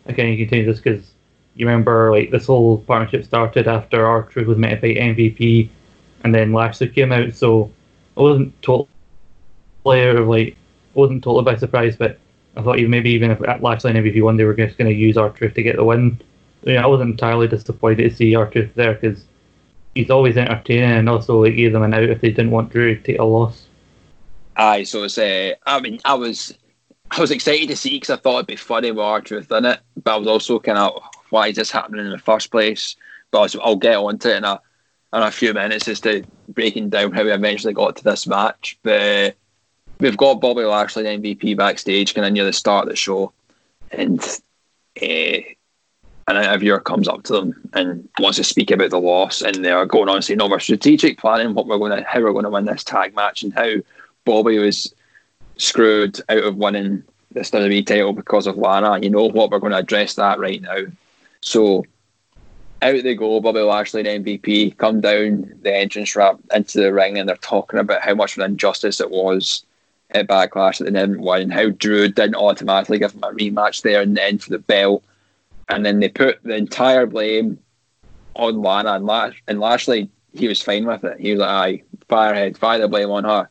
again, 0.06 0.28
you 0.28 0.36
continue 0.46 0.66
this 0.66 0.80
because 0.80 1.10
you 1.56 1.66
remember 1.66 2.12
like 2.12 2.30
this 2.30 2.46
whole 2.46 2.78
partnership 2.78 3.24
started 3.24 3.66
after 3.66 4.06
R 4.06 4.22
Truth 4.22 4.46
was 4.46 4.58
meant 4.58 4.80
to 4.82 4.94
MVP, 4.94 5.68
and 6.22 6.32
then 6.32 6.52
Lashley 6.52 6.88
came 6.88 7.10
out. 7.10 7.34
So 7.34 7.72
I 8.16 8.20
wasn't 8.20 8.62
totally 8.62 8.88
like 9.84 10.56
wasn't 10.94 11.24
totally 11.24 11.44
by 11.44 11.56
surprise, 11.56 11.96
but 11.96 12.20
I 12.56 12.62
thought 12.62 12.78
even 12.78 12.90
maybe 12.90 13.10
even 13.10 13.30
if 13.30 13.40
Lashley 13.62 13.90
and 13.90 14.04
MVP 14.04 14.22
won, 14.22 14.36
they 14.36 14.44
were 14.44 14.54
just 14.54 14.78
going 14.78 14.90
to 14.90 14.96
use 14.96 15.16
R 15.16 15.30
Truth 15.30 15.54
to 15.54 15.62
get 15.62 15.76
the 15.76 15.84
win. 15.84 16.20
So, 16.64 16.70
yeah, 16.70 16.82
I 16.82 16.86
wasn't 16.86 17.10
entirely 17.10 17.46
disappointed 17.46 18.08
to 18.08 18.14
see 18.14 18.34
R 18.34 18.50
Truth 18.50 18.70
there 18.74 18.94
because 18.94 19.24
he's 19.94 20.10
always 20.10 20.36
entertaining 20.36 20.90
and 20.90 21.08
also 21.08 21.42
like 21.44 21.56
gave 21.56 21.72
them 21.72 21.82
an 21.82 21.94
out 21.94 22.04
if 22.04 22.20
they 22.20 22.30
didn't 22.30 22.50
want 22.50 22.70
Drew 22.70 22.94
to 22.94 23.02
take 23.02 23.18
a 23.18 23.24
loss. 23.24 23.66
Aye, 24.56 24.82
so 24.84 25.04
it's 25.04 25.18
uh, 25.18 25.54
I 25.66 25.80
mean, 25.80 26.00
I 26.04 26.14
was 26.14 26.56
I 27.10 27.20
was 27.20 27.30
excited 27.30 27.68
to 27.68 27.76
see 27.76 27.90
because 27.90 28.10
I 28.10 28.16
thought 28.16 28.36
it'd 28.36 28.46
be 28.46 28.56
funny 28.56 28.90
with 28.90 29.04
R 29.04 29.20
Truth 29.20 29.52
in 29.52 29.64
it, 29.64 29.80
but 30.02 30.14
I 30.14 30.16
was 30.16 30.28
also 30.28 30.58
kind 30.58 30.78
of 30.78 31.00
why 31.30 31.48
is 31.48 31.56
this 31.56 31.70
happening 31.70 32.06
in 32.06 32.12
the 32.12 32.18
first 32.18 32.50
place? 32.50 32.96
But 33.30 33.54
I'll, 33.54 33.62
I'll 33.62 33.76
get 33.76 33.96
onto 33.96 34.28
it 34.28 34.38
in 34.38 34.44
a 34.44 34.60
in 35.12 35.22
a 35.22 35.30
few 35.30 35.54
minutes 35.54 35.88
as 35.88 36.00
to 36.00 36.22
breaking 36.48 36.90
down 36.90 37.12
how 37.12 37.24
we 37.24 37.32
eventually 37.32 37.72
got 37.72 37.96
to 37.96 38.04
this 38.04 38.26
match. 38.26 38.78
But 38.82 39.36
we've 40.00 40.16
got 40.16 40.40
Bobby 40.40 40.62
Lashley 40.62 41.04
MVP 41.04 41.56
backstage, 41.56 42.14
kind 42.14 42.26
of 42.26 42.32
near 42.32 42.44
the 42.44 42.52
start 42.52 42.84
of 42.84 42.90
the 42.90 42.96
show, 42.96 43.32
and 43.90 44.20
uh, 45.00 45.38
an 46.28 46.36
interviewer 46.36 46.80
comes 46.80 47.08
up 47.08 47.22
to 47.24 47.32
them 47.32 47.70
and 47.72 48.08
wants 48.18 48.38
to 48.38 48.44
speak 48.44 48.70
about 48.70 48.90
the 48.90 49.00
loss, 49.00 49.42
and 49.42 49.64
they're 49.64 49.86
going 49.86 50.08
on 50.08 50.22
saying, 50.22 50.38
"No, 50.38 50.48
we're 50.48 50.58
strategic 50.58 51.18
planning 51.18 51.54
what 51.54 51.66
we're 51.66 51.78
going 51.78 51.96
to, 51.96 52.04
how 52.04 52.20
we're 52.20 52.32
going 52.32 52.44
to 52.44 52.50
win 52.50 52.64
this 52.64 52.84
tag 52.84 53.14
match, 53.14 53.42
and 53.42 53.52
how 53.52 53.74
Bobby 54.24 54.58
was 54.58 54.94
screwed 55.56 56.20
out 56.28 56.44
of 56.44 56.56
winning 56.56 57.02
this 57.32 57.50
WWE 57.50 57.86
title 57.86 58.12
because 58.12 58.46
of 58.46 58.56
Lana. 58.56 58.98
You 59.00 59.10
know 59.10 59.24
what? 59.24 59.50
We're 59.50 59.58
going 59.58 59.72
to 59.72 59.78
address 59.78 60.14
that 60.14 60.38
right 60.38 60.60
now." 60.60 60.78
So 61.40 61.84
out 62.80 63.02
they 63.02 63.14
go, 63.14 63.40
Bobby 63.40 63.60
Lashley 63.60 64.06
and 64.06 64.24
MVP 64.24 64.76
come 64.76 65.00
down 65.00 65.58
the 65.62 65.74
entrance 65.74 66.14
ramp 66.14 66.44
into 66.54 66.78
the 66.80 66.92
ring, 66.92 67.18
and 67.18 67.28
they're 67.28 67.36
talking 67.36 67.80
about 67.80 68.02
how 68.02 68.14
much 68.14 68.36
of 68.36 68.44
an 68.44 68.52
injustice 68.52 69.00
it 69.00 69.10
was 69.10 69.64
at 70.10 70.26
Backlash 70.26 70.78
that 70.78 70.84
they 70.84 70.90
didn't 70.98 71.20
win, 71.20 71.50
how 71.50 71.68
Drew 71.68 72.08
didn't 72.08 72.36
automatically 72.36 72.98
give 72.98 73.12
him 73.12 73.22
a 73.22 73.32
rematch 73.32 73.82
there 73.82 74.00
and 74.00 74.16
then 74.16 74.38
for 74.38 74.50
the 74.50 74.58
belt 74.58 75.04
and 75.68 75.84
then 75.84 76.00
they 76.00 76.08
put 76.08 76.42
the 76.42 76.56
entire 76.56 77.06
blame 77.06 77.58
on 78.34 78.62
Lana 78.62 78.94
and, 78.94 79.06
Lash- 79.06 79.42
and 79.46 79.60
Lashley. 79.60 80.08
He 80.32 80.48
was 80.48 80.62
fine 80.62 80.86
with 80.86 81.04
it. 81.04 81.18
He 81.20 81.32
was 81.32 81.40
like, 81.40 81.48
"Aye, 81.48 81.82
firehead, 82.08 82.56
fire 82.56 82.78
the 82.78 82.88
blame 82.88 83.10
on 83.10 83.24
her." 83.24 83.48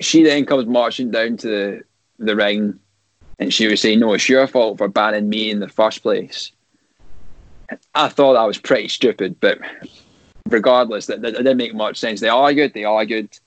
She 0.00 0.22
then 0.22 0.46
comes 0.46 0.66
marching 0.66 1.10
down 1.10 1.36
to 1.38 1.48
the, 1.48 1.82
the 2.18 2.36
ring, 2.36 2.78
and 3.38 3.52
she 3.52 3.66
was 3.66 3.80
saying, 3.80 4.00
"No, 4.00 4.14
it's 4.14 4.28
your 4.28 4.46
fault 4.46 4.78
for 4.78 4.88
banning 4.88 5.28
me 5.28 5.50
in 5.50 5.60
the 5.60 5.68
first 5.68 6.02
place." 6.02 6.52
I 7.94 8.08
thought 8.08 8.34
that 8.34 8.46
was 8.46 8.58
pretty 8.58 8.88
stupid, 8.88 9.36
but 9.40 9.60
regardless, 10.48 11.06
that, 11.06 11.22
that, 11.22 11.34
that 11.34 11.44
didn't 11.44 11.58
make 11.58 11.74
much 11.74 11.98
sense. 11.98 12.20
They 12.20 12.28
argued, 12.28 12.74
they 12.74 12.84
argued. 12.84 13.38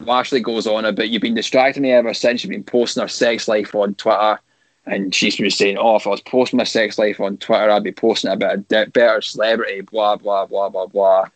Lashley 0.00 0.40
goes 0.40 0.66
on 0.66 0.84
about 0.84 1.10
you've 1.10 1.22
been 1.22 1.34
distracting 1.34 1.82
me 1.82 1.92
ever 1.92 2.14
since 2.14 2.42
you've 2.42 2.50
been 2.50 2.64
posting 2.64 3.02
her 3.02 3.08
sex 3.08 3.48
life 3.48 3.74
on 3.74 3.94
Twitter 3.94 4.40
and 4.86 5.14
she's 5.14 5.36
been 5.36 5.50
saying, 5.50 5.78
"Oh, 5.78 5.96
if 5.96 6.06
I 6.06 6.10
was 6.10 6.20
posting 6.20 6.56
my 6.56 6.64
sex 6.64 6.98
life 6.98 7.20
on 7.20 7.36
Twitter, 7.36 7.70
I'd 7.70 7.84
be 7.84 7.92
posting 7.92 8.30
about 8.30 8.54
a 8.54 8.86
better 8.86 9.20
celebrity." 9.20 9.82
Blah 9.82 10.16
blah 10.16 10.46
blah 10.46 10.68
blah 10.68 10.86
blah. 10.86 11.26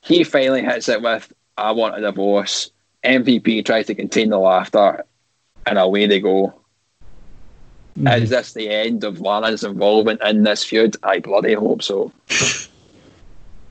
He 0.00 0.24
finally 0.24 0.62
hits 0.62 0.88
it 0.88 1.02
with, 1.02 1.32
"I 1.56 1.72
want 1.72 1.98
a 1.98 2.00
divorce." 2.00 2.70
MVP 3.04 3.64
tries 3.64 3.86
to 3.86 3.94
contain 3.94 4.30
the 4.30 4.38
laughter, 4.38 5.04
and 5.66 5.78
away 5.78 6.06
they 6.06 6.20
go. 6.20 6.54
Mm-hmm. 7.98 8.22
Is 8.22 8.30
this 8.30 8.52
the 8.52 8.70
end 8.70 9.04
of 9.04 9.20
Lana's 9.20 9.64
involvement 9.64 10.22
in 10.22 10.44
this 10.44 10.64
feud? 10.64 10.96
I 11.02 11.18
bloody 11.18 11.54
hope 11.54 11.82
so. 11.82 12.12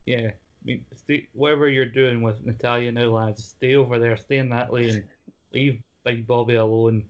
Yeah, 0.04 0.34
mean, 0.66 0.86
stay, 0.93 1.30
whatever 1.34 1.70
you're 1.70 1.86
doing 1.86 2.22
with 2.22 2.41
Natalya 2.41 2.91
now, 2.91 3.09
lads, 3.09 3.43
stay 3.43 3.76
over 3.76 3.97
there, 3.99 4.18
stay 4.18 4.38
in 4.38 4.49
that 4.49 4.72
lane, 4.72 5.09
leave 5.51 5.84
Big 6.03 6.28
Bobby 6.28 6.55
alone 6.55 7.09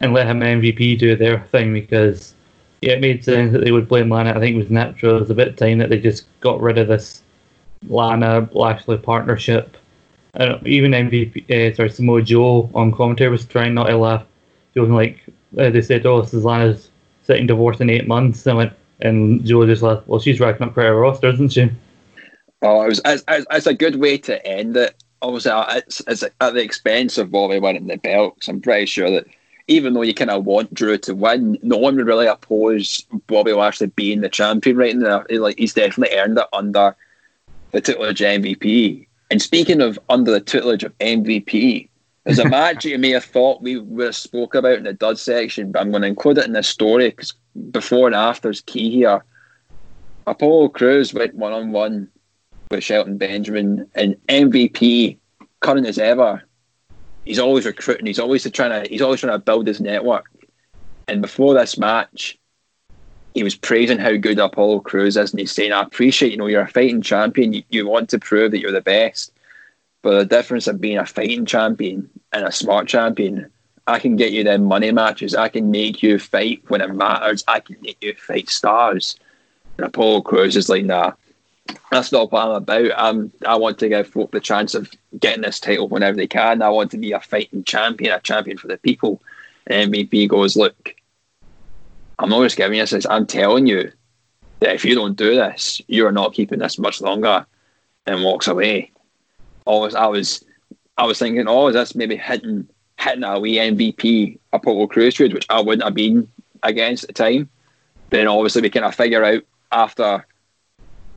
and 0.00 0.12
let 0.12 0.26
him 0.26 0.40
MVP 0.40 0.98
do 0.98 1.16
their 1.16 1.40
thing 1.40 1.72
because 1.72 2.34
yeah, 2.82 2.92
it 2.92 3.00
made 3.00 3.24
sense 3.24 3.52
that 3.52 3.64
they 3.64 3.72
would 3.72 3.88
blame 3.88 4.10
Lana. 4.10 4.30
I 4.30 4.40
think 4.40 4.54
it 4.54 4.58
was 4.58 4.70
natural. 4.70 5.16
It 5.16 5.20
was 5.20 5.30
a 5.30 5.34
bit 5.34 5.56
time 5.56 5.78
that 5.78 5.88
they 5.90 5.98
just 5.98 6.26
got 6.40 6.60
rid 6.60 6.78
of 6.78 6.88
this 6.88 7.22
Lana 7.88 8.48
Lashley 8.52 8.98
partnership. 8.98 9.76
Even 10.64 10.92
MVP, 10.92 11.50
uh, 11.50 11.74
sorry, 11.74 11.88
Samoa 11.90 12.20
Joe 12.20 12.70
on 12.74 12.92
commentary 12.92 13.30
was 13.30 13.46
trying 13.46 13.72
not 13.74 13.86
to 13.86 13.96
laugh. 13.96 14.24
Was 14.74 14.90
like, 14.90 15.24
uh, 15.56 15.70
they 15.70 15.80
said, 15.80 16.04
"Oh, 16.04 16.20
this 16.20 16.34
is 16.34 16.44
Lana's 16.44 16.90
sitting 17.22 17.46
divorced 17.46 17.80
in 17.80 17.88
eight 17.88 18.06
months." 18.06 18.46
And 18.46 18.58
went, 18.58 18.72
And 19.00 19.42
Joe 19.46 19.64
just 19.66 19.82
laughed. 19.82 20.06
well, 20.06 20.20
she's 20.20 20.38
racking 20.38 20.66
up 20.66 20.74
quite 20.74 20.86
a 20.86 20.94
roster, 20.94 21.28
isn't 21.30 21.52
she? 21.52 21.70
Oh, 22.62 22.82
it 22.82 22.88
was 22.88 23.00
it's, 23.04 23.24
it's 23.28 23.66
a 23.66 23.74
good 23.74 23.96
way 23.96 24.18
to 24.18 24.44
end 24.46 24.76
it. 24.76 24.94
Obviously, 25.22 25.50
uh, 25.50 25.76
it's, 25.76 26.02
it's 26.06 26.22
at 26.22 26.54
the 26.54 26.62
expense 26.62 27.18
of 27.18 27.30
Bobby 27.30 27.58
winning 27.58 27.86
the 27.86 27.96
belt. 27.96 28.34
Because 28.36 28.48
I'm 28.48 28.60
pretty 28.60 28.86
sure 28.86 29.10
that 29.10 29.26
even 29.68 29.94
though 29.94 30.02
you 30.02 30.14
kind 30.14 30.30
of 30.30 30.44
want 30.44 30.72
Drew 30.72 30.96
to 30.98 31.14
win, 31.14 31.58
no 31.62 31.76
one 31.76 31.96
would 31.96 32.06
really 32.06 32.26
oppose 32.26 33.04
Bobby 33.26 33.52
Lashley 33.52 33.88
being 33.88 34.20
the 34.20 34.28
champion 34.28 34.76
right 34.76 34.96
now. 34.96 35.24
Like 35.28 35.58
he's 35.58 35.74
definitely 35.74 36.16
earned 36.16 36.38
it 36.38 36.46
under 36.52 36.94
the 37.72 37.80
tutelage 37.80 38.20
of 38.20 38.42
MVP. 38.42 39.06
And 39.30 39.42
speaking 39.42 39.80
of 39.80 39.98
under 40.08 40.30
the 40.30 40.40
tutelage 40.40 40.84
of 40.84 40.96
MVP, 40.98 41.88
there's 42.24 42.38
a 42.38 42.48
match 42.48 42.84
you 42.84 42.98
may 42.98 43.10
have 43.10 43.24
thought 43.24 43.62
we 43.62 43.78
would 43.78 44.06
have 44.06 44.16
spoke 44.16 44.54
about 44.54 44.78
in 44.78 44.84
the 44.84 44.92
dud 44.92 45.18
section, 45.18 45.72
but 45.72 45.80
I'm 45.80 45.90
going 45.90 46.02
to 46.02 46.08
include 46.08 46.38
it 46.38 46.46
in 46.46 46.52
this 46.52 46.68
story 46.68 47.10
because 47.10 47.34
before 47.70 48.06
and 48.06 48.16
after 48.16 48.50
is 48.50 48.60
key 48.60 48.90
here. 48.90 49.24
Apollo 50.28 50.70
Crews 50.70 51.14
went 51.14 51.34
one 51.34 51.52
on 51.52 51.72
one 51.72 52.08
with 52.70 52.84
Shelton 52.84 53.18
Benjamin 53.18 53.88
and 53.94 54.16
MVP, 54.28 55.18
current 55.60 55.86
as 55.86 55.98
ever. 55.98 56.42
He's 57.24 57.38
always 57.38 57.66
recruiting. 57.66 58.06
He's 58.06 58.18
always 58.18 58.48
trying 58.50 58.82
to. 58.82 58.88
He's 58.88 59.02
always 59.02 59.20
trying 59.20 59.32
to 59.32 59.44
build 59.44 59.66
his 59.66 59.80
network. 59.80 60.30
And 61.08 61.22
before 61.22 61.54
this 61.54 61.78
match, 61.78 62.38
he 63.34 63.42
was 63.42 63.54
praising 63.54 63.98
how 63.98 64.16
good 64.16 64.38
Apollo 64.38 64.80
Crews 64.80 65.16
is, 65.16 65.32
and 65.32 65.40
he's 65.40 65.52
saying, 65.52 65.72
"I 65.72 65.82
appreciate. 65.82 66.32
You 66.32 66.38
know, 66.38 66.46
you're 66.46 66.62
a 66.62 66.68
fighting 66.68 67.02
champion. 67.02 67.52
You, 67.52 67.62
you 67.70 67.86
want 67.86 68.08
to 68.10 68.18
prove 68.18 68.52
that 68.52 68.60
you're 68.60 68.72
the 68.72 68.80
best." 68.80 69.32
But 70.02 70.18
the 70.18 70.36
difference 70.36 70.68
of 70.68 70.80
being 70.80 70.98
a 70.98 71.06
fighting 71.06 71.46
champion 71.46 72.08
and 72.32 72.44
a 72.44 72.52
smart 72.52 72.86
champion, 72.86 73.50
I 73.88 73.98
can 73.98 74.14
get 74.14 74.30
you 74.30 74.44
them 74.44 74.64
money 74.64 74.92
matches. 74.92 75.34
I 75.34 75.48
can 75.48 75.72
make 75.72 76.00
you 76.00 76.20
fight 76.20 76.62
when 76.68 76.80
it 76.80 76.94
matters. 76.94 77.42
I 77.48 77.58
can 77.58 77.76
make 77.80 77.98
you 78.00 78.14
fight 78.14 78.48
stars. 78.48 79.16
And 79.76 79.86
Apollo 79.86 80.22
Crews 80.22 80.56
is 80.56 80.68
like, 80.68 80.84
nah, 80.84 81.12
that's 81.90 82.12
not 82.12 82.32
what 82.32 82.46
I'm 82.46 82.50
about. 82.50 82.90
I'm, 82.96 83.32
I 83.46 83.56
want 83.56 83.78
to 83.78 83.88
give 83.88 84.08
folk 84.08 84.32
the 84.32 84.40
chance 84.40 84.74
of 84.74 84.90
getting 85.18 85.42
this 85.42 85.60
title 85.60 85.88
whenever 85.88 86.16
they 86.16 86.26
can. 86.26 86.62
I 86.62 86.68
want 86.68 86.90
to 86.92 86.98
be 86.98 87.12
a 87.12 87.20
fighting 87.20 87.64
champion, 87.64 88.12
a 88.12 88.20
champion 88.20 88.58
for 88.58 88.68
the 88.68 88.78
people. 88.78 89.22
And 89.66 89.92
MVP 89.92 90.28
goes, 90.28 90.56
look, 90.56 90.94
I'm 92.18 92.28
not 92.28 92.42
just 92.42 92.56
giving 92.56 92.78
you 92.78 92.86
this. 92.86 93.06
I'm 93.06 93.26
telling 93.26 93.66
you 93.66 93.90
that 94.60 94.74
if 94.74 94.84
you 94.84 94.94
don't 94.94 95.16
do 95.16 95.34
this, 95.34 95.80
you 95.88 96.06
are 96.06 96.12
not 96.12 96.34
keeping 96.34 96.58
this 96.58 96.78
much 96.78 97.00
longer. 97.00 97.46
And 98.08 98.22
walks 98.22 98.46
away 98.46 98.92
always 99.66 99.94
I 99.94 100.06
was 100.06 100.42
I 100.96 101.04
was 101.04 101.18
thinking, 101.18 101.46
oh, 101.46 101.68
is 101.68 101.74
this 101.74 101.94
maybe 101.94 102.16
hitting 102.16 102.66
hitting 102.98 103.24
a 103.24 103.38
wee 103.38 103.56
MVP 103.56 104.38
Apollo 104.54 104.86
Crews 104.86 105.16
feud, 105.16 105.34
which 105.34 105.46
I 105.50 105.60
wouldn't 105.60 105.84
have 105.84 105.94
been 105.94 106.30
against 106.62 107.04
at 107.04 107.08
the 107.08 107.12
time. 107.12 107.50
Then 108.08 108.26
obviously 108.26 108.62
we 108.62 108.70
kind 108.70 108.86
of 108.86 108.94
figure 108.94 109.22
out 109.22 109.42
after 109.72 110.26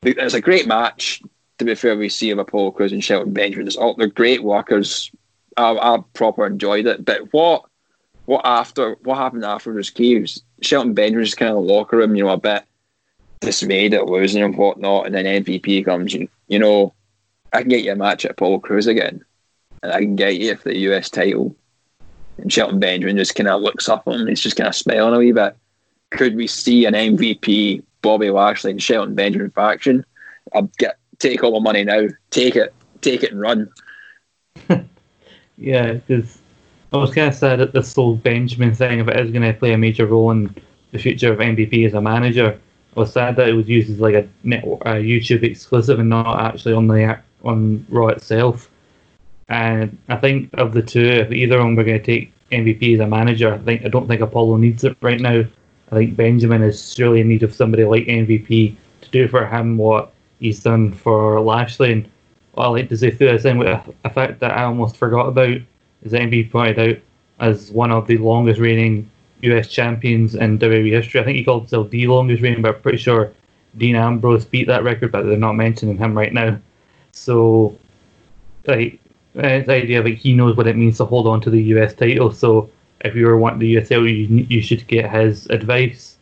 it's 0.03 0.33
a 0.33 0.41
great 0.41 0.67
match. 0.67 1.21
To 1.57 1.65
be 1.65 1.75
fair, 1.75 1.97
we 1.97 2.09
see 2.09 2.31
Apollo 2.31 2.71
Crews 2.71 2.93
and 2.93 3.03
Shelton 3.03 3.33
Benjamin. 3.33 3.67
It's 3.67 3.75
all 3.75 3.95
they're 3.95 4.07
great 4.07 4.43
workers. 4.43 5.11
I, 5.57 5.71
I 5.73 5.97
proper 6.13 6.45
enjoyed 6.45 6.87
it. 6.87 7.03
But 7.03 7.33
what 7.33 7.65
what 8.25 8.45
after 8.45 8.95
what 9.03 9.17
happened 9.17 9.43
after 9.43 9.73
was 9.73 9.89
key. 9.89 10.25
Shelton 10.61 10.93
Benjamin 10.93 11.25
just 11.25 11.37
kind 11.37 11.51
of 11.51 11.63
locker 11.63 11.97
room, 11.97 12.15
you 12.15 12.23
know, 12.23 12.29
a 12.29 12.37
bit 12.37 12.63
dismayed 13.41 13.93
at 13.93 14.05
losing 14.05 14.43
and 14.43 14.57
whatnot, 14.57 15.05
and 15.05 15.15
then 15.15 15.43
MVP 15.43 15.85
comes, 15.85 16.13
you, 16.13 16.27
you 16.47 16.59
know, 16.59 16.93
I 17.53 17.61
can 17.61 17.69
get 17.69 17.83
you 17.83 17.93
a 17.93 17.95
match 17.95 18.25
at 18.25 18.31
Apollo 18.31 18.59
Crews 18.59 18.87
again, 18.87 19.23
and 19.81 19.91
I 19.91 20.01
can 20.01 20.15
get 20.15 20.37
you 20.37 20.55
for 20.55 20.69
the 20.69 20.77
US 20.79 21.09
title. 21.09 21.55
And 22.37 22.51
Shelton 22.51 22.79
Benjamin 22.79 23.17
just 23.17 23.35
kind 23.35 23.49
of 23.49 23.61
looks 23.61 23.89
up 23.89 24.07
on 24.07 24.21
him. 24.21 24.27
He's 24.27 24.41
just 24.41 24.57
kind 24.57 24.67
of 24.67 24.75
smiling 24.75 25.15
a 25.15 25.17
wee 25.17 25.31
bit. 25.31 25.55
Could 26.11 26.35
we 26.35 26.47
see 26.47 26.85
an 26.85 26.93
MVP 26.93 27.83
Bobby 28.01 28.29
Lashley 28.29 28.71
and 28.71 28.81
Shelton 28.81 29.15
Benjamin 29.15 29.51
faction? 29.51 30.05
I'll 30.53 30.69
get 30.77 30.97
take 31.19 31.43
all 31.43 31.59
my 31.59 31.63
money 31.63 31.83
now. 31.83 32.07
Take 32.31 32.55
it, 32.55 32.73
take 33.01 33.23
it, 33.23 33.31
and 33.31 33.41
run. 33.41 33.69
yeah, 35.57 35.93
because 35.93 36.39
I 36.91 36.97
was 36.97 37.13
kind 37.13 37.27
of 37.27 37.35
sad 37.35 37.61
at 37.61 37.73
this 37.73 37.93
whole 37.93 38.15
Benjamin 38.15 38.73
thing. 38.73 38.99
If 38.99 39.07
it 39.07 39.19
is 39.19 39.31
going 39.31 39.43
to 39.43 39.53
play 39.53 39.73
a 39.73 39.77
major 39.77 40.05
role 40.05 40.31
in 40.31 40.53
the 40.91 40.97
future 40.97 41.31
of 41.31 41.39
MVP 41.39 41.85
as 41.85 41.93
a 41.93 42.01
manager, 42.01 42.59
I 42.95 42.99
was 42.99 43.13
sad 43.13 43.35
that 43.35 43.49
it 43.49 43.53
was 43.53 43.67
used 43.67 43.89
as 43.89 43.99
like 43.99 44.15
a, 44.15 44.27
network, 44.43 44.81
a 44.81 44.95
YouTube 44.95 45.43
exclusive 45.43 45.99
and 45.99 46.09
not 46.09 46.39
actually 46.39 46.73
on 46.73 46.87
the 46.87 47.19
on 47.43 47.85
Raw 47.89 48.07
itself. 48.07 48.69
And 49.47 49.97
I 50.09 50.15
think 50.17 50.49
of 50.53 50.73
the 50.73 50.81
two, 50.81 51.05
if 51.05 51.31
either 51.31 51.57
of 51.57 51.65
them 51.65 51.75
were 51.75 51.83
going 51.83 51.99
to 51.99 52.05
take 52.05 52.33
MVP 52.51 52.95
as 52.95 52.99
a 52.99 53.07
manager, 53.07 53.53
I 53.53 53.57
think 53.59 53.85
I 53.85 53.89
don't 53.89 54.07
think 54.07 54.21
Apollo 54.21 54.57
needs 54.57 54.83
it 54.83 54.97
right 55.01 55.19
now. 55.19 55.43
I 55.91 55.95
think 55.95 56.15
Benjamin 56.15 56.61
is 56.61 56.93
surely 56.93 57.21
in 57.21 57.29
need 57.29 57.43
of 57.43 57.53
somebody 57.53 57.83
like 57.83 58.05
MVP 58.05 58.75
to 59.01 59.09
do 59.09 59.27
for 59.27 59.45
him 59.45 59.77
what 59.77 60.11
he's 60.39 60.61
done 60.61 60.93
for 60.93 61.39
Lashley. 61.41 61.91
And 61.91 62.09
what 62.53 62.65
I 62.65 62.67
like 62.67 62.89
to 62.89 62.97
say 62.97 63.11
through 63.11 63.37
this 63.37 63.43
with 63.43 63.95
a 64.03 64.09
fact 64.09 64.39
that 64.39 64.51
I 64.51 64.63
almost 64.63 64.97
forgot 64.97 65.27
about 65.27 65.57
is 66.03 66.13
MVP 66.13 66.51
pointed 66.51 66.79
out 66.79 67.01
as 67.39 67.71
one 67.71 67.91
of 67.91 68.07
the 68.07 68.17
longest 68.17 68.59
reigning 68.59 69.09
US 69.41 69.67
champions 69.67 70.35
in 70.35 70.59
WWE 70.59 70.91
history. 70.91 71.21
I 71.21 71.23
think 71.23 71.37
he 71.37 71.43
called 71.43 71.63
himself 71.63 71.89
the 71.89 72.07
longest 72.07 72.41
reigning, 72.41 72.61
but 72.61 72.75
I'm 72.75 72.81
pretty 72.81 72.97
sure 72.97 73.31
Dean 73.77 73.95
Ambrose 73.95 74.45
beat 74.45 74.67
that 74.67 74.83
record, 74.83 75.11
but 75.11 75.23
they're 75.23 75.37
not 75.37 75.53
mentioning 75.53 75.97
him 75.97 76.17
right 76.17 76.33
now. 76.33 76.59
So, 77.11 77.77
like, 78.67 78.99
uh, 79.35 79.59
the 79.59 79.73
idea 79.73 80.03
like 80.03 80.17
he 80.17 80.33
knows 80.33 80.57
what 80.57 80.67
it 80.67 80.75
means 80.75 80.97
to 80.97 81.05
hold 81.05 81.27
on 81.27 81.39
to 81.41 81.49
the 81.49 81.61
US 81.75 81.93
title. 81.93 82.31
So, 82.31 82.69
if 83.01 83.15
you 83.15 83.25
were 83.25 83.37
wanting 83.37 83.59
the 83.59 83.77
US 83.77 83.89
title, 83.89 84.07
you, 84.07 84.45
you 84.49 84.61
should 84.61 84.85
get 84.87 85.09
his 85.09 85.45
advice. 85.47 86.17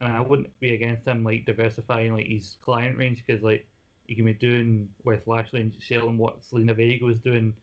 And 0.00 0.12
I 0.12 0.20
wouldn't 0.20 0.58
be 0.60 0.74
against 0.74 1.06
him 1.06 1.24
like 1.24 1.44
diversifying 1.44 2.14
like 2.14 2.26
his 2.26 2.56
client 2.56 2.98
range 2.98 3.24
because 3.24 3.42
like 3.42 3.66
you 4.06 4.16
can 4.16 4.24
be 4.24 4.34
doing 4.34 4.94
with 5.04 5.26
Lashley 5.26 5.60
and 5.60 5.82
Shelton 5.82 6.18
what 6.18 6.40
Zelina 6.40 6.76
Vega 6.76 7.04
was 7.04 7.20
doing 7.20 7.56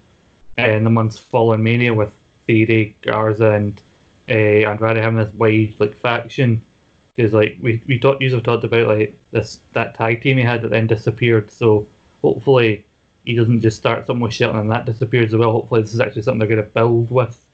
uh, 0.57 0.69
in 0.69 0.83
the 0.83 0.89
months 0.89 1.17
following 1.17 1.63
Mania 1.63 1.93
with 1.93 2.15
Theory, 2.47 2.95
Garza, 3.01 3.51
and 3.51 3.81
uh, 4.29 4.33
Andrade 4.33 4.97
having 4.97 5.19
this 5.19 5.33
wide 5.33 5.75
like 5.79 5.95
faction. 5.95 6.65
Because 7.13 7.33
like 7.33 7.57
we 7.61 7.83
we 7.87 7.99
talked, 7.99 8.21
you 8.21 8.33
have 8.33 8.43
talked 8.43 8.63
about 8.63 8.87
like 8.87 9.15
this 9.31 9.61
that 9.73 9.93
tag 9.93 10.21
team 10.21 10.37
he 10.37 10.43
had 10.43 10.61
that 10.63 10.69
then 10.71 10.87
disappeared. 10.87 11.51
So 11.51 11.87
hopefully 12.21 12.85
he 13.25 13.35
doesn't 13.35 13.61
just 13.61 13.77
start 13.77 14.05
something 14.07 14.21
with 14.21 14.33
Shelton 14.33 14.61
and 14.61 14.71
that 14.71 14.85
disappears 14.85 15.33
as 15.33 15.39
well. 15.39 15.51
Hopefully 15.51 15.81
this 15.81 15.93
is 15.93 15.99
actually 15.99 16.23
something 16.23 16.39
they're 16.39 16.47
going 16.47 16.63
to 16.63 16.69
build 16.69 17.11
with. 17.11 17.45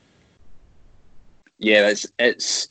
Yeah, 1.59 1.89
it's 1.89 2.05
it's 2.19 2.67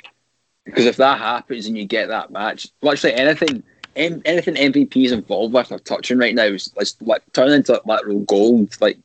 because 0.64 0.86
if 0.86 0.96
that 0.96 1.18
happens 1.18 1.66
and 1.66 1.76
you 1.76 1.84
get 1.84 2.08
that 2.08 2.30
match, 2.30 2.68
actually 2.86 3.14
anything 3.14 3.62
anything 3.96 4.54
MVP 4.54 5.04
is 5.04 5.12
involved 5.12 5.54
with 5.54 5.72
or 5.72 5.78
touching 5.78 6.18
right 6.18 6.34
now 6.34 6.44
is 6.44 6.72
like 7.00 7.22
turning 7.32 7.54
into 7.54 7.80
literal 7.86 8.20
gold. 8.20 8.76
Like 8.80 8.98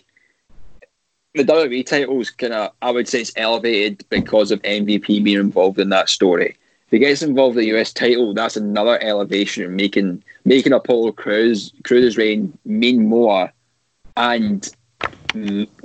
the 1.34 1.43
WWE 1.43 1.86
titles 1.86 2.29
kind 2.29 2.53
of, 2.53 2.71
I 2.82 2.91
would 2.91 3.07
say 3.07 3.21
it's 3.21 3.32
elevated 3.38 4.05
because 4.09 4.51
of 4.51 4.61
MVP 4.63 5.23
being 5.23 5.39
involved 5.39 5.79
in 5.79 5.89
that 5.89 6.09
story. 6.09 6.57
If 6.88 6.91
he 6.91 6.99
gets 6.99 7.21
involved 7.21 7.57
in 7.57 7.63
the 7.63 7.79
US 7.79 7.93
title, 7.93 8.34
that's 8.34 8.57
another 8.57 9.01
elevation, 9.01 9.75
making 9.75 10.23
making 10.43 10.73
Apollo 10.73 11.13
Crews 11.13 11.71
Crews' 11.84 12.17
reign 12.17 12.57
mean 12.65 13.07
more, 13.07 13.51
and 14.17 14.69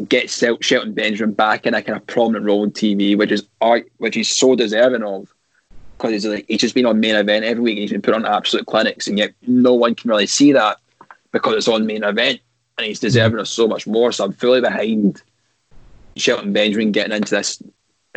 get 0.08 0.30
Shelton 0.30 0.92
Benjamin 0.92 1.34
back 1.34 1.66
in 1.66 1.74
a 1.74 1.82
kind 1.82 1.96
of 1.96 2.06
prominent 2.06 2.44
role 2.44 2.62
on 2.62 2.70
TV, 2.70 3.16
which 3.16 3.32
is 3.32 3.46
which 3.98 4.14
he's 4.14 4.28
so 4.28 4.56
deserving 4.56 5.02
of, 5.02 5.32
because 5.96 6.12
he's 6.12 6.26
like 6.26 6.44
he's 6.48 6.60
just 6.60 6.74
been 6.74 6.86
on 6.86 7.00
main 7.00 7.14
event 7.14 7.44
every 7.44 7.62
week 7.62 7.76
and 7.76 7.82
he's 7.82 7.92
been 7.92 8.02
put 8.02 8.14
on 8.14 8.26
absolute 8.26 8.66
clinics, 8.66 9.06
and 9.06 9.18
yet 9.18 9.32
no 9.46 9.74
one 9.74 9.94
can 9.94 10.10
really 10.10 10.26
see 10.26 10.52
that 10.52 10.78
because 11.32 11.54
it's 11.54 11.68
on 11.68 11.86
main 11.86 12.04
event, 12.04 12.40
and 12.78 12.86
he's 12.86 13.00
deserving 13.00 13.38
of 13.38 13.48
so 13.48 13.68
much 13.68 13.86
more. 13.86 14.12
So 14.12 14.24
I'm 14.24 14.32
fully 14.32 14.60
behind 14.60 15.22
Shelton 16.16 16.52
Benjamin 16.52 16.92
getting 16.92 17.16
into 17.16 17.34
this 17.34 17.62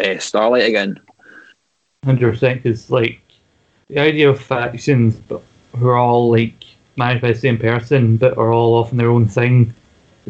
uh, 0.03 0.17
Starlight 0.19 0.67
again. 0.67 0.99
Hundred 2.05 2.32
percent, 2.32 2.63
because 2.63 2.89
like 2.89 3.21
the 3.89 3.99
idea 3.99 4.30
of 4.30 4.41
factions, 4.41 5.15
but 5.15 5.41
who 5.75 5.88
are 5.88 5.97
all 5.97 6.32
like 6.32 6.63
managed 6.95 7.21
by 7.21 7.34
the 7.34 7.39
same 7.39 7.57
person, 7.57 8.17
but 8.17 8.38
are 8.38 8.51
all 8.51 8.75
off 8.75 8.91
in 8.91 8.97
their 8.97 9.09
own 9.11 9.27
thing, 9.27 9.73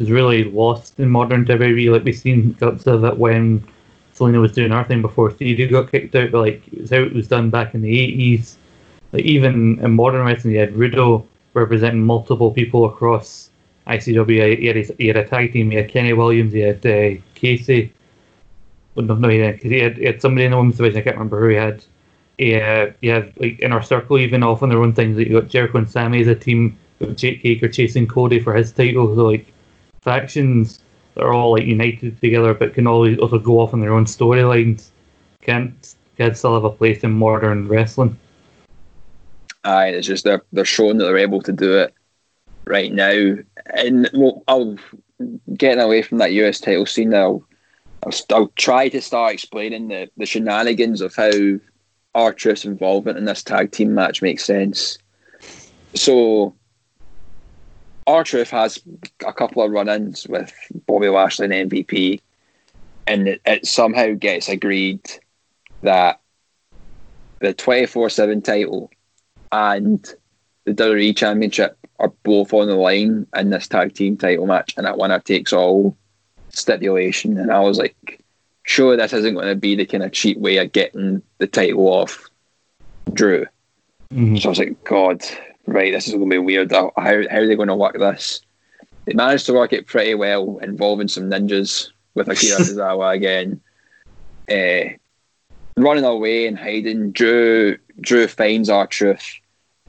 is 0.00 0.10
really 0.10 0.44
lost 0.44 0.98
in 0.98 1.08
modern 1.10 1.44
WWE. 1.44 1.92
Like 1.92 2.04
we've 2.04 2.16
seen 2.16 2.54
guts 2.54 2.86
of 2.86 3.04
it 3.04 3.18
when 3.18 3.62
Zelina 4.14 4.40
was 4.40 4.52
doing 4.52 4.72
her 4.72 4.82
thing 4.82 5.02
before 5.02 5.30
Theory 5.30 5.66
got 5.68 5.92
kicked 5.92 6.14
out, 6.16 6.32
but 6.32 6.40
like 6.40 6.66
it 6.72 6.80
was 6.80 6.90
how 6.90 6.96
it 6.96 7.12
was 7.12 7.28
done 7.28 7.50
back 7.50 7.74
in 7.74 7.82
the 7.82 8.00
eighties. 8.00 8.56
Like 9.12 9.24
even 9.24 9.78
in 9.78 9.92
modern 9.92 10.24
wrestling, 10.24 10.54
you 10.54 10.60
had 10.60 10.74
Rudo 10.74 11.26
representing 11.52 12.04
multiple 12.04 12.50
people 12.50 12.86
across 12.86 13.50
ICW. 13.86 14.58
He 14.58 14.66
had, 14.66 14.76
he 14.98 15.06
had 15.06 15.16
a 15.16 15.26
tag 15.26 15.52
team. 15.52 15.70
He 15.70 15.76
had 15.76 15.88
Kenny 15.88 16.14
Williams. 16.14 16.52
He 16.52 16.60
had 16.60 16.84
uh, 16.86 17.20
Casey. 17.34 17.92
Wouldn't 18.94 19.10
have 19.10 19.20
known 19.20 19.30
he 19.30 19.52
because 19.52 19.70
he 19.70 19.78
had, 19.78 19.98
he 19.98 20.04
had 20.04 20.22
somebody 20.22 20.46
in 20.46 20.52
the 20.52 20.56
women's 20.56 20.76
division. 20.76 21.00
I 21.00 21.02
can't 21.02 21.16
remember 21.16 21.40
who 21.40 21.48
he 21.48 21.56
had. 21.56 21.84
Yeah, 22.38 22.90
he 23.02 23.08
had 23.08 23.38
like 23.38 23.60
inner 23.60 23.82
circle 23.82 24.18
even 24.18 24.42
off 24.42 24.62
on 24.62 24.70
their 24.70 24.82
own 24.82 24.94
things. 24.94 25.18
Like 25.18 25.28
you 25.28 25.40
got 25.40 25.50
Jericho 25.50 25.78
and 25.78 25.90
Sammy 25.90 26.22
as 26.22 26.28
a 26.28 26.34
team. 26.34 26.78
Jake 27.14 27.40
Hager 27.40 27.68
chasing 27.68 28.06
Cody 28.06 28.40
for 28.40 28.54
his 28.54 28.72
title. 28.72 29.14
So 29.14 29.26
like 29.26 29.46
factions 30.02 30.80
that 31.14 31.24
are 31.24 31.32
all 31.32 31.52
like 31.52 31.64
united 31.64 32.20
together, 32.20 32.54
but 32.54 32.74
can 32.74 32.86
always 32.86 33.18
also 33.18 33.38
go 33.38 33.60
off 33.60 33.74
on 33.74 33.80
their 33.80 33.92
own 33.92 34.04
storylines. 34.04 34.88
Can't 35.42 35.94
can 36.16 36.34
still 36.34 36.54
have 36.54 36.64
a 36.64 36.70
place 36.70 37.02
in 37.02 37.12
modern 37.12 37.68
wrestling. 37.68 38.18
Aye, 39.64 39.88
it's 39.88 40.06
just 40.06 40.24
they're 40.24 40.42
they're 40.52 40.64
showing 40.64 40.98
that 40.98 41.04
they're 41.04 41.18
able 41.18 41.42
to 41.42 41.52
do 41.52 41.78
it 41.78 41.94
right 42.66 42.92
now. 42.92 43.36
And 43.74 44.08
well, 44.12 44.42
I'll 44.48 44.76
getting 45.54 45.82
away 45.82 46.02
from 46.02 46.18
that 46.18 46.32
US 46.32 46.60
title 46.60 46.86
scene 46.86 47.10
now. 47.10 47.42
I'll, 48.02 48.12
I'll 48.30 48.52
try 48.56 48.88
to 48.88 49.00
start 49.00 49.34
explaining 49.34 49.88
the, 49.88 50.10
the 50.16 50.26
shenanigans 50.26 51.00
of 51.02 51.14
how 51.14 51.30
R-Truth's 52.14 52.64
involvement 52.64 53.18
in 53.18 53.26
this 53.26 53.42
tag 53.42 53.72
team 53.72 53.94
match 53.94 54.22
makes 54.22 54.44
sense. 54.44 54.98
So, 55.94 56.54
R-Truth 58.06 58.50
has 58.50 58.82
a 59.26 59.32
couple 59.32 59.62
of 59.62 59.70
run-ins 59.70 60.26
with 60.26 60.52
Bobby 60.86 61.08
Lashley 61.08 61.46
and 61.46 61.70
MVP, 61.70 62.20
and 63.06 63.28
it, 63.28 63.40
it 63.44 63.66
somehow 63.66 64.14
gets 64.14 64.48
agreed 64.48 65.00
that 65.82 66.20
the 67.40 67.54
24-7 67.54 68.44
title 68.44 68.90
and 69.52 70.14
the 70.64 70.72
WWE 70.72 71.16
Championship 71.16 71.76
are 71.98 72.12
both 72.22 72.52
on 72.52 72.68
the 72.68 72.74
line 72.74 73.26
in 73.36 73.50
this 73.50 73.68
tag 73.68 73.94
team 73.94 74.16
title 74.16 74.46
match, 74.46 74.74
and 74.76 74.86
that 74.86 74.98
winner 74.98 75.20
takes 75.20 75.52
all 75.52 75.96
stipulation. 76.50 77.38
And 77.38 77.50
I 77.50 77.60
was 77.60 77.78
like, 77.78 78.22
sure, 78.64 78.96
this 78.96 79.12
isn't 79.12 79.34
going 79.34 79.48
to 79.48 79.54
be 79.54 79.74
the 79.76 79.86
kind 79.86 80.02
of 80.02 80.12
cheap 80.12 80.38
way 80.38 80.56
of 80.58 80.72
getting 80.72 81.22
the 81.38 81.46
title 81.46 81.86
off 81.88 82.28
Drew. 83.12 83.46
Mhm. 84.12 84.40
So 84.40 84.48
I 84.48 84.50
was 84.50 84.58
like, 84.58 84.84
God, 84.84 85.22
right, 85.66 85.92
this 85.92 86.06
is 86.06 86.14
going 86.14 86.28
to 86.28 86.34
be 86.34 86.38
weird. 86.38 86.72
How, 86.72 86.92
how 86.96 87.10
are 87.12 87.46
they 87.46 87.56
going 87.56 87.68
to 87.68 87.76
work 87.76 87.98
this? 87.98 88.40
They 89.04 89.14
managed 89.14 89.46
to 89.46 89.54
work 89.54 89.72
it 89.72 89.86
pretty 89.86 90.14
well, 90.14 90.58
involving 90.58 91.08
some 91.08 91.30
ninjas 91.30 91.90
with 92.14 92.28
Akira 92.28 92.58
Tozawa 92.58 93.14
again. 93.14 93.60
Uh, 94.50 94.96
running 95.76 96.04
away 96.04 96.46
and 96.46 96.58
hiding, 96.58 97.12
Drew 97.12 97.78
Drew 98.00 98.26
finds 98.26 98.70
R-Truth, 98.70 99.40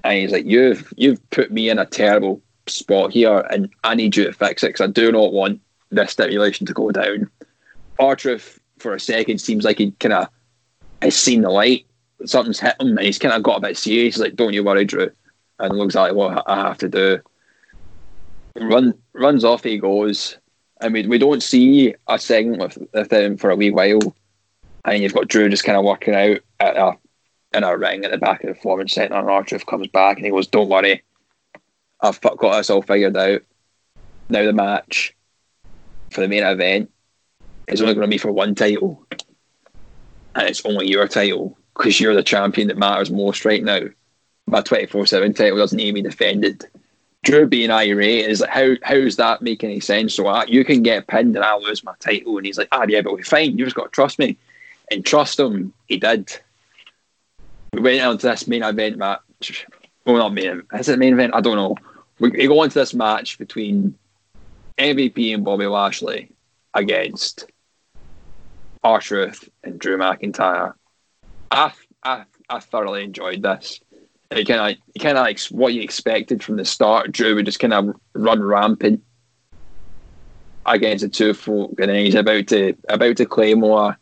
and 0.03 0.17
he's 0.17 0.31
like, 0.31 0.45
"You've 0.45 0.93
you've 0.97 1.29
put 1.29 1.51
me 1.51 1.69
in 1.69 1.79
a 1.79 1.85
terrible 1.85 2.41
spot 2.67 3.11
here, 3.11 3.39
and 3.49 3.69
I 3.83 3.95
need 3.95 4.15
you 4.15 4.25
to 4.25 4.33
fix 4.33 4.63
it 4.63 4.67
because 4.67 4.81
I 4.81 4.91
do 4.91 5.11
not 5.11 5.33
want 5.33 5.61
this 5.89 6.11
stipulation 6.11 6.65
to 6.67 6.73
go 6.73 6.91
down." 6.91 7.29
R-Truth, 7.99 8.59
for 8.79 8.93
a 8.93 8.99
second, 8.99 9.39
seems 9.39 9.63
like 9.63 9.77
he 9.77 9.91
kind 9.99 10.13
of 10.13 10.27
has 11.01 11.15
seen 11.15 11.41
the 11.41 11.49
light. 11.49 11.85
Something's 12.25 12.59
hit 12.59 12.79
him, 12.79 12.97
and 12.97 13.05
he's 13.05 13.19
kind 13.19 13.33
of 13.33 13.43
got 13.43 13.57
a 13.57 13.61
bit 13.61 13.77
serious. 13.77 14.15
He's 14.15 14.21
like, 14.21 14.35
"Don't 14.35 14.53
you 14.53 14.63
worry, 14.63 14.85
Drew," 14.85 15.11
and 15.61 15.77
looks 15.77 15.95
like 15.95 16.13
what 16.13 16.43
I 16.47 16.55
have 16.55 16.77
to 16.79 16.89
do. 16.89 17.19
Run 18.59 18.93
runs 19.13 19.45
off. 19.45 19.63
He 19.63 19.77
goes, 19.77 20.37
and 20.81 20.93
we 20.93 21.07
we 21.07 21.17
don't 21.17 21.41
see 21.41 21.95
a 22.07 22.19
segment 22.19 22.61
with, 22.61 22.77
with 22.93 23.13
him 23.13 23.37
for 23.37 23.49
a 23.49 23.55
wee 23.55 23.71
while. 23.71 24.15
And 24.83 25.01
you've 25.01 25.13
got 25.13 25.27
Drew 25.27 25.47
just 25.47 25.63
kind 25.63 25.77
of 25.77 25.85
working 25.85 26.15
out 26.15 26.39
at 26.59 26.75
a 26.75 26.97
in 27.53 27.63
a 27.63 27.77
ring 27.77 28.03
at 28.03 28.11
the 28.11 28.17
back 28.17 28.43
of 28.43 28.49
the 28.49 28.55
performance 28.55 28.93
centre, 28.93 29.15
and 29.15 29.29
R-Truth 29.29 29.63
oh, 29.67 29.71
comes 29.71 29.87
back 29.87 30.17
and 30.17 30.25
he 30.25 30.31
goes, 30.31 30.47
"Don't 30.47 30.69
worry, 30.69 31.03
I've 32.01 32.19
got 32.19 32.39
this 32.39 32.69
all 32.69 32.81
figured 32.81 33.15
out. 33.15 33.41
Now 34.29 34.43
the 34.43 34.53
match 34.53 35.15
for 36.09 36.21
the 36.21 36.27
main 36.27 36.43
event 36.43 36.91
is 37.67 37.81
only 37.81 37.93
going 37.93 38.07
to 38.07 38.13
be 38.13 38.17
for 38.17 38.31
one 38.31 38.55
title, 38.55 39.05
and 40.35 40.47
it's 40.47 40.65
only 40.65 40.89
your 40.89 41.07
title 41.07 41.57
because 41.75 41.99
you're 41.99 42.15
the 42.15 42.23
champion 42.23 42.67
that 42.67 42.77
matters 42.77 43.11
most 43.11 43.45
right 43.45 43.63
now. 43.63 43.81
My 44.51 44.61
twenty 44.61 44.85
four 44.85 45.05
seven 45.07 45.33
title 45.33 45.57
doesn't 45.57 45.77
to 45.77 45.93
be 45.93 46.01
defended." 46.01 46.67
Drew 47.23 47.45
being 47.45 47.69
irate 47.69 48.25
is 48.25 48.41
like, 48.41 48.49
how 48.49 48.73
how's 48.81 49.15
that 49.17 49.43
make 49.43 49.63
any 49.63 49.79
sense? 49.79 50.15
So 50.15 50.43
you 50.45 50.65
can 50.65 50.81
get 50.81 51.05
pinned 51.05 51.35
and 51.35 51.45
I 51.45 51.55
lose 51.55 51.83
my 51.83 51.93
title, 51.99 52.37
and 52.37 52.45
he's 52.45 52.57
like, 52.57 52.69
ah, 52.71 52.85
yeah, 52.87 53.01
but 53.01 53.13
we're 53.13 53.23
fine. 53.23 53.57
You 53.57 53.65
just 53.65 53.75
got 53.75 53.85
to 53.85 53.89
trust 53.89 54.17
me, 54.17 54.37
and 54.89 55.05
trust 55.05 55.39
him. 55.39 55.73
He 55.87 55.97
did. 55.97 56.35
We 57.73 57.81
went 57.81 58.01
on 58.01 58.17
to 58.17 58.27
this 58.27 58.47
main 58.47 58.63
event 58.63 58.97
match. 58.97 59.67
Well, 60.05 60.17
not 60.17 60.33
main. 60.33 60.63
Is 60.73 60.89
it 60.89 60.99
main 60.99 61.13
event? 61.13 61.35
I 61.35 61.41
don't 61.41 61.55
know. 61.55 61.77
We, 62.19 62.29
we 62.31 62.47
go 62.47 62.63
into 62.63 62.79
this 62.79 62.93
match 62.93 63.37
between 63.37 63.95
MVP 64.77 65.33
and 65.33 65.45
Bobby 65.45 65.67
Lashley 65.67 66.31
against 66.73 67.45
R-Truth 68.83 69.47
and 69.63 69.79
Drew 69.79 69.97
McIntyre. 69.97 70.73
I, 71.51 71.71
I, 72.03 72.23
I 72.49 72.59
thoroughly 72.59 73.03
enjoyed 73.03 73.43
this. 73.43 73.79
It 74.31 74.47
kind 74.47 74.77
of, 74.77 75.01
kind 75.01 75.17
of 75.17 75.25
like 75.25 75.39
what 75.49 75.73
you 75.73 75.81
expected 75.81 76.41
from 76.41 76.55
the 76.55 76.63
start. 76.63 77.11
Drew 77.11 77.35
would 77.35 77.45
just 77.45 77.59
kind 77.59 77.73
of 77.73 77.93
run 78.13 78.41
rampant 78.41 79.03
against 80.65 81.03
the 81.03 81.09
two 81.09 81.33
folk, 81.33 81.79
and 81.79 81.89
then 81.89 82.05
he's 82.05 82.15
about 82.15 82.47
to 82.47 82.73
about 82.87 83.17
to 83.17 83.25
claymore 83.25 83.97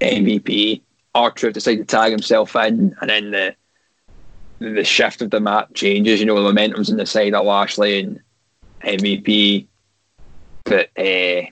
MVP. 0.00 0.82
R-Truth 1.14 1.54
decided 1.54 1.88
to 1.88 1.96
tag 1.96 2.10
himself 2.10 2.56
in, 2.56 2.94
and 3.00 3.08
then 3.08 3.30
the 3.30 3.54
the 4.58 4.84
shift 4.84 5.22
of 5.22 5.30
the 5.30 5.40
map 5.40 5.72
changes. 5.74 6.18
You 6.18 6.26
know, 6.26 6.34
the 6.34 6.42
momentum's 6.42 6.90
on 6.90 6.96
the 6.96 7.06
side 7.06 7.34
of 7.34 7.46
Lashley 7.46 8.00
and 8.00 8.20
MVP, 8.82 9.66
but 10.64 10.90
uh, 10.98 11.46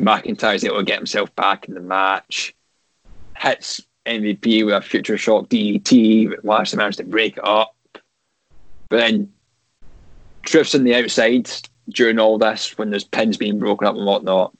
McIntyre's 0.00 0.64
able 0.64 0.78
to 0.78 0.84
get 0.84 0.98
himself 0.98 1.34
back 1.36 1.68
in 1.68 1.74
the 1.74 1.80
match. 1.80 2.54
Hits 3.36 3.82
MVP 4.06 4.64
with 4.64 4.74
a 4.74 4.80
future 4.80 5.16
shock 5.16 5.48
DDT, 5.48 6.30
but 6.30 6.44
Lashley 6.44 6.78
managed 6.78 6.98
to 6.98 7.04
break 7.04 7.36
it 7.36 7.46
up. 7.46 7.74
But 8.88 8.98
then 8.98 9.32
Truth's 10.42 10.74
on 10.74 10.84
the 10.84 10.94
outside 10.94 11.50
during 11.88 12.18
all 12.18 12.38
this 12.38 12.76
when 12.76 12.90
there's 12.90 13.04
pins 13.04 13.36
being 13.36 13.58
broken 13.58 13.86
up 13.86 13.96
and 13.96 14.06
whatnot. 14.06 14.56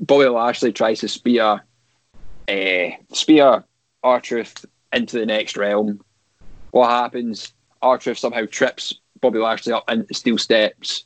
Bobby 0.00 0.26
Lashley 0.26 0.72
tries 0.72 1.00
to 1.00 1.08
spear 1.08 1.62
uh, 2.48 2.88
spear 3.12 3.64
R-Truth 4.02 4.64
into 4.92 5.18
the 5.18 5.26
next 5.26 5.56
realm. 5.56 6.00
What 6.70 6.90
happens? 6.90 7.52
R-Truth 7.82 8.18
somehow 8.18 8.46
trips 8.50 8.94
Bobby 9.20 9.38
Lashley 9.38 9.72
up 9.72 9.90
into 9.90 10.14
steel 10.14 10.38
steps. 10.38 11.04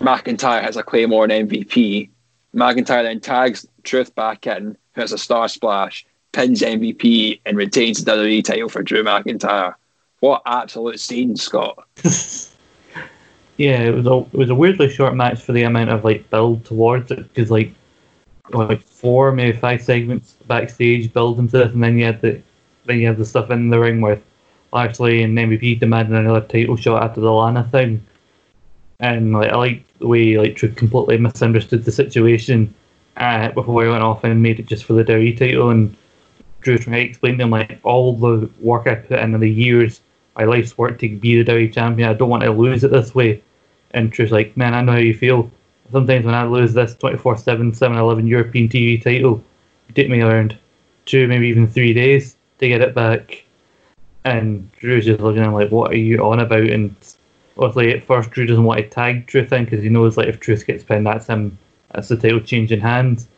McIntyre 0.00 0.62
has 0.62 0.76
a 0.76 0.82
Claymore 0.82 1.24
and 1.24 1.48
MVP. 1.48 2.10
McIntyre 2.54 3.02
then 3.02 3.20
tags 3.20 3.66
Truth 3.86 4.14
back 4.14 4.46
in, 4.46 4.76
who 4.94 5.00
has 5.00 5.12
a 5.12 5.18
Star 5.18 5.48
Splash, 5.48 6.04
pins 6.32 6.60
MVP, 6.60 7.40
and 7.46 7.56
retains 7.56 8.04
the 8.04 8.12
WWE 8.12 8.44
title 8.44 8.68
for 8.68 8.82
Drew 8.82 9.02
McIntyre. 9.02 9.74
What 10.20 10.42
absolute 10.44 11.00
scene, 11.00 11.36
Scott! 11.36 11.86
Yeah, 13.56 13.80
it 13.80 13.94
was 13.94 14.06
a 14.06 14.18
it 14.18 14.38
was 14.38 14.50
a 14.50 14.54
weirdly 14.54 14.90
short 14.90 15.14
match 15.14 15.40
for 15.40 15.52
the 15.52 15.62
amount 15.62 15.90
of 15.90 16.04
like 16.04 16.28
build 16.28 16.64
towards 16.64 17.10
it 17.10 17.32
because 17.32 17.50
like 17.50 17.72
like 18.50 18.82
four 18.82 19.32
maybe 19.32 19.56
five 19.56 19.82
segments 19.82 20.34
backstage 20.46 21.12
building 21.12 21.48
to 21.48 21.58
this, 21.58 21.72
and 21.72 21.82
then 21.82 21.98
you 21.98 22.04
had 22.04 22.20
the 22.20 22.40
then 22.84 22.98
you 22.98 23.06
had 23.06 23.16
the 23.16 23.24
stuff 23.24 23.50
in 23.50 23.70
the 23.70 23.78
ring 23.78 24.00
with 24.00 24.20
Lashley 24.72 25.22
and 25.22 25.36
MVP 25.36 25.80
demanding 25.80 26.16
another 26.16 26.46
title 26.46 26.76
shot 26.76 27.02
after 27.02 27.22
the 27.22 27.32
Lana 27.32 27.64
thing, 27.72 28.04
and 29.00 29.32
like 29.32 29.50
I 29.50 29.56
like 29.56 29.98
the 30.00 30.06
way 30.06 30.36
like 30.36 30.56
Drew 30.56 30.68
completely 30.70 31.16
misunderstood 31.16 31.84
the 31.84 31.92
situation 31.92 32.74
uh, 33.16 33.50
before 33.52 33.82
he 33.82 33.88
went 33.88 34.02
off 34.02 34.24
and 34.24 34.42
made 34.42 34.60
it 34.60 34.66
just 34.66 34.84
for 34.84 34.92
the 34.92 35.04
WWE 35.04 35.38
title, 35.38 35.70
and 35.70 35.96
Drew 36.60 36.78
trying 36.78 36.96
to 36.96 37.10
explain 37.10 37.38
to 37.38 37.44
him 37.44 37.50
like 37.50 37.78
all 37.82 38.16
the 38.16 38.50
work 38.60 38.86
I 38.86 38.96
put 38.96 39.18
in 39.20 39.34
in 39.34 39.40
the 39.40 39.50
years, 39.50 40.00
my 40.36 40.44
life's 40.44 40.76
work 40.76 40.98
to 40.98 41.08
be 41.08 41.42
the 41.42 41.50
WWE 41.50 41.72
champion. 41.72 42.08
I 42.08 42.14
don't 42.14 42.28
want 42.28 42.42
to 42.42 42.50
lose 42.50 42.84
it 42.84 42.90
this 42.90 43.14
way. 43.14 43.42
And 43.92 44.10
Drew's 44.10 44.32
like, 44.32 44.56
man, 44.56 44.74
I 44.74 44.82
know 44.82 44.92
how 44.92 44.98
you 44.98 45.14
feel. 45.14 45.50
Sometimes 45.92 46.26
when 46.26 46.34
I 46.34 46.44
lose 46.44 46.74
this 46.74 46.94
24 46.96 47.38
7, 47.38 47.72
7 47.72 47.96
11 47.96 48.26
European 48.26 48.68
TV 48.68 49.02
title, 49.02 49.42
it 49.88 49.94
take 49.94 50.10
me 50.10 50.20
around 50.20 50.58
two, 51.06 51.28
maybe 51.28 51.48
even 51.48 51.66
three 51.66 51.94
days 51.94 52.36
to 52.58 52.68
get 52.68 52.80
it 52.80 52.94
back. 52.94 53.44
And 54.24 54.70
Drew's 54.72 55.06
just 55.06 55.20
looking 55.20 55.42
at 55.42 55.46
him 55.46 55.54
like, 55.54 55.70
what 55.70 55.92
are 55.92 55.96
you 55.96 56.18
on 56.24 56.40
about? 56.40 56.64
And 56.64 56.94
obviously, 57.56 57.92
at 57.92 58.04
first, 58.04 58.30
Drew 58.30 58.44
doesn't 58.44 58.64
want 58.64 58.80
to 58.80 58.88
tag 58.88 59.26
Truth 59.28 59.52
in 59.52 59.64
because 59.64 59.82
he 59.82 59.88
knows 59.88 60.16
like 60.16 60.28
if 60.28 60.40
Truth 60.40 60.66
gets 60.66 60.82
pinned, 60.82 61.06
that's 61.06 61.28
him, 61.28 61.56
that's 61.96 62.08
the 62.08 62.16
title 62.16 62.40
changing 62.40 62.80
hands. 62.80 63.28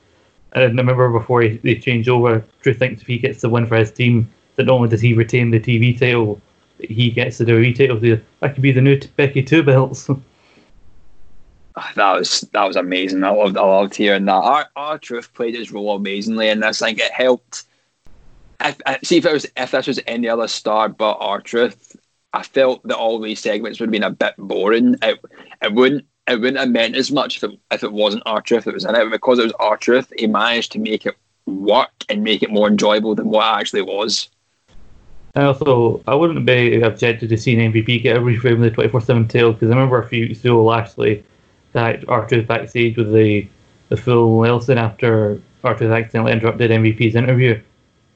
And 0.53 0.65
I 0.65 0.67
remember 0.67 1.11
before 1.11 1.43
he, 1.43 1.59
they 1.59 1.77
change 1.77 2.09
over, 2.09 2.45
Drew 2.63 2.75
thinks 2.75 3.03
if 3.03 3.09
he 3.09 3.19
gets 3.19 3.41
the 3.41 3.49
win 3.49 3.67
for 3.67 3.77
his 3.77 3.93
team, 3.93 4.29
that 4.57 4.67
not 4.67 4.75
only 4.75 4.89
does 4.91 5.01
he 5.01 5.15
retain 5.15 5.51
the 5.51 5.61
TV 5.61 5.99
title, 5.99 6.41
he 6.81 7.11
gets 7.11 7.39
the 7.39 7.47
WWE 7.47 7.75
title. 7.75 8.01
So 8.01 8.21
that 8.41 8.55
could 8.55 8.63
be 8.63 8.73
the 8.73 8.83
new 8.83 9.01
Becky 9.17 9.43
Two 9.43 9.63
belts. 9.63 10.11
Ah, 11.77 11.93
that 11.95 12.13
was 12.15 12.41
that 12.53 12.65
was 12.65 12.77
amazing. 12.77 13.23
I 13.23 13.31
loved 13.31 13.57
I 13.57 13.63
loved 13.63 13.95
hearing 13.95 14.25
that. 14.25 14.33
Our, 14.33 14.67
our 14.75 14.99
Truth 14.99 15.33
played 15.35 15.55
his 15.55 15.71
role 15.73 15.95
amazingly, 15.95 16.49
and 16.49 16.65
I 16.65 16.73
think 16.73 16.99
it 16.99 17.13
helped. 17.13 17.65
If, 18.65 18.79
I- 18.87 18.99
see 19.05 19.19
if 19.19 19.27
it 19.27 19.33
was 19.33 19.47
if 19.57 19.71
this 19.71 19.87
was 19.87 20.01
any 20.09 20.29
other 20.29 20.49
star 20.49 20.89
but 20.89 21.19
our 21.21 21.41
Truth, 21.41 21.97
I 22.33 22.43
felt 22.43 22.83
that 22.89 22.97
all 22.97 23.21
these 23.21 23.41
segments 23.41 23.81
would 23.81 23.89
have 23.89 23.93
been 23.93 24.03
a 24.03 24.11
bit 24.11 24.35
boring. 24.39 24.97
It 25.03 25.21
it 25.63 25.73
wouldn't 25.73 26.07
it 26.29 26.41
wouldn't 26.41 26.59
have 26.59 26.69
meant 26.69 26.97
as 26.97 27.11
much 27.11 27.37
if 27.37 27.45
it 27.45 27.59
if 27.71 27.83
it 27.83 27.93
wasn't 27.93 28.23
our 28.27 28.41
Truth 28.41 28.65
that 28.65 28.75
was 28.75 28.85
in 28.85 28.95
it. 28.95 29.11
Because 29.11 29.39
it 29.39 29.45
was 29.45 29.53
our 29.59 29.77
Truth, 29.77 30.13
he 30.17 30.27
managed 30.27 30.73
to 30.73 30.79
make 30.79 31.07
it 31.07 31.17
work 31.47 31.91
and 32.09 32.23
make 32.23 32.43
it 32.43 32.51
more 32.51 32.69
enjoyable 32.69 33.15
than 33.15 33.29
what 33.29 33.47
it 33.47 33.61
actually 33.61 33.83
was. 33.83 34.29
And 35.35 35.47
also, 35.47 36.03
I 36.07 36.15
wouldn't 36.15 36.45
be 36.45 36.81
objected 36.81 37.29
to 37.29 37.37
seeing 37.37 37.73
MVP 37.73 38.03
get 38.03 38.17
a 38.17 38.21
reframe 38.21 38.55
of 38.55 38.61
the 38.61 38.71
24 38.71 39.01
7 39.01 39.29
title 39.29 39.53
because 39.53 39.71
I 39.71 39.75
remember 39.75 40.03
a 40.03 40.09
few 40.09 40.27
weeks 40.27 40.41
ago, 40.41 40.65
that 41.73 42.09
R-Truth's 42.09 42.49
backstage 42.49 42.97
with 42.97 43.13
the, 43.13 43.47
the 43.89 43.97
full 43.97 44.43
Nelson 44.43 44.79
after 44.79 45.41
R-Truth 45.65 45.93
accidentally 45.93 46.33
interrupted 46.33 46.71
MVP's 46.71 47.15
interview. 47.15 47.61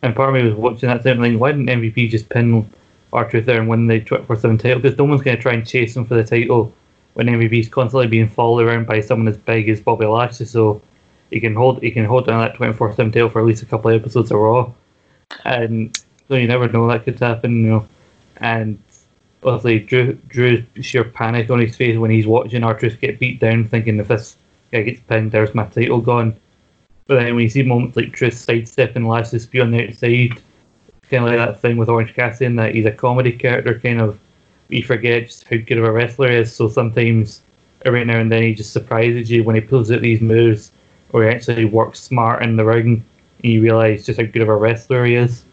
And 0.02 0.16
part 0.16 0.30
of 0.30 0.34
me 0.34 0.48
was 0.48 0.54
watching 0.54 0.88
that 0.88 1.02
thing 1.02 1.38
why 1.38 1.52
didn't 1.52 1.66
MVP 1.66 2.10
just 2.10 2.28
pin 2.28 2.68
R-Truth 3.12 3.46
there 3.46 3.60
and 3.60 3.68
win 3.68 3.86
the 3.86 4.00
24/7 4.00 4.58
title? 4.58 4.80
Because 4.80 4.98
no 4.98 5.04
one's 5.04 5.22
going 5.22 5.36
to 5.36 5.42
try 5.42 5.52
and 5.52 5.66
chase 5.66 5.94
him 5.94 6.06
for 6.06 6.14
the 6.14 6.24
title 6.24 6.74
when 7.14 7.26
MVP 7.26 7.60
is 7.60 7.68
constantly 7.68 8.06
being 8.06 8.28
followed 8.28 8.66
around 8.66 8.86
by 8.86 9.00
someone 9.00 9.28
as 9.28 9.36
big 9.36 9.68
as 9.68 9.80
Bobby 9.80 10.06
Lashley. 10.06 10.46
So 10.46 10.80
he 11.30 11.40
can 11.40 11.54
hold 11.54 11.82
he 11.82 11.90
can 11.90 12.04
hold 12.04 12.26
down 12.26 12.40
that 12.40 12.56
24/7 12.56 13.12
title 13.12 13.28
for 13.28 13.40
at 13.40 13.46
least 13.46 13.62
a 13.62 13.66
couple 13.66 13.90
of 13.90 14.00
episodes 14.00 14.30
of 14.30 14.38
Raw, 14.38 14.70
and 15.44 15.96
so 16.28 16.34
you 16.36 16.46
never 16.46 16.68
know 16.68 16.86
that 16.88 17.04
could 17.04 17.18
happen. 17.18 17.62
You 17.62 17.70
know, 17.70 17.88
and 18.38 18.78
obviously 19.44 19.80
Drew 19.80 20.14
Drew's 20.28 20.64
sheer 20.80 21.04
panic 21.04 21.50
on 21.50 21.60
his 21.60 21.76
face 21.76 21.98
when 21.98 22.10
he's 22.10 22.26
watching 22.26 22.62
R-Truth 22.62 23.00
get 23.00 23.18
beat 23.18 23.40
down, 23.40 23.64
thinking 23.64 23.98
if 23.98 24.08
this 24.08 24.36
guy 24.70 24.82
gets 24.82 25.00
pinned, 25.00 25.32
there's 25.32 25.54
my 25.54 25.64
title 25.66 26.00
gone. 26.00 26.34
But 27.06 27.16
then 27.16 27.34
when 27.34 27.42
you 27.42 27.50
see 27.50 27.62
moments 27.62 27.96
like 27.96 28.12
Truth 28.12 28.34
sidestepping 28.34 29.06
Lashley 29.06 29.40
spear 29.40 29.62
on 29.62 29.72
the 29.72 29.88
outside, 29.88 30.40
kind 31.10 31.24
of 31.24 31.30
like 31.30 31.38
that 31.38 31.60
thing 31.60 31.76
with 31.76 31.88
Orange 31.88 32.14
Cassidy, 32.14 32.54
that 32.54 32.74
he's 32.74 32.86
a 32.86 32.92
comedy 32.92 33.32
character, 33.32 33.78
kind 33.80 34.00
of 34.00 34.18
you 34.72 34.82
forget 34.82 35.26
just 35.26 35.48
how 35.48 35.56
good 35.56 35.78
of 35.78 35.84
a 35.84 35.92
wrestler 35.92 36.30
he 36.30 36.36
is. 36.36 36.54
So 36.54 36.68
sometimes 36.68 37.42
every 37.84 38.04
now 38.04 38.18
and 38.18 38.30
then 38.30 38.42
he 38.42 38.54
just 38.54 38.72
surprises 38.72 39.30
you 39.30 39.44
when 39.44 39.54
he 39.54 39.60
pulls 39.60 39.90
out 39.90 40.02
these 40.02 40.20
moves, 40.20 40.72
or 41.10 41.24
he 41.24 41.30
actually 41.30 41.64
works 41.64 42.00
smart 42.00 42.42
in 42.42 42.56
the 42.56 42.64
ring, 42.64 43.04
and 43.42 43.52
you 43.52 43.62
realise 43.62 44.06
just 44.06 44.20
how 44.20 44.26
good 44.26 44.42
of 44.42 44.48
a 44.48 44.56
wrestler 44.56 45.04
he 45.04 45.14
is. 45.14 45.44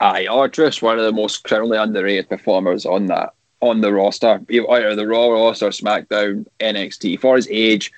Aye, 0.00 0.26
R-Truth's 0.26 0.80
one 0.80 0.98
of 0.98 1.04
the 1.04 1.12
most 1.12 1.44
criminally 1.44 1.76
underrated 1.76 2.28
performers 2.28 2.86
on 2.86 3.06
that 3.06 3.34
on 3.60 3.82
the 3.82 3.92
roster, 3.92 4.40
either 4.50 4.96
the 4.96 5.06
Raw 5.06 5.28
roster, 5.28 5.68
SmackDown, 5.68 6.46
NXT. 6.60 7.20
For 7.20 7.36
his 7.36 7.46
age, 7.50 7.92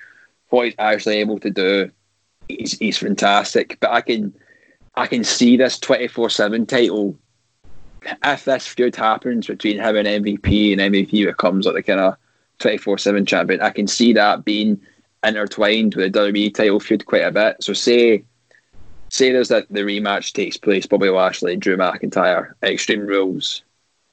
what 0.49 0.65
he's 0.65 0.75
actually 0.77 1.17
able 1.17 1.39
to 1.39 1.49
do, 1.49 1.89
he's, 2.49 2.77
he's 2.77 2.97
fantastic. 2.97 3.77
But 3.79 3.91
I 3.91 4.01
can 4.01 4.33
I 4.95 5.07
can 5.07 5.23
see 5.23 5.55
this 5.55 5.79
twenty 5.79 6.07
four 6.07 6.29
seven 6.29 6.65
title. 6.65 7.17
If 8.23 8.45
this 8.45 8.67
feud 8.67 8.95
happens 8.95 9.47
between 9.47 9.79
him 9.79 9.95
and 9.95 10.07
MVP, 10.07 10.73
and 10.73 10.93
MVP 10.93 11.25
becomes 11.25 11.65
like 11.65 11.75
the 11.75 11.83
kind 11.83 11.99
of 11.99 12.15
twenty 12.59 12.77
four 12.77 12.97
seven 12.97 13.25
champion, 13.25 13.61
I 13.61 13.69
can 13.69 13.87
see 13.87 14.13
that 14.13 14.45
being 14.45 14.79
intertwined 15.23 15.95
with 15.95 16.11
the 16.11 16.19
WWE 16.19 16.53
title 16.53 16.79
feud 16.79 17.05
quite 17.05 17.23
a 17.23 17.31
bit. 17.31 17.63
So 17.63 17.73
say 17.73 18.23
say 19.09 19.31
there's 19.31 19.49
that 19.49 19.67
the 19.69 19.81
rematch 19.81 20.33
takes 20.33 20.57
place, 20.57 20.85
Bobby 20.85 21.09
Lashley, 21.09 21.55
Drew 21.55 21.77
McIntyre, 21.77 22.53
Extreme 22.63 23.05
Rules. 23.05 23.63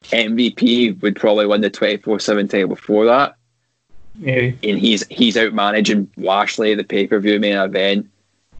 MVP 0.04 1.00
would 1.02 1.16
probably 1.16 1.46
win 1.46 1.60
the 1.60 1.70
twenty 1.70 1.96
four 1.98 2.20
seven 2.20 2.48
title 2.48 2.68
before 2.68 3.06
that. 3.06 3.34
Yeah. 4.18 4.52
And 4.62 4.78
he's 4.78 5.06
he's 5.08 5.36
out 5.36 5.54
managing 5.54 6.10
Lashley 6.16 6.74
the 6.74 6.84
pay 6.84 7.06
per 7.06 7.18
view 7.18 7.40
main 7.40 7.56
event, 7.56 8.08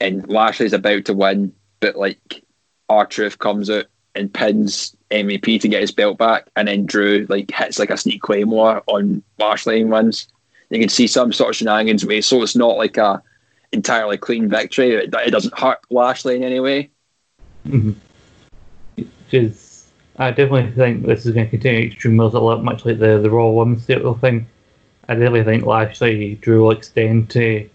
and 0.00 0.28
Lashley's 0.28 0.72
about 0.72 1.04
to 1.06 1.14
win, 1.14 1.52
but 1.80 1.96
like 1.96 2.42
R-Truth 2.88 3.38
comes 3.38 3.70
out 3.70 3.86
and 4.14 4.32
pins 4.32 4.96
MVP 5.10 5.60
to 5.60 5.68
get 5.68 5.80
his 5.80 5.92
belt 5.92 6.18
back, 6.18 6.48
and 6.56 6.68
then 6.68 6.86
Drew 6.86 7.26
like 7.28 7.50
hits 7.50 7.78
like 7.78 7.90
a 7.90 7.96
sneak 7.96 8.22
claymore 8.22 8.82
on 8.86 9.22
Lashley 9.38 9.80
and 9.80 9.90
wins. 9.90 10.28
You 10.70 10.78
can 10.78 10.88
see 10.88 11.06
some 11.06 11.32
sort 11.32 11.50
of 11.50 11.56
shenanigans 11.56 12.06
way, 12.06 12.20
so 12.20 12.42
it's 12.42 12.56
not 12.56 12.76
like 12.76 12.96
a 12.96 13.22
entirely 13.72 14.16
clean 14.18 14.48
victory. 14.48 14.90
It, 14.90 15.14
it 15.14 15.30
doesn't 15.30 15.58
hurt 15.58 15.80
Lashley 15.90 16.36
in 16.36 16.44
any 16.44 16.60
way. 16.60 16.90
Mm-hmm. 17.66 17.92
I 20.20 20.30
definitely 20.32 20.72
think 20.72 21.06
this 21.06 21.24
is 21.24 21.32
going 21.32 21.46
to 21.46 21.50
continue 21.50 21.86
Extreme 21.86 22.18
Rules 22.18 22.34
a 22.34 22.40
lot, 22.40 22.62
much 22.62 22.84
like 22.84 22.98
the 22.98 23.18
the 23.18 23.30
Raw 23.30 23.48
Women's 23.48 23.86
title 23.86 24.14
thing. 24.14 24.46
I 25.08 25.14
really 25.14 25.42
think 25.42 25.64
Lashley 25.64 26.34
Drew 26.36 26.62
will 26.62 26.72
extend 26.72 27.30
to 27.30 27.68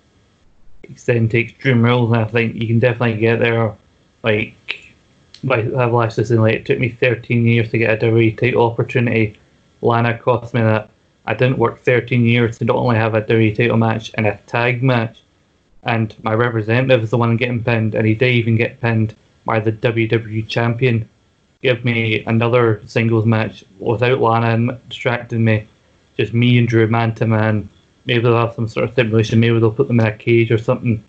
extend 0.83 1.31
to 1.31 1.39
Extreme 1.41 1.83
Rules, 1.83 2.11
and 2.11 2.21
I 2.21 2.25
think 2.25 2.55
you 2.55 2.67
can 2.67 2.79
definitely 2.79 3.17
get 3.17 3.39
there. 3.39 3.73
Like, 4.23 4.84
like 5.45 5.65
I've 5.73 5.93
Lashley 5.93 6.25
saying, 6.25 6.41
like 6.41 6.55
it 6.55 6.65
took 6.65 6.79
me 6.79 6.89
13 6.89 7.45
years 7.45 7.69
to 7.71 7.77
get 7.77 8.03
a 8.03 8.05
WWE 8.05 8.37
title 8.37 8.65
opportunity. 8.65 9.39
Lana 9.81 10.17
cost 10.17 10.53
me 10.53 10.61
that. 10.61 10.89
I 11.25 11.33
didn't 11.33 11.57
work 11.57 11.79
13 11.79 12.25
years 12.25 12.57
to 12.59 12.65
not 12.65 12.75
only 12.75 12.97
have 12.97 13.15
a 13.15 13.21
WWE 13.21 13.55
title 13.55 13.77
match 13.77 14.11
and 14.15 14.27
a 14.27 14.37
tag 14.47 14.83
match, 14.83 15.21
and 15.83 16.15
my 16.23 16.33
representative 16.33 17.03
is 17.03 17.11
the 17.11 17.17
one 17.17 17.37
getting 17.37 17.63
pinned, 17.63 17.95
and 17.95 18.05
he 18.05 18.15
did 18.15 18.33
even 18.35 18.55
get 18.57 18.81
pinned 18.81 19.15
by 19.45 19.59
the 19.59 19.71
WWE 19.71 20.47
champion. 20.47 21.07
Give 21.61 21.83
me 21.83 22.23
another 22.25 22.81
singles 22.85 23.25
match 23.25 23.63
without 23.79 24.19
Lana 24.19 24.79
distracting 24.89 25.43
me 25.43 25.67
just 26.17 26.33
me 26.33 26.57
and 26.57 26.67
Drew 26.67 26.87
man 26.87 27.13
to 27.15 27.27
man. 27.27 27.69
Maybe 28.05 28.21
they'll 28.21 28.37
have 28.37 28.55
some 28.55 28.67
sort 28.67 28.85
of 28.85 28.93
stipulation. 28.93 29.39
Maybe 29.39 29.59
they'll 29.59 29.71
put 29.71 29.87
them 29.87 29.99
in 29.99 30.07
a 30.07 30.15
cage 30.15 30.51
or 30.51 30.57
something, 30.57 31.03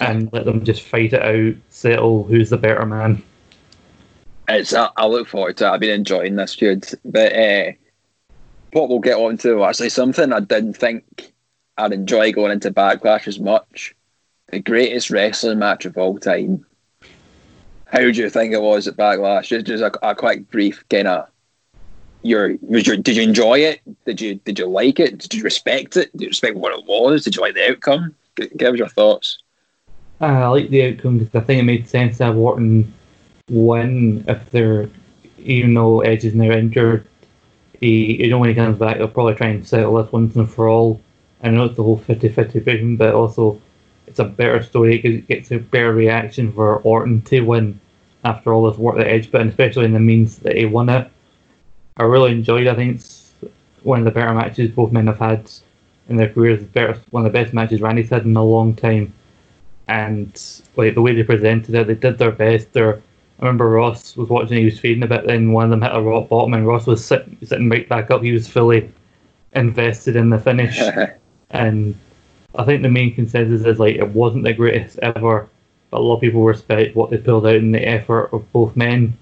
and 0.00 0.32
let 0.32 0.44
them 0.44 0.64
just 0.64 0.82
fight 0.82 1.12
it 1.12 1.22
out, 1.22 1.54
settle 1.70 2.24
who's 2.24 2.50
the 2.50 2.56
better 2.56 2.84
man. 2.84 3.22
It's 4.48 4.74
I, 4.74 4.90
I 4.96 5.06
look 5.06 5.28
forward 5.28 5.56
to 5.58 5.66
it. 5.66 5.70
I've 5.70 5.80
been 5.80 5.90
enjoying 5.90 6.36
this 6.36 6.54
feud, 6.54 6.86
but 7.04 7.32
uh, 7.32 7.72
what 8.72 8.88
we'll 8.88 8.98
get 8.98 9.16
on 9.16 9.38
to 9.38 9.64
actually 9.64 9.88
something 9.88 10.32
I 10.32 10.40
didn't 10.40 10.74
think 10.74 11.32
I'd 11.78 11.92
enjoy 11.92 12.32
going 12.32 12.52
into 12.52 12.70
Backlash 12.70 13.26
as 13.26 13.40
much. 13.40 13.94
The 14.48 14.60
greatest 14.60 15.10
wrestling 15.10 15.58
match 15.58 15.86
of 15.86 15.96
all 15.96 16.18
time. 16.18 16.66
How 17.86 18.00
do 18.00 18.10
you 18.10 18.28
think 18.28 18.52
it 18.52 18.60
was 18.60 18.86
at 18.86 18.96
Backlash? 18.96 19.46
Just, 19.46 19.66
just 19.66 19.82
a, 19.82 20.08
a 20.08 20.14
quick 20.14 20.50
brief 20.50 20.84
kind 20.88 21.08
of 21.08 21.28
your 22.22 22.56
was 22.62 22.86
your 22.86 22.96
did 22.96 23.16
you 23.16 23.22
enjoy 23.22 23.60
it? 23.60 23.80
Did 24.04 24.20
you 24.20 24.36
did 24.36 24.58
you 24.58 24.66
like 24.66 24.98
it? 24.98 25.18
Did 25.18 25.34
you 25.34 25.42
respect 25.42 25.96
it? 25.96 26.10
Did 26.12 26.22
you 26.22 26.28
respect 26.28 26.56
what 26.56 26.76
it 26.76 26.84
was? 26.86 27.24
Did 27.24 27.36
you 27.36 27.42
like 27.42 27.54
the 27.54 27.70
outcome? 27.70 28.14
Give 28.34 28.72
us 28.74 28.78
your 28.78 28.88
thoughts. 28.88 29.38
Uh, 30.20 30.24
I 30.24 30.46
like 30.48 30.70
the 30.70 30.90
outcome 30.90 31.18
because 31.18 31.34
I 31.34 31.44
think 31.44 31.60
it 31.60 31.64
made 31.64 31.88
sense 31.88 32.18
to 32.18 32.24
have 32.24 32.36
Orton 32.36 32.92
win 33.50 34.24
if 34.28 34.50
they're 34.50 34.88
even 35.38 35.74
though 35.74 36.00
Edge 36.00 36.24
is 36.24 36.34
now 36.34 36.50
injured. 36.50 37.06
He 37.80 38.22
you 38.22 38.30
know 38.30 38.38
when 38.38 38.48
he 38.48 38.54
comes 38.54 38.78
back 38.78 38.96
he'll 38.96 39.08
probably 39.08 39.34
try 39.34 39.48
and 39.48 39.66
settle 39.66 39.96
this 39.96 40.12
once 40.12 40.36
and 40.36 40.50
for 40.50 40.68
all. 40.68 41.00
I 41.42 41.50
know 41.50 41.64
it's 41.64 41.76
the 41.76 41.82
whole 41.82 41.98
50-50 41.98 42.64
vision, 42.64 42.96
but 42.96 43.14
also 43.14 43.60
it's 44.06 44.18
a 44.18 44.24
better 44.24 44.62
story 44.62 44.96
because 44.96 45.18
it 45.18 45.28
gets 45.28 45.50
a 45.50 45.58
better 45.58 45.92
reaction 45.92 46.52
for 46.52 46.78
Orton 46.78 47.20
to 47.22 47.40
win 47.42 47.78
after 48.24 48.54
all 48.54 48.68
this 48.70 48.78
work 48.78 48.96
that 48.96 49.08
Edge 49.08 49.30
put 49.30 49.42
in, 49.42 49.48
especially 49.48 49.84
in 49.84 49.92
the 49.92 50.00
means 50.00 50.38
that 50.38 50.56
he 50.56 50.64
won 50.64 50.88
it. 50.88 51.10
I 51.98 52.04
really 52.04 52.32
enjoyed. 52.32 52.66
I 52.66 52.74
think 52.74 52.96
it's 52.96 53.32
one 53.82 53.98
of 53.98 54.06
the 54.06 54.10
better 54.10 54.32
matches 54.32 54.70
both 54.70 54.90
men 54.90 55.06
have 55.06 55.18
had 55.18 55.50
in 56.08 56.16
their 56.16 56.32
careers. 56.32 56.64
Better, 56.64 56.98
one 57.10 57.26
of 57.26 57.30
the 57.32 57.38
best 57.38 57.52
matches 57.52 57.82
Randy's 57.82 58.08
had 58.08 58.24
in 58.24 58.36
a 58.36 58.42
long 58.42 58.74
time. 58.74 59.12
And 59.86 60.40
like 60.76 60.94
the 60.94 61.02
way 61.02 61.14
they 61.14 61.22
presented 61.22 61.74
it, 61.74 61.86
they 61.86 61.94
did 61.94 62.16
their 62.16 62.32
best. 62.32 62.72
There, 62.72 63.02
I 63.40 63.44
remember 63.44 63.68
Ross 63.68 64.16
was 64.16 64.28
watching. 64.28 64.58
He 64.58 64.64
was 64.64 64.78
fading 64.78 65.02
a 65.02 65.06
bit. 65.06 65.26
Then 65.26 65.52
one 65.52 65.64
of 65.64 65.70
them 65.70 65.82
hit 65.82 65.94
a 65.94 66.00
rock 66.00 66.28
bottom, 66.28 66.54
and 66.54 66.66
Ross 66.66 66.86
was 66.86 67.04
sitting, 67.04 67.36
sitting 67.42 67.68
right 67.68 67.88
back 67.88 68.10
up. 68.10 68.22
He 68.22 68.32
was 68.32 68.48
fully 68.48 68.90
invested 69.54 70.16
in 70.16 70.30
the 70.30 70.38
finish. 70.38 70.80
and 71.50 71.94
I 72.54 72.64
think 72.64 72.82
the 72.82 72.88
main 72.88 73.14
consensus 73.14 73.66
is 73.66 73.78
like 73.78 73.96
it 73.96 74.08
wasn't 74.08 74.44
the 74.44 74.52
greatest 74.52 74.98
ever, 75.00 75.48
but 75.90 75.98
a 75.98 76.02
lot 76.02 76.16
of 76.16 76.20
people 76.20 76.44
respect 76.44 76.96
what 76.96 77.10
they 77.10 77.18
pulled 77.18 77.46
out 77.46 77.56
in 77.56 77.72
the 77.72 77.86
effort 77.86 78.30
of 78.32 78.50
both 78.52 78.76
men 78.76 79.16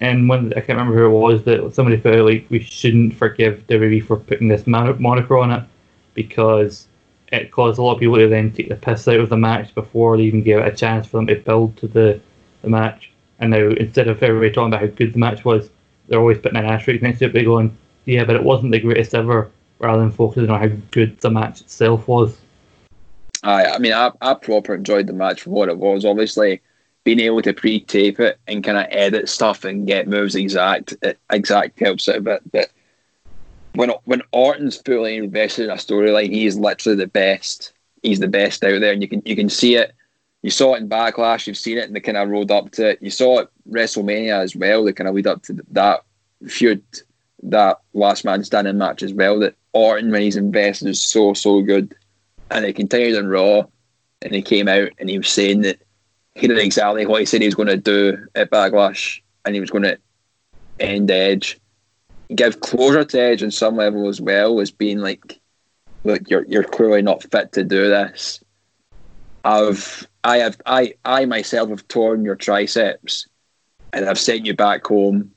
and 0.00 0.28
when 0.28 0.52
I 0.52 0.60
can't 0.60 0.78
remember 0.78 0.96
who 0.96 1.06
it 1.06 1.18
was 1.18 1.42
that 1.44 1.74
somebody 1.74 1.96
put 1.96 2.14
out 2.14 2.26
like 2.26 2.46
we 2.50 2.60
shouldn't 2.60 3.14
forgive 3.14 3.66
WWE 3.66 4.04
for 4.06 4.16
putting 4.16 4.48
this 4.48 4.66
mon- 4.66 5.00
moniker 5.02 5.38
on 5.38 5.50
it 5.50 5.64
because 6.14 6.86
it 7.32 7.50
caused 7.50 7.78
a 7.78 7.82
lot 7.82 7.94
of 7.94 8.00
people 8.00 8.16
to 8.16 8.28
then 8.28 8.52
take 8.52 8.68
the 8.68 8.76
piss 8.76 9.08
out 9.08 9.20
of 9.20 9.28
the 9.28 9.36
match 9.36 9.74
before 9.74 10.16
they 10.16 10.22
even 10.22 10.42
gave 10.42 10.58
it 10.58 10.72
a 10.72 10.76
chance 10.76 11.06
for 11.06 11.16
them 11.16 11.26
to 11.26 11.36
build 11.36 11.76
to 11.78 11.88
the, 11.88 12.20
the 12.62 12.70
match. 12.70 13.10
And 13.38 13.50
now 13.50 13.68
instead 13.68 14.08
of 14.08 14.22
everybody 14.22 14.52
talking 14.52 14.72
about 14.72 14.80
how 14.80 14.94
good 14.94 15.12
the 15.12 15.18
match 15.18 15.44
was, 15.44 15.70
they're 16.08 16.18
always 16.18 16.38
putting 16.38 16.58
an 16.58 16.64
asterisk 16.64 17.02
next 17.02 17.18
to 17.20 17.26
it, 17.26 17.34
by 17.34 17.44
going, 17.44 17.76
yeah, 18.04 18.24
but 18.24 18.36
it 18.36 18.42
wasn't 18.42 18.72
the 18.72 18.80
greatest 18.80 19.14
ever, 19.14 19.50
rather 19.78 20.00
than 20.00 20.10
focusing 20.10 20.50
on 20.50 20.60
how 20.60 20.74
good 20.90 21.18
the 21.20 21.30
match 21.30 21.60
itself 21.60 22.08
was. 22.08 22.36
I, 23.42 23.66
I 23.66 23.78
mean, 23.78 23.92
I, 23.92 24.10
I 24.20 24.34
proper 24.34 24.74
enjoyed 24.74 25.06
the 25.06 25.12
match 25.12 25.42
for 25.42 25.50
what 25.50 25.68
it 25.68 25.78
was. 25.78 26.04
Obviously, 26.04 26.60
being 27.04 27.20
able 27.20 27.42
to 27.42 27.52
pre-tape 27.52 28.18
it 28.18 28.38
and 28.48 28.64
kind 28.64 28.78
of 28.78 28.86
edit 28.90 29.28
stuff 29.28 29.64
and 29.64 29.86
get 29.86 30.08
moves 30.08 30.34
exact 30.34 30.94
exact 31.30 31.78
helps 31.78 32.08
out 32.08 32.16
a 32.16 32.20
bit. 32.20 32.42
But 32.50 32.70
when 33.74 33.90
when 34.04 34.22
Orton's 34.32 34.78
fully 34.78 35.16
invested 35.16 35.66
in 35.66 35.70
a 35.70 35.74
storyline, 35.74 36.32
he 36.32 36.46
is 36.46 36.58
literally 36.58 36.96
the 36.96 37.06
best. 37.06 37.72
He's 38.02 38.20
the 38.20 38.28
best 38.28 38.64
out 38.64 38.80
there, 38.80 38.92
and 38.92 39.02
you 39.02 39.08
can 39.08 39.22
you 39.24 39.36
can 39.36 39.48
see 39.48 39.76
it. 39.76 39.92
You 40.42 40.50
saw 40.50 40.74
it 40.74 40.82
in 40.82 40.88
Backlash. 40.88 41.46
You've 41.46 41.56
seen 41.56 41.78
it 41.78 41.88
in 41.88 41.94
the 41.94 42.00
kind 42.00 42.16
of 42.16 42.28
road 42.28 42.50
up 42.50 42.70
to 42.72 42.90
it. 42.90 43.02
You 43.02 43.10
saw 43.10 43.40
it 43.40 43.48
WrestleMania 43.68 44.40
as 44.42 44.54
well. 44.54 44.84
The 44.84 44.92
kind 44.92 45.08
of 45.08 45.14
lead 45.14 45.26
up 45.26 45.42
to 45.44 45.58
that 45.72 46.04
feud, 46.46 46.82
that 47.42 47.80
last 47.92 48.24
man 48.24 48.44
standing 48.44 48.78
match 48.78 49.02
as 49.02 49.12
well. 49.12 49.40
That 49.40 49.56
Orton, 49.72 50.10
when 50.10 50.22
he's 50.22 50.36
invested, 50.36 50.88
is 50.88 51.00
so 51.00 51.34
so 51.34 51.60
good, 51.62 51.94
and 52.50 52.64
it 52.64 52.76
continued 52.76 53.18
on 53.18 53.28
Raw. 53.28 53.64
And 54.22 54.34
he 54.34 54.42
came 54.42 54.66
out 54.66 54.90
and 54.98 55.08
he 55.08 55.18
was 55.18 55.28
saying 55.28 55.60
that 55.62 55.78
he 56.34 56.48
did 56.48 56.58
exactly 56.58 57.06
what 57.06 57.20
he 57.20 57.26
said 57.26 57.40
he 57.40 57.46
was 57.46 57.54
going 57.54 57.68
to 57.68 57.76
do 57.76 58.26
at 58.34 58.50
Backlash, 58.50 59.20
and 59.44 59.54
he 59.54 59.60
was 59.60 59.70
going 59.70 59.84
to 59.84 59.98
end 60.80 61.10
Edge, 61.10 61.58
give 62.34 62.60
closure 62.60 63.04
to 63.04 63.20
Edge 63.20 63.42
on 63.42 63.50
some 63.50 63.76
level 63.76 64.08
as 64.08 64.20
well 64.20 64.60
as 64.60 64.70
being 64.70 64.98
like, 64.98 65.40
look, 66.04 66.28
you're 66.30 66.44
you're 66.46 66.64
clearly 66.64 67.02
not 67.02 67.24
fit 67.24 67.52
to 67.52 67.64
do 67.64 67.88
this. 67.88 68.42
I've 69.48 70.06
I 70.24 70.38
have 70.38 70.60
I 70.66 70.94
I 71.06 71.24
myself 71.24 71.70
have 71.70 71.88
torn 71.88 72.22
your 72.22 72.36
triceps, 72.36 73.26
and 73.94 74.04
I've 74.04 74.18
sent 74.18 74.44
you 74.44 74.54
back 74.54 74.86
home 74.86 75.30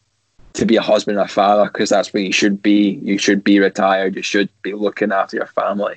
to 0.54 0.66
be 0.66 0.76
a 0.76 0.82
husband 0.82 1.18
and 1.18 1.26
a 1.26 1.32
father 1.32 1.70
because 1.72 1.90
that's 1.90 2.12
where 2.12 2.24
you 2.24 2.34
should 2.34 2.62
be. 2.62 3.00
You 3.02 3.18
should 3.18 3.42
be 3.42 3.60
retired. 3.60 4.18
You 4.18 4.22
should 4.22 4.50
be 4.64 4.74
looking 4.74 5.14
after 5.14 5.38
your 5.38 5.46
family. 5.46 5.96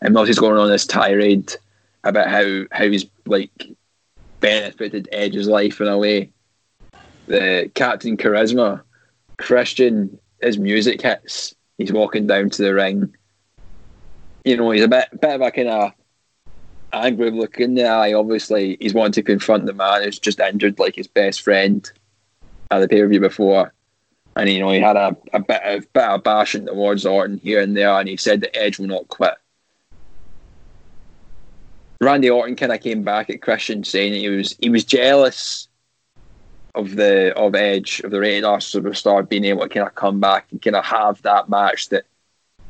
And 0.00 0.16
he's 0.20 0.38
going 0.38 0.58
on 0.58 0.70
this 0.70 0.86
tirade 0.86 1.54
about 2.02 2.28
how 2.28 2.64
how 2.72 2.88
he's 2.88 3.04
like 3.26 3.68
benefited 4.40 5.10
Edge's 5.12 5.46
life 5.46 5.82
in 5.82 5.88
a 5.88 5.98
way. 5.98 6.30
The 7.26 7.70
Captain 7.74 8.16
Charisma, 8.16 8.80
Christian, 9.36 10.18
his 10.40 10.56
music 10.56 11.02
hits. 11.02 11.54
He's 11.76 11.92
walking 11.92 12.26
down 12.26 12.48
to 12.48 12.62
the 12.62 12.72
ring. 12.72 13.14
You 14.46 14.56
know, 14.56 14.70
he's 14.70 14.84
a 14.84 14.88
bit 14.88 15.08
bit 15.20 15.34
of 15.34 15.42
a 15.42 15.50
kind 15.50 15.68
of 15.68 15.92
angry 16.94 17.30
look 17.30 17.58
in 17.58 17.74
the 17.74 17.86
eye. 17.86 18.12
Obviously, 18.12 18.76
he's 18.80 18.94
wanting 18.94 19.12
to 19.12 19.22
confront 19.22 19.66
the 19.66 19.72
man 19.72 20.02
who's 20.02 20.18
just 20.18 20.40
injured 20.40 20.78
like 20.78 20.94
his 20.94 21.06
best 21.06 21.42
friend 21.42 21.90
at 22.70 22.80
the 22.80 22.88
pay 22.88 23.00
per 23.00 23.08
view 23.08 23.20
before. 23.20 23.72
And 24.36 24.50
you 24.50 24.60
know, 24.60 24.70
he 24.70 24.80
had 24.80 24.96
a, 24.96 25.16
a 25.32 25.40
bit 25.40 25.62
of 25.64 25.92
bit 25.92 26.02
of 26.02 26.22
bashing 26.22 26.66
towards 26.66 27.06
Orton 27.06 27.38
here 27.38 27.60
and 27.60 27.76
there, 27.76 27.90
and 27.90 28.08
he 28.08 28.16
said 28.16 28.40
that 28.40 28.56
Edge 28.56 28.78
will 28.78 28.86
not 28.86 29.08
quit. 29.08 29.34
Randy 32.00 32.28
Orton 32.28 32.56
kind 32.56 32.72
of 32.72 32.80
came 32.80 33.02
back 33.02 33.30
at 33.30 33.42
Christian 33.42 33.84
saying 33.84 34.12
he 34.12 34.28
was 34.28 34.56
he 34.60 34.70
was 34.70 34.84
jealous 34.84 35.68
of 36.74 36.96
the 36.96 37.32
of 37.36 37.54
Edge 37.54 38.00
of 38.00 38.10
the 38.10 38.20
rated 38.20 38.44
R 38.44 38.58
superstar 38.58 39.28
being 39.28 39.44
able 39.44 39.62
to 39.62 39.68
kind 39.68 39.86
of 39.86 39.94
come 39.94 40.20
back 40.20 40.46
and 40.50 40.60
kind 40.60 40.76
of 40.76 40.84
have 40.84 41.22
that 41.22 41.48
match 41.48 41.88
that 41.90 42.04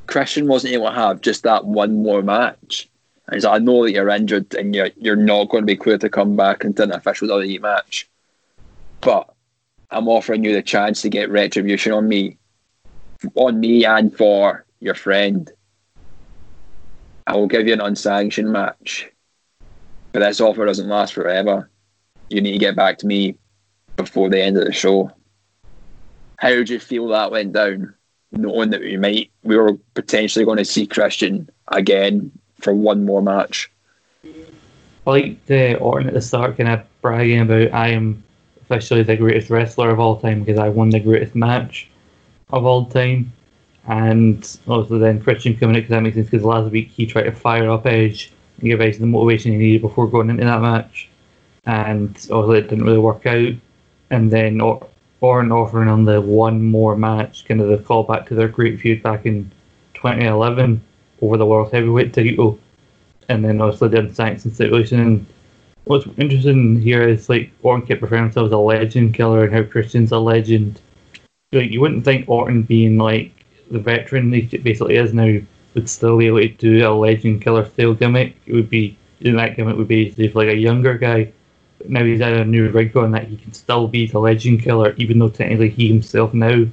Christian 0.06 0.46
wasn't 0.46 0.74
able 0.74 0.86
to 0.86 0.94
have 0.94 1.22
just 1.22 1.44
that 1.44 1.64
one 1.64 2.02
more 2.02 2.22
match. 2.22 2.88
And 3.26 3.34
he's 3.34 3.44
like, 3.44 3.60
I 3.60 3.64
know 3.64 3.84
that 3.84 3.92
you're 3.92 4.08
injured 4.08 4.54
and 4.54 4.74
you're 4.74 4.90
you're 4.96 5.16
not 5.16 5.48
going 5.48 5.62
to 5.62 5.66
be 5.66 5.76
clear 5.76 5.98
to 5.98 6.08
come 6.08 6.36
back 6.36 6.64
and 6.64 6.78
an 6.80 6.92
official 6.92 7.28
WWE 7.28 7.60
match, 7.60 8.08
but 9.00 9.32
I'm 9.90 10.08
offering 10.08 10.44
you 10.44 10.52
the 10.52 10.62
chance 10.62 11.02
to 11.02 11.08
get 11.08 11.30
retribution 11.30 11.92
on 11.92 12.08
me, 12.08 12.38
on 13.34 13.60
me 13.60 13.84
and 13.84 14.14
for 14.14 14.64
your 14.80 14.94
friend. 14.94 15.50
I 17.26 17.36
will 17.36 17.46
give 17.46 17.66
you 17.66 17.72
an 17.72 17.80
unsanctioned 17.80 18.52
match 18.52 19.10
but 20.14 20.20
this 20.20 20.40
offer 20.40 20.64
doesn't 20.64 20.88
last 20.88 21.12
forever. 21.12 21.68
You 22.30 22.40
need 22.40 22.52
to 22.52 22.58
get 22.58 22.76
back 22.76 22.98
to 22.98 23.06
me 23.06 23.36
before 23.96 24.30
the 24.30 24.40
end 24.40 24.56
of 24.56 24.64
the 24.64 24.72
show. 24.72 25.10
How 26.38 26.50
did 26.50 26.70
you 26.70 26.78
feel 26.78 27.08
that 27.08 27.32
went 27.32 27.52
down, 27.52 27.94
knowing 28.30 28.70
that 28.70 28.80
we 28.80 28.96
might 28.96 29.32
we 29.42 29.56
were 29.56 29.74
potentially 29.94 30.44
going 30.44 30.58
to 30.58 30.64
see 30.64 30.86
Christian 30.86 31.50
again 31.66 32.30
for 32.64 32.74
one 32.74 33.04
more 33.04 33.22
match? 33.22 33.70
I 35.06 35.10
like 35.10 35.46
the 35.46 35.76
Orton 35.78 36.08
at 36.08 36.14
the 36.14 36.22
start 36.22 36.56
kind 36.56 36.70
of 36.70 36.82
bragging 37.02 37.40
about 37.40 37.72
I 37.74 37.88
am 37.88 38.24
officially 38.62 39.02
the 39.02 39.16
greatest 39.16 39.50
wrestler 39.50 39.90
of 39.90 40.00
all 40.00 40.18
time 40.18 40.42
because 40.42 40.58
I 40.58 40.70
won 40.70 40.88
the 40.88 40.98
greatest 40.98 41.34
match 41.34 41.88
of 42.50 42.64
all 42.64 42.86
time. 42.86 43.30
And 43.86 44.58
also 44.66 44.98
then 44.98 45.22
Christian 45.22 45.56
coming 45.58 45.76
out 45.76 45.80
because 45.80 45.90
that 45.90 46.00
makes 46.00 46.16
sense 46.16 46.30
because 46.30 46.44
last 46.44 46.72
week 46.72 46.88
he 46.88 47.04
tried 47.04 47.24
to 47.24 47.32
fire 47.32 47.70
up 47.70 47.84
Edge 47.84 48.32
and 48.58 48.68
give 48.68 48.80
Edge 48.80 48.96
the 48.96 49.06
motivation 49.06 49.52
he 49.52 49.58
needed 49.58 49.82
before 49.82 50.08
going 50.08 50.30
into 50.30 50.44
that 50.44 50.62
match. 50.62 51.10
And 51.66 52.08
obviously 52.30 52.58
it 52.58 52.68
didn't 52.70 52.86
really 52.86 52.98
work 52.98 53.26
out. 53.26 53.52
And 54.08 54.30
then 54.30 54.62
or- 54.62 54.86
Orton 55.20 55.52
offering 55.52 55.88
on 55.88 56.04
the 56.04 56.20
one 56.20 56.62
more 56.62 56.96
match, 56.96 57.44
kind 57.46 57.60
of 57.60 57.68
the 57.68 57.78
callback 57.78 58.26
to 58.28 58.34
their 58.34 58.48
great 58.48 58.80
feud 58.80 59.02
back 59.02 59.26
in 59.26 59.50
2011 59.94 60.82
over 61.20 61.36
the 61.36 61.46
World 61.46 61.72
Heavyweight 61.72 62.12
title. 62.12 62.58
And 63.28 63.44
then 63.44 63.60
obviously 63.60 63.88
the 63.88 63.98
unsanctioned 63.98 64.54
situation. 64.54 65.00
And 65.00 65.26
what's 65.84 66.06
interesting 66.18 66.80
here 66.80 67.06
is 67.06 67.28
like 67.28 67.50
Orton 67.62 67.86
kept 67.86 68.02
referring 68.02 68.24
himself 68.24 68.46
as 68.46 68.52
a 68.52 68.58
legend 68.58 69.14
killer 69.14 69.44
and 69.44 69.54
how 69.54 69.62
Christian's 69.62 70.12
a 70.12 70.18
legend. 70.18 70.80
Like 71.52 71.70
you 71.70 71.80
wouldn't 71.80 72.04
think 72.04 72.28
Orton 72.28 72.62
being 72.62 72.98
like 72.98 73.32
the 73.70 73.78
veteran 73.78 74.32
he 74.32 74.42
basically 74.58 74.96
is 74.96 75.14
now 75.14 75.38
would 75.74 75.88
still 75.88 76.18
be 76.18 76.26
able 76.26 76.40
to 76.40 76.48
do 76.48 76.86
a 76.86 76.90
legend 76.90 77.42
killer 77.42 77.64
style 77.68 77.94
gimmick. 77.94 78.36
It 78.46 78.54
would 78.54 78.70
be 78.70 78.96
that 79.20 79.56
gimmick 79.56 79.76
would 79.76 79.88
be 79.88 80.14
if 80.16 80.34
like 80.34 80.48
a 80.48 80.56
younger 80.56 80.96
guy. 80.98 81.32
But 81.78 81.90
now 81.90 82.04
he's 82.04 82.20
had 82.20 82.34
a 82.34 82.44
new 82.44 82.68
rig 82.70 82.96
on 82.96 83.10
that 83.12 83.26
he 83.26 83.36
can 83.36 83.52
still 83.52 83.88
be 83.88 84.06
the 84.06 84.18
legend 84.18 84.62
killer, 84.62 84.94
even 84.96 85.18
though 85.18 85.28
technically 85.28 85.70
he 85.70 85.88
himself 85.88 86.34
now 86.34 86.66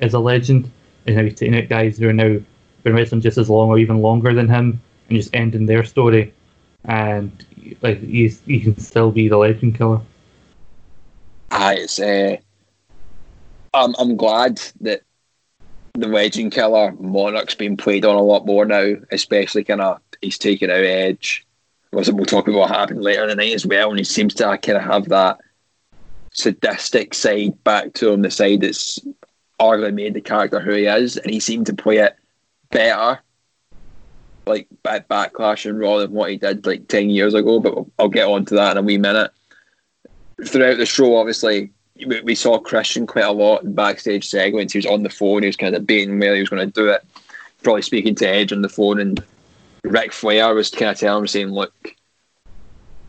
is 0.00 0.14
a 0.14 0.18
legend. 0.18 0.70
And 1.06 1.16
now 1.16 1.22
he's 1.22 1.34
taking 1.34 1.56
out 1.56 1.68
guys 1.68 1.98
who 1.98 2.08
are 2.08 2.12
now 2.12 2.38
been 2.86 2.94
wrestling 2.94 3.20
just 3.20 3.36
as 3.36 3.50
long 3.50 3.68
or 3.68 3.78
even 3.78 4.00
longer 4.00 4.32
than 4.32 4.48
him 4.48 4.80
and 5.08 5.18
just 5.18 5.34
ending 5.34 5.66
their 5.66 5.84
story. 5.84 6.32
And 6.84 7.44
like 7.82 8.00
he's 8.00 8.40
he 8.46 8.60
can 8.60 8.78
still 8.78 9.10
be 9.10 9.28
the 9.28 9.36
legend 9.36 9.76
killer. 9.76 10.00
I 11.50 11.74
it's 11.74 11.98
uh, 11.98 12.36
I'm 13.74 13.94
I'm 13.98 14.16
glad 14.16 14.62
that 14.80 15.02
the 15.94 16.06
Legend 16.06 16.52
Killer 16.52 16.92
Monarch's 17.00 17.54
being 17.54 17.76
played 17.76 18.04
on 18.04 18.14
a 18.14 18.22
lot 18.22 18.46
more 18.46 18.64
now, 18.64 18.94
especially 19.10 19.64
kind 19.64 19.80
of 19.80 20.00
he's 20.20 20.38
taking 20.38 20.70
out 20.70 20.84
Edge. 20.84 21.44
Was 21.92 22.10
We'll 22.12 22.26
talk 22.26 22.46
about 22.46 22.58
what 22.58 22.70
happened 22.70 23.02
later 23.02 23.22
in 23.22 23.30
the 23.30 23.36
night 23.36 23.54
as 23.54 23.66
well, 23.66 23.90
and 23.90 23.98
he 23.98 24.04
seems 24.04 24.34
to 24.34 24.58
kind 24.58 24.76
of 24.78 24.82
have 24.82 25.08
that 25.08 25.38
sadistic 26.32 27.14
side 27.14 27.62
back 27.64 27.94
to 27.94 28.12
him, 28.12 28.22
the 28.22 28.30
side 28.30 28.60
that's 28.60 29.00
arguably 29.58 29.94
made 29.94 30.14
the 30.14 30.20
character 30.20 30.60
who 30.60 30.72
he 30.72 30.86
is, 30.86 31.16
and 31.16 31.32
he 31.32 31.40
seemed 31.40 31.66
to 31.66 31.74
play 31.74 31.96
it 31.96 32.16
better, 32.76 33.20
like 34.46 34.68
at 34.84 35.08
Backlash 35.08 35.68
and 35.68 35.78
Raw 35.78 35.98
than 35.98 36.12
what 36.12 36.30
he 36.30 36.36
did 36.36 36.66
like 36.66 36.88
ten 36.88 37.08
years 37.08 37.32
ago. 37.32 37.58
But 37.58 37.84
I'll 37.98 38.08
get 38.08 38.28
on 38.28 38.44
to 38.46 38.54
that 38.54 38.72
in 38.72 38.78
a 38.78 38.82
wee 38.82 38.98
minute. 38.98 39.30
Throughout 40.44 40.76
the 40.76 40.84
show, 40.84 41.16
obviously, 41.16 41.70
we 42.22 42.34
saw 42.34 42.58
Christian 42.58 43.06
quite 43.06 43.24
a 43.24 43.32
lot 43.32 43.62
in 43.62 43.74
backstage 43.74 44.28
segments. 44.28 44.74
He 44.74 44.78
was 44.78 44.86
on 44.86 45.02
the 45.02 45.08
phone. 45.08 45.42
He 45.42 45.46
was 45.46 45.56
kind 45.56 45.74
of 45.74 45.80
debating 45.80 46.18
whether 46.18 46.34
he 46.34 46.40
was 46.40 46.50
going 46.50 46.66
to 46.66 46.72
do 46.72 46.90
it. 46.90 47.02
Probably 47.62 47.82
speaking 47.82 48.14
to 48.16 48.28
Edge 48.28 48.52
on 48.52 48.60
the 48.60 48.68
phone, 48.68 49.00
and 49.00 49.24
Ric 49.82 50.12
Flair 50.12 50.54
was 50.54 50.70
kind 50.70 50.90
of 50.90 50.98
telling 50.98 51.22
him, 51.22 51.28
saying, 51.28 51.48
"Look, 51.48 51.94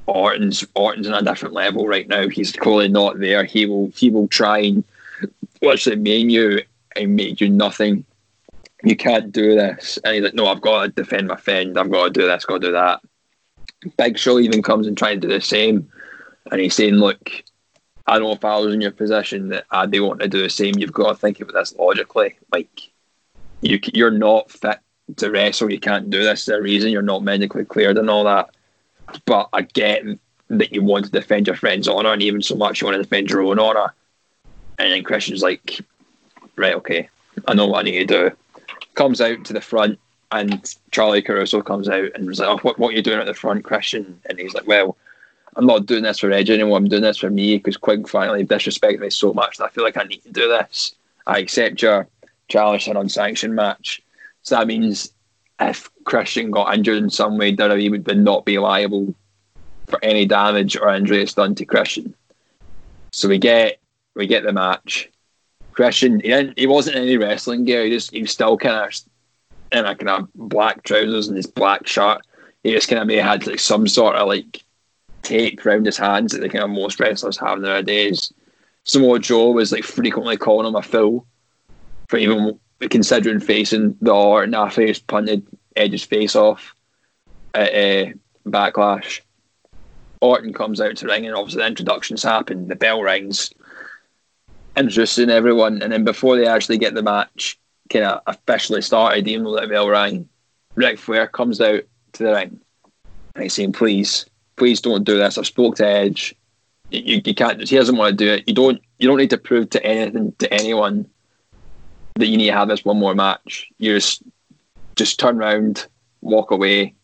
Orton's 0.07 0.65
Orton's 0.76 1.07
on 1.07 1.13
a 1.13 1.22
different 1.22 1.53
level 1.53 1.86
right 1.86 2.07
now. 2.07 2.30
He's 2.30 2.53
clearly 2.53 2.88
not 2.88 3.20
there. 3.20 3.43
He 3.43 3.65
will 3.65 3.91
he 3.95 4.09
will 4.09 4.30
try 4.30 4.59
and 4.59 4.84
literally 5.61 5.99
maim 5.99 6.30
you 6.30 6.61
and 6.95 7.15
make 7.18 7.41
you 7.41 7.49
nothing. 7.49 8.05
You 8.84 8.95
can't 8.95 9.32
do 9.32 9.55
this." 9.55 9.99
And 10.03 10.15
he's 10.15 10.23
like, 10.23 10.34
"No, 10.34 10.47
I've 10.47 10.61
got 10.61 10.84
to 10.84 10.89
defend 10.89 11.28
my 11.28 11.38
friend. 11.38 11.78
I've 11.78 11.91
got 11.91 12.05
to 12.05 12.19
do 12.19 12.28
this. 12.28 12.45
Got 12.45 12.61
to 12.61 12.67
do 12.67 12.71
that." 12.73 13.01
Big 13.97 14.17
Show 14.17 14.39
even 14.39 14.63
comes 14.63 14.88
and 14.88 14.97
tries 14.97 15.15
to 15.15 15.28
do 15.28 15.28
the 15.28 15.41
same, 15.41 15.89
and 16.51 16.61
he's 16.61 16.75
saying, 16.75 16.95
"Look." 16.95 17.43
I 18.09 18.19
know 18.19 18.32
if 18.32 18.45
I 18.45 18.57
was 18.57 18.73
in 18.73 18.80
your 18.80 18.91
position 18.91 19.49
that 19.49 19.65
I'd 19.69 19.91
be 19.91 19.99
wanting 19.99 20.19
to 20.19 20.38
do 20.38 20.41
the 20.41 20.49
same. 20.49 20.75
You've 20.78 20.93
got 20.93 21.09
to 21.09 21.15
think 21.15 21.41
of 21.41 21.51
this 21.51 21.75
logically. 21.75 22.38
Like 22.53 22.89
you, 23.59 23.80
you're 23.93 24.11
not 24.11 24.49
fit 24.49 24.80
to 25.17 25.30
wrestle. 25.30 25.71
You 25.71 25.80
can't 25.80 26.09
do 26.09 26.23
this. 26.23 26.45
There's 26.45 26.59
a 26.59 26.61
reason 26.61 26.91
you're 26.91 27.01
not 27.01 27.23
medically 27.23 27.65
cleared 27.65 27.97
and 27.97 28.09
all 28.09 28.23
that. 28.23 28.51
But 29.25 29.49
I 29.51 29.63
get 29.63 30.03
that 30.49 30.71
you 30.71 30.84
want 30.84 31.05
to 31.05 31.11
defend 31.11 31.47
your 31.47 31.57
friend's 31.57 31.88
honour, 31.88 32.13
and 32.13 32.23
even 32.23 32.41
so 32.41 32.55
much 32.55 32.80
you 32.80 32.88
want 32.88 32.95
to 32.95 33.03
defend 33.03 33.30
your 33.30 33.41
own 33.41 33.59
honour. 33.59 33.93
And 34.80 34.91
then 34.91 35.03
Christian's 35.03 35.41
like, 35.41 35.80
right, 36.55 36.75
okay, 36.75 37.09
I 37.47 37.53
know 37.53 37.67
what 37.67 37.80
I 37.80 37.84
need 37.89 38.07
to 38.07 38.30
do. 38.30 38.36
Comes 38.97 39.21
out 39.21 39.45
to 39.45 39.53
the 39.53 39.61
front, 39.61 39.97
and 40.31 40.51
Charly 40.91 41.21
Caruso 41.21 41.61
comes 41.61 41.87
out 41.87 42.09
and 42.15 42.27
was 42.27 42.39
like, 42.39 42.49
oh, 42.49 42.57
what, 42.57 42.77
what 42.77 42.93
are 42.93 42.97
you 42.97 43.01
doing 43.01 43.19
at 43.19 43.27
the 43.27 43.33
front, 43.33 43.63
Christian? 43.63 44.19
And 44.25 44.37
he's 44.37 44.53
like, 44.53 44.67
well, 44.67 44.97
I'm 45.55 45.65
not 45.65 45.85
doing 45.85 46.03
this 46.03 46.19
for 46.19 46.31
Edge 46.31 46.49
anymore. 46.49 46.77
I'm 46.77 46.89
doing 46.89 47.03
this 47.03 47.17
for 47.17 47.29
me 47.29 47.57
because 47.57 47.77
Quig 47.77 48.07
finally 48.07 48.45
disrespected 48.45 48.99
me 48.99 49.09
so 49.09 49.33
much 49.33 49.57
that 49.57 49.65
I 49.65 49.69
feel 49.69 49.83
like 49.83 49.97
I 49.97 50.03
need 50.03 50.23
to 50.23 50.31
do 50.31 50.47
this. 50.47 50.93
I 51.25 51.39
accept 51.39 51.81
your 51.81 52.07
challenge 52.47 52.85
to 52.85 52.91
an 52.91 52.97
unsanctioned 52.97 53.55
match. 53.55 54.01
So 54.43 54.55
that 54.55 54.67
means 54.67 55.11
if 55.59 55.89
Christian 56.03 56.51
got 56.51 56.73
injured 56.73 56.97
in 56.97 57.09
some 57.09 57.37
way, 57.37 57.55
WWE 57.55 57.91
would 57.91 58.17
not 58.17 58.45
be 58.45 58.59
liable 58.59 59.13
for 59.87 60.03
any 60.03 60.25
damage 60.25 60.77
or 60.77 60.93
injury 60.93 61.21
it's 61.21 61.33
done 61.33 61.55
to 61.55 61.65
Christian. 61.65 62.13
So 63.11 63.27
we 63.27 63.37
get 63.37 63.79
we 64.15 64.27
get 64.27 64.43
the 64.43 64.53
match. 64.53 65.09
Christian 65.78 66.19
he 66.21 66.30
didn't 66.30 66.57
he 66.57 66.65
wasn't 66.65 66.97
any 66.97 67.17
wrestling 67.17 67.63
gear. 67.63 67.86
He 67.86 67.91
just 67.91 68.11
he 68.11 68.21
was 68.21 68.32
still 68.32 68.57
kind 68.57 68.75
of 68.75 68.99
in 69.71 69.86
a 69.86 69.95
kind 69.95 70.09
of 70.09 70.34
black 70.34 70.82
trousers 70.82 71.28
and 71.28 71.38
his 71.38 71.45
black 71.45 71.86
shirt. 71.86 72.21
He 72.63 72.71
just 72.71 72.89
kind 72.89 72.99
of 72.99 73.07
may 73.07 73.17
had 73.17 73.45
like 73.45 73.59
some 73.59 73.88
sort 73.88 74.15
of 74.15 74.28
like 74.28 74.63
tape 75.21 75.63
around 75.63 75.86
his 75.86 75.95
hands 75.97 76.32
that 76.32 76.41
the 76.41 76.49
kind 76.49 76.63
of 76.63 76.71
most 76.71 76.99
wrestlers 76.99 77.38
have 77.38 77.59
nowadays. 77.59 78.34
Samoa 78.86 79.19
Joe 79.19 79.51
was 79.51 79.71
like 79.71 79.84
frequently 79.84 80.36
calling 80.36 80.67
him 80.67 80.75
a 80.75 80.82
fool 80.82 81.28
for 82.09 82.17
even 82.17 82.59
considering 82.89 83.39
facing 83.39 83.95
the 84.01 84.11
or 84.11 84.47
nah 84.47 84.69
face 84.69 84.97
punted 84.97 85.45
Edge's 85.75 86.03
face 86.03 86.36
off 86.36 86.73
at 87.53 87.69
uh, 87.69 88.11
Backlash. 88.47 89.21
Orton 90.21 90.53
comes 90.53 90.82
out 90.82 90.97
to 90.97 91.05
ring 91.05 91.28
and 91.28 91.36
obviously 91.36 91.61
the 91.61 91.67
introductions 91.67 92.23
happen, 92.23 92.67
the 92.67 92.75
bell 92.75 93.03
rings, 93.03 93.53
introducing 94.78 95.30
everyone, 95.30 95.82
and 95.82 95.91
then 95.91 96.03
before 96.03 96.38
they 96.38 96.47
actually 96.47 96.78
get 96.78 96.93
the 96.93 97.03
match 97.03 97.59
kind 97.89 98.05
of 98.05 98.21
officially 98.28 98.82
started, 98.82 99.28
even 99.28 99.43
though 99.43 99.59
the 99.59 99.67
bell 99.67 99.89
rang, 99.89 100.28
Ric 100.75 100.99
Flair 100.99 101.28
comes 101.28 101.59
out 101.59 101.84
to 102.13 102.23
the 102.23 102.32
ring 102.32 102.59
and 103.36 103.43
he's 103.43 103.53
saying, 103.53 103.73
"Please, 103.73 104.25
please 104.55 104.82
don't 104.82 105.03
do 105.03 105.17
this. 105.17 105.38
I've 105.38 105.47
spoke 105.47 105.75
to 105.78 105.88
Edge. 105.88 106.36
You, 106.89 107.21
you 107.23 107.36
can't. 107.36 107.67
He 107.67 107.75
doesn't 107.75 107.97
want 107.97 108.17
to 108.17 108.25
do 108.25 108.32
it. 108.34 108.43
You 108.47 108.53
don't. 108.53 108.82
You 108.99 109.07
don't 109.07 109.17
need 109.17 109.30
to 109.32 109.38
prove 109.38 109.69
to 109.71 109.86
anything 109.86 110.34
to 110.39 110.53
anyone 110.53 111.07
that 112.15 112.28
you 112.28 112.38
need 112.38 112.47
to 112.47 112.53
have 112.53 112.67
this 112.67 112.86
one 112.86 112.97
more 112.97 113.15
match. 113.15 113.67
You 113.78 113.95
just 113.95 114.23
just 114.95 115.19
turn 115.19 115.38
around, 115.38 115.88
walk 116.21 116.51
away, 116.51 116.95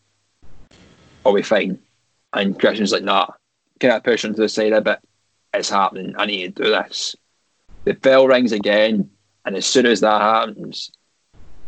I'll 1.24 1.34
be 1.34 1.42
fine. 1.42 1.78
And 2.32 2.58
Christian's 2.58 2.92
like, 2.92 3.04
nah, 3.04 3.28
kind 3.80 3.94
of 3.94 4.02
push 4.02 4.24
him 4.24 4.34
to 4.34 4.40
the 4.40 4.48
side 4.48 4.72
a 4.72 4.80
bit. 4.80 4.98
It's 5.52 5.70
happening. 5.70 6.14
I 6.18 6.26
need 6.26 6.56
to 6.56 6.62
do 6.64 6.70
this. 6.70 7.14
The 7.84 7.94
bell 7.94 8.26
rings 8.26 8.52
again, 8.52 9.10
and 9.44 9.56
as 9.56 9.66
soon 9.66 9.86
as 9.86 10.00
that 10.00 10.20
happens, 10.20 10.90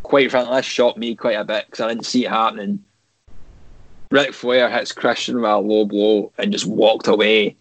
quite 0.03 0.31
frankly, 0.31 0.55
that 0.55 0.65
shocked 0.65 0.97
me 0.97 1.15
quite 1.15 1.37
a 1.37 1.43
bit 1.43 1.65
because 1.65 1.81
I 1.81 1.89
didn't 1.89 2.05
see 2.05 2.25
it 2.25 2.31
happening. 2.31 2.83
Ric 4.09 4.33
Flair 4.33 4.69
hits 4.69 4.91
Christian 4.91 5.35
with 5.35 5.45
a 5.45 5.57
low 5.57 5.85
blow 5.85 6.31
and 6.37 6.51
just 6.51 6.65
walked 6.65 7.07
away. 7.07 7.57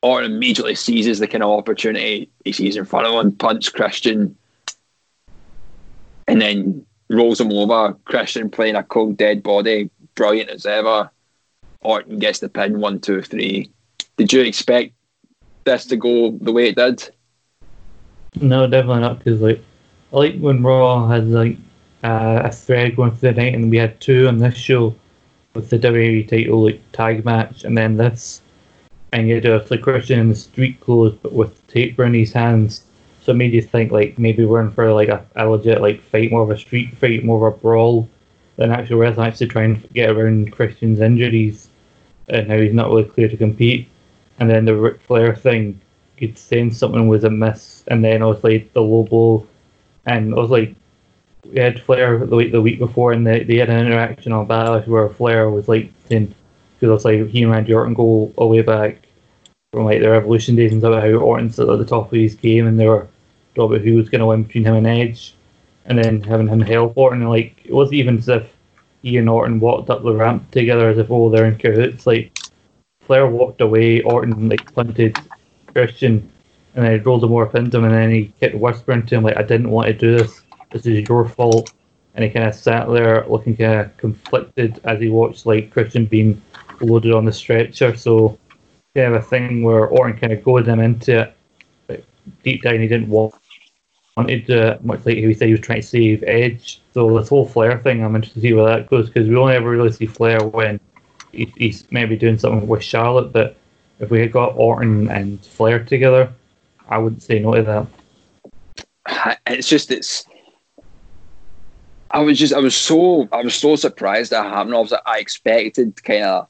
Orton 0.00 0.30
immediately 0.30 0.76
seizes 0.76 1.18
the 1.18 1.26
kind 1.26 1.42
of 1.42 1.50
opportunity 1.50 2.30
he 2.44 2.52
sees 2.52 2.76
in 2.76 2.84
front 2.84 3.06
of 3.06 3.14
him, 3.14 3.32
punch 3.32 3.72
Christian, 3.72 4.36
and 6.28 6.40
then 6.40 6.86
rolls 7.10 7.40
him 7.40 7.52
over. 7.52 7.94
Christian 8.04 8.48
playing 8.48 8.76
a 8.76 8.84
cold 8.84 9.16
dead 9.16 9.42
body, 9.42 9.90
brilliant 10.14 10.50
as 10.50 10.66
ever. 10.66 11.10
Orton 11.80 12.20
gets 12.20 12.38
the 12.38 12.48
pin, 12.48 12.80
one, 12.80 13.00
two, 13.00 13.22
three. 13.22 13.70
Did 14.16 14.32
you 14.32 14.42
expect 14.42 14.92
this 15.64 15.84
to 15.86 15.96
go 15.96 16.30
the 16.40 16.52
way 16.52 16.68
it 16.68 16.76
did? 16.76 17.10
No, 18.36 18.66
definitely 18.66 19.00
not. 19.00 19.18
Because 19.18 19.40
like, 19.40 19.62
I 20.12 20.16
like 20.16 20.38
when 20.38 20.62
Raw 20.62 21.06
had 21.08 21.28
like 21.28 21.56
uh, 22.04 22.42
a 22.44 22.52
thread 22.52 22.96
going 22.96 23.12
through 23.12 23.32
the 23.32 23.40
night, 23.40 23.54
and 23.54 23.70
we 23.70 23.76
had 23.76 24.00
two 24.00 24.28
on 24.28 24.38
this 24.38 24.56
show 24.56 24.94
with 25.54 25.70
the 25.70 25.78
WWE 25.78 26.28
title 26.28 26.64
like 26.64 26.80
tag 26.92 27.24
match, 27.24 27.64
and 27.64 27.76
then 27.76 27.96
this, 27.96 28.42
and 29.12 29.28
you 29.28 29.36
had 29.36 29.46
uh, 29.46 29.64
like 29.70 29.82
Christian 29.82 30.20
in 30.20 30.28
the 30.28 30.34
street 30.34 30.80
clothes 30.80 31.16
but 31.22 31.32
with 31.32 31.66
tape 31.68 31.98
around 31.98 32.14
his 32.14 32.32
hands. 32.32 32.84
So 33.22 33.32
it 33.32 33.36
made 33.36 33.52
you 33.52 33.62
think 33.62 33.92
like 33.92 34.18
maybe 34.18 34.44
we're 34.44 34.62
in 34.62 34.70
for 34.70 34.92
like 34.92 35.08
a, 35.08 35.24
a 35.36 35.48
legit 35.48 35.82
like 35.82 36.02
fight, 36.02 36.30
more 36.30 36.42
of 36.42 36.50
a 36.50 36.58
street 36.58 36.96
fight, 36.96 37.24
more 37.24 37.46
of 37.46 37.54
a 37.54 37.56
brawl 37.58 38.08
than 38.56 38.70
actual 38.70 38.98
wrestling. 38.98 39.26
Actually, 39.26 39.48
trying 39.48 39.80
to 39.80 39.88
get 39.88 40.10
around 40.10 40.52
Christian's 40.52 41.00
injuries, 41.00 41.68
and 42.28 42.48
now 42.48 42.58
he's 42.58 42.72
not 42.72 42.88
really 42.88 43.04
clear 43.04 43.28
to 43.28 43.36
compete. 43.36 43.88
And 44.40 44.48
then 44.48 44.64
the 44.64 44.76
Ric 44.76 45.00
Flair 45.02 45.34
thing, 45.34 45.80
you'd 46.20 46.38
sense 46.38 46.78
something 46.78 47.08
was 47.08 47.24
amiss, 47.24 47.84
and 47.88 48.04
then 48.04 48.22
obviously 48.22 48.68
the 48.72 48.82
low 48.82 49.04
blow, 49.04 49.46
and 50.06 50.34
I 50.34 50.36
was 50.36 50.50
like, 50.50 50.74
we 51.44 51.58
had 51.58 51.82
Flair 51.82 52.18
the 52.18 52.36
week 52.36 52.52
the 52.52 52.62
week 52.62 52.78
before, 52.78 53.12
and 53.12 53.26
they, 53.26 53.42
they 53.44 53.56
had 53.56 53.70
an 53.70 53.86
interaction 53.86 54.32
on 54.32 54.46
Backlash 54.46 54.86
where 54.86 55.08
Flair 55.08 55.50
was 55.50 55.68
like 55.68 55.90
saying, 56.08 56.34
because 56.80 57.04
like 57.04 57.26
he 57.28 57.42
and 57.42 57.52
Randy 57.52 57.74
Orton 57.74 57.94
go 57.94 58.32
all 58.36 58.48
the 58.48 58.56
way 58.56 58.62
back 58.62 58.98
from 59.72 59.84
like 59.84 60.00
their 60.00 60.14
Evolution 60.14 60.56
days 60.56 60.72
and 60.72 60.82
about 60.82 61.02
how 61.02 61.10
Orton's 61.10 61.58
at 61.58 61.66
the 61.66 61.84
top 61.84 62.06
of 62.06 62.18
his 62.18 62.34
game, 62.34 62.66
and 62.66 62.78
they 62.78 62.86
were 62.86 63.08
talking 63.54 63.76
about 63.76 63.84
who 63.84 63.96
was 63.96 64.08
going 64.08 64.20
to 64.20 64.26
win 64.26 64.44
between 64.44 64.64
him 64.64 64.74
and 64.74 64.86
Edge, 64.86 65.34
and 65.86 65.98
then 65.98 66.22
having 66.22 66.48
him 66.48 66.60
help 66.60 66.96
Orton, 66.96 67.22
and 67.22 67.30
like 67.30 67.54
it 67.64 67.72
wasn't 67.72 67.94
even 67.94 68.18
as 68.18 68.28
if 68.28 68.46
he 69.02 69.16
and 69.16 69.28
Orton 69.28 69.60
walked 69.60 69.90
up 69.90 70.02
the 70.02 70.12
ramp 70.12 70.50
together 70.50 70.88
as 70.88 70.98
if 70.98 71.10
oh 71.10 71.30
they're 71.30 71.46
in 71.46 71.56
cahoots. 71.56 72.06
Like 72.06 72.36
Flair 73.02 73.26
walked 73.26 73.60
away, 73.60 74.02
Orton 74.02 74.48
like 74.48 74.72
punted 74.74 75.18
Christian, 75.78 76.30
and 76.74 76.86
he 76.86 76.96
rolled 76.98 77.24
him 77.24 77.30
more 77.30 77.50
into 77.56 77.78
him, 77.78 77.84
and 77.84 77.94
then 77.94 78.10
he 78.10 78.32
kept 78.40 78.54
whispering 78.54 79.06
to 79.06 79.16
him 79.16 79.24
like 79.24 79.36
I 79.36 79.42
didn't 79.42 79.70
want 79.70 79.86
to 79.88 79.94
do 79.94 80.18
this 80.18 80.42
this 80.70 80.86
is 80.86 81.08
your 81.08 81.28
fault. 81.28 81.72
And 82.14 82.24
he 82.24 82.30
kind 82.30 82.48
of 82.48 82.54
sat 82.54 82.88
there 82.90 83.24
looking 83.28 83.56
kind 83.56 83.80
of 83.80 83.96
conflicted 83.96 84.80
as 84.84 85.00
he 85.00 85.08
watched 85.08 85.46
like 85.46 85.70
Christian 85.70 86.04
being 86.04 86.40
loaded 86.80 87.12
on 87.12 87.24
the 87.24 87.32
stretcher. 87.32 87.96
So 87.96 88.38
kind 88.94 89.14
of 89.14 89.22
a 89.22 89.24
thing 89.24 89.62
where 89.62 89.86
Orton 89.86 90.18
kind 90.18 90.32
of 90.32 90.42
goaded 90.42 90.68
him 90.68 90.80
into 90.80 91.20
it. 91.20 91.36
But 91.86 92.04
deep 92.42 92.62
down, 92.62 92.80
he 92.80 92.88
didn't 92.88 93.08
want 93.08 93.34
wanted 94.16 94.46
to, 94.46 94.80
much 94.82 95.06
like 95.06 95.16
he 95.16 95.32
said 95.32 95.46
he 95.46 95.52
was 95.52 95.60
trying 95.60 95.80
to 95.80 95.86
save 95.86 96.24
Edge. 96.24 96.80
So 96.92 97.16
this 97.16 97.28
whole 97.28 97.46
Flair 97.46 97.78
thing, 97.78 98.04
I'm 98.04 98.16
interested 98.16 98.40
to 98.40 98.48
see 98.48 98.52
where 98.52 98.66
that 98.66 98.88
goes 98.88 99.08
because 99.08 99.28
we 99.28 99.36
only 99.36 99.54
ever 99.54 99.70
really 99.70 99.92
see 99.92 100.06
Flair 100.06 100.44
when 100.44 100.80
he, 101.30 101.52
he's 101.56 101.86
maybe 101.92 102.16
doing 102.16 102.36
something 102.36 102.66
with 102.66 102.82
Charlotte. 102.82 103.32
But 103.32 103.56
if 104.00 104.10
we 104.10 104.20
had 104.20 104.32
got 104.32 104.56
Orton 104.56 105.08
and 105.10 105.44
Flair 105.44 105.84
together, 105.84 106.32
I 106.88 106.98
wouldn't 106.98 107.22
say 107.22 107.38
no 107.38 107.54
to 107.54 107.62
that. 107.62 109.38
It's 109.46 109.68
just 109.68 109.90
it's 109.90 110.26
I 112.10 112.20
was 112.20 112.38
just 112.38 112.54
I 112.54 112.58
was 112.58 112.74
so 112.74 113.28
I 113.32 113.42
was 113.42 113.54
so 113.54 113.76
surprised 113.76 114.30
that 114.30 114.44
happened. 114.44 114.74
I 114.74 114.78
was 114.78 114.92
I 114.92 115.18
expected 115.18 116.02
kind 116.02 116.24
of 116.24 116.48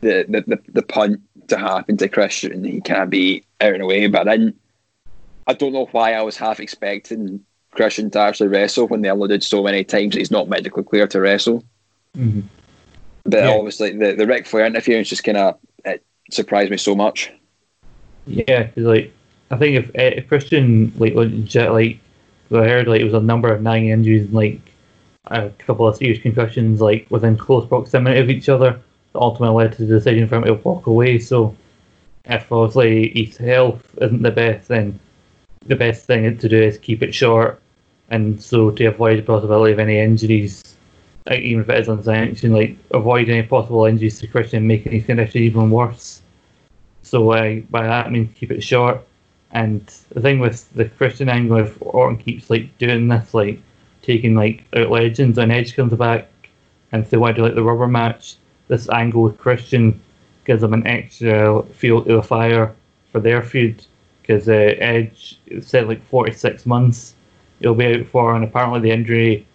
the, 0.00 0.24
the 0.28 0.40
the 0.42 0.62
the 0.72 0.82
punt 0.82 1.20
to 1.48 1.58
happen 1.58 1.96
to 1.98 2.08
Christian. 2.08 2.64
He 2.64 2.80
can't 2.80 3.10
be 3.10 3.44
out 3.60 3.74
and 3.74 3.82
away, 3.82 4.06
but 4.06 4.28
I 4.28 4.36
didn't. 4.36 4.56
I 5.46 5.54
don't 5.54 5.72
know 5.72 5.88
why 5.92 6.14
I 6.14 6.22
was 6.22 6.36
half 6.36 6.58
expecting 6.58 7.44
Christian 7.70 8.10
to 8.10 8.18
actually 8.18 8.48
wrestle 8.48 8.88
when 8.88 9.02
they 9.02 9.08
alluded 9.08 9.44
so 9.44 9.62
many 9.62 9.84
times 9.84 10.14
that 10.14 10.18
he's 10.18 10.30
not 10.30 10.48
medically 10.48 10.82
clear 10.82 11.06
to 11.06 11.20
wrestle. 11.20 11.62
Mm-hmm. 12.16 12.40
But 13.24 13.44
yeah. 13.44 13.50
obviously, 13.50 13.96
the 13.96 14.14
the 14.14 14.26
Ric 14.26 14.46
Flair 14.46 14.66
interference 14.66 15.08
just 15.08 15.24
kind 15.24 15.38
of 15.38 15.58
surprised 16.30 16.70
me 16.70 16.76
so 16.76 16.94
much. 16.94 17.32
Yeah, 18.26 18.68
like 18.76 19.12
I 19.50 19.56
think 19.56 19.76
if, 19.76 19.90
eh, 19.94 20.14
if 20.16 20.28
Christian 20.28 20.92
like 20.96 21.14
like 21.14 22.00
I 22.50 22.68
heard 22.68 22.88
like 22.88 23.00
it 23.00 23.04
was 23.04 23.14
a 23.14 23.20
number 23.20 23.52
of 23.52 23.62
nine 23.62 23.86
injuries 23.86 24.24
and 24.26 24.34
like 24.34 24.60
a 25.26 25.50
couple 25.58 25.86
of 25.86 25.96
serious 25.96 26.20
concussions 26.20 26.80
like 26.80 27.06
within 27.10 27.36
close 27.36 27.66
proximity 27.66 28.20
of 28.20 28.30
each 28.30 28.48
other 28.48 28.80
that 29.12 29.18
ultimately 29.18 29.56
led 29.56 29.72
to 29.72 29.84
the 29.84 29.94
decision 29.94 30.28
for 30.28 30.36
him 30.36 30.44
to 30.44 30.54
walk 30.54 30.86
away. 30.86 31.18
So 31.18 31.56
if 32.24 32.50
obviously 32.50 33.10
his 33.14 33.36
health 33.36 33.96
isn't 34.00 34.22
the 34.22 34.30
best, 34.30 34.68
then 34.68 34.98
the 35.66 35.76
best 35.76 36.06
thing 36.06 36.36
to 36.36 36.48
do 36.48 36.60
is 36.60 36.78
keep 36.78 37.02
it 37.02 37.14
short. 37.14 37.60
And 38.10 38.40
so 38.40 38.70
to 38.70 38.86
avoid 38.86 39.18
the 39.18 39.22
possibility 39.22 39.72
of 39.72 39.78
any 39.78 39.98
injuries, 39.98 40.75
even 41.30 41.62
if 41.62 41.68
it 41.68 41.80
is 41.80 41.88
on 41.88 41.98
unsanctioned, 41.98 42.54
like 42.54 42.76
avoid 42.92 43.28
any 43.28 43.46
possible 43.46 43.84
injuries 43.86 44.20
to 44.20 44.26
Christian, 44.26 44.66
making 44.66 44.92
his 44.92 45.04
condition 45.04 45.42
even 45.42 45.70
worse. 45.70 46.22
So 47.02 47.30
uh, 47.32 47.60
by 47.70 47.82
that 47.82 48.06
I 48.06 48.10
mean 48.10 48.28
keep 48.38 48.50
it 48.50 48.62
short. 48.62 49.00
And 49.52 49.86
the 50.10 50.20
thing 50.20 50.38
with 50.38 50.72
the 50.74 50.86
Christian 50.86 51.28
angle, 51.28 51.58
if 51.58 51.76
Orton 51.80 52.18
keeps 52.18 52.50
like 52.50 52.76
doing 52.78 53.08
this, 53.08 53.32
like 53.32 53.60
taking 54.02 54.34
like 54.34 54.64
out 54.74 54.90
legends, 54.90 55.38
and 55.38 55.52
Edge 55.52 55.74
comes 55.74 55.94
back, 55.94 56.28
and 56.92 57.02
if 57.02 57.10
they 57.10 57.16
want 57.16 57.36
to 57.36 57.42
do 57.42 57.46
like 57.46 57.54
the 57.54 57.62
rubber 57.62 57.86
match, 57.86 58.36
this 58.68 58.88
angle 58.90 59.22
with 59.22 59.38
Christian 59.38 60.00
gives 60.44 60.62
them 60.62 60.74
an 60.74 60.86
extra 60.86 61.62
fuel 61.74 62.02
to 62.02 62.16
the 62.16 62.22
fire 62.22 62.74
for 63.12 63.20
their 63.20 63.42
feud. 63.42 63.84
Because 64.20 64.48
uh, 64.48 64.74
Edge 64.78 65.38
said 65.60 65.86
like 65.86 66.04
46 66.08 66.66
months 66.66 67.14
he'll 67.60 67.74
be 67.74 67.86
out 67.86 68.06
for, 68.06 68.34
and 68.34 68.44
apparently 68.44 68.80
the 68.80 68.90
injury 68.90 69.45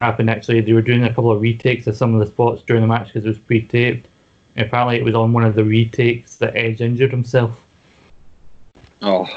happened 0.00 0.30
actually. 0.30 0.60
They 0.60 0.72
were 0.72 0.82
doing 0.82 1.04
a 1.04 1.08
couple 1.08 1.30
of 1.30 1.40
retakes 1.40 1.86
of 1.86 1.96
some 1.96 2.14
of 2.14 2.20
the 2.20 2.26
spots 2.26 2.62
during 2.62 2.82
the 2.82 2.88
match 2.88 3.08
because 3.08 3.24
it 3.24 3.28
was 3.28 3.38
pre-taped. 3.38 4.06
Apparently, 4.56 4.96
it 4.96 5.04
was 5.04 5.14
on 5.14 5.32
one 5.32 5.44
of 5.44 5.54
the 5.54 5.64
retakes 5.64 6.36
that 6.36 6.56
Edge 6.56 6.80
injured 6.80 7.10
himself. 7.10 7.64
Oh, 9.02 9.28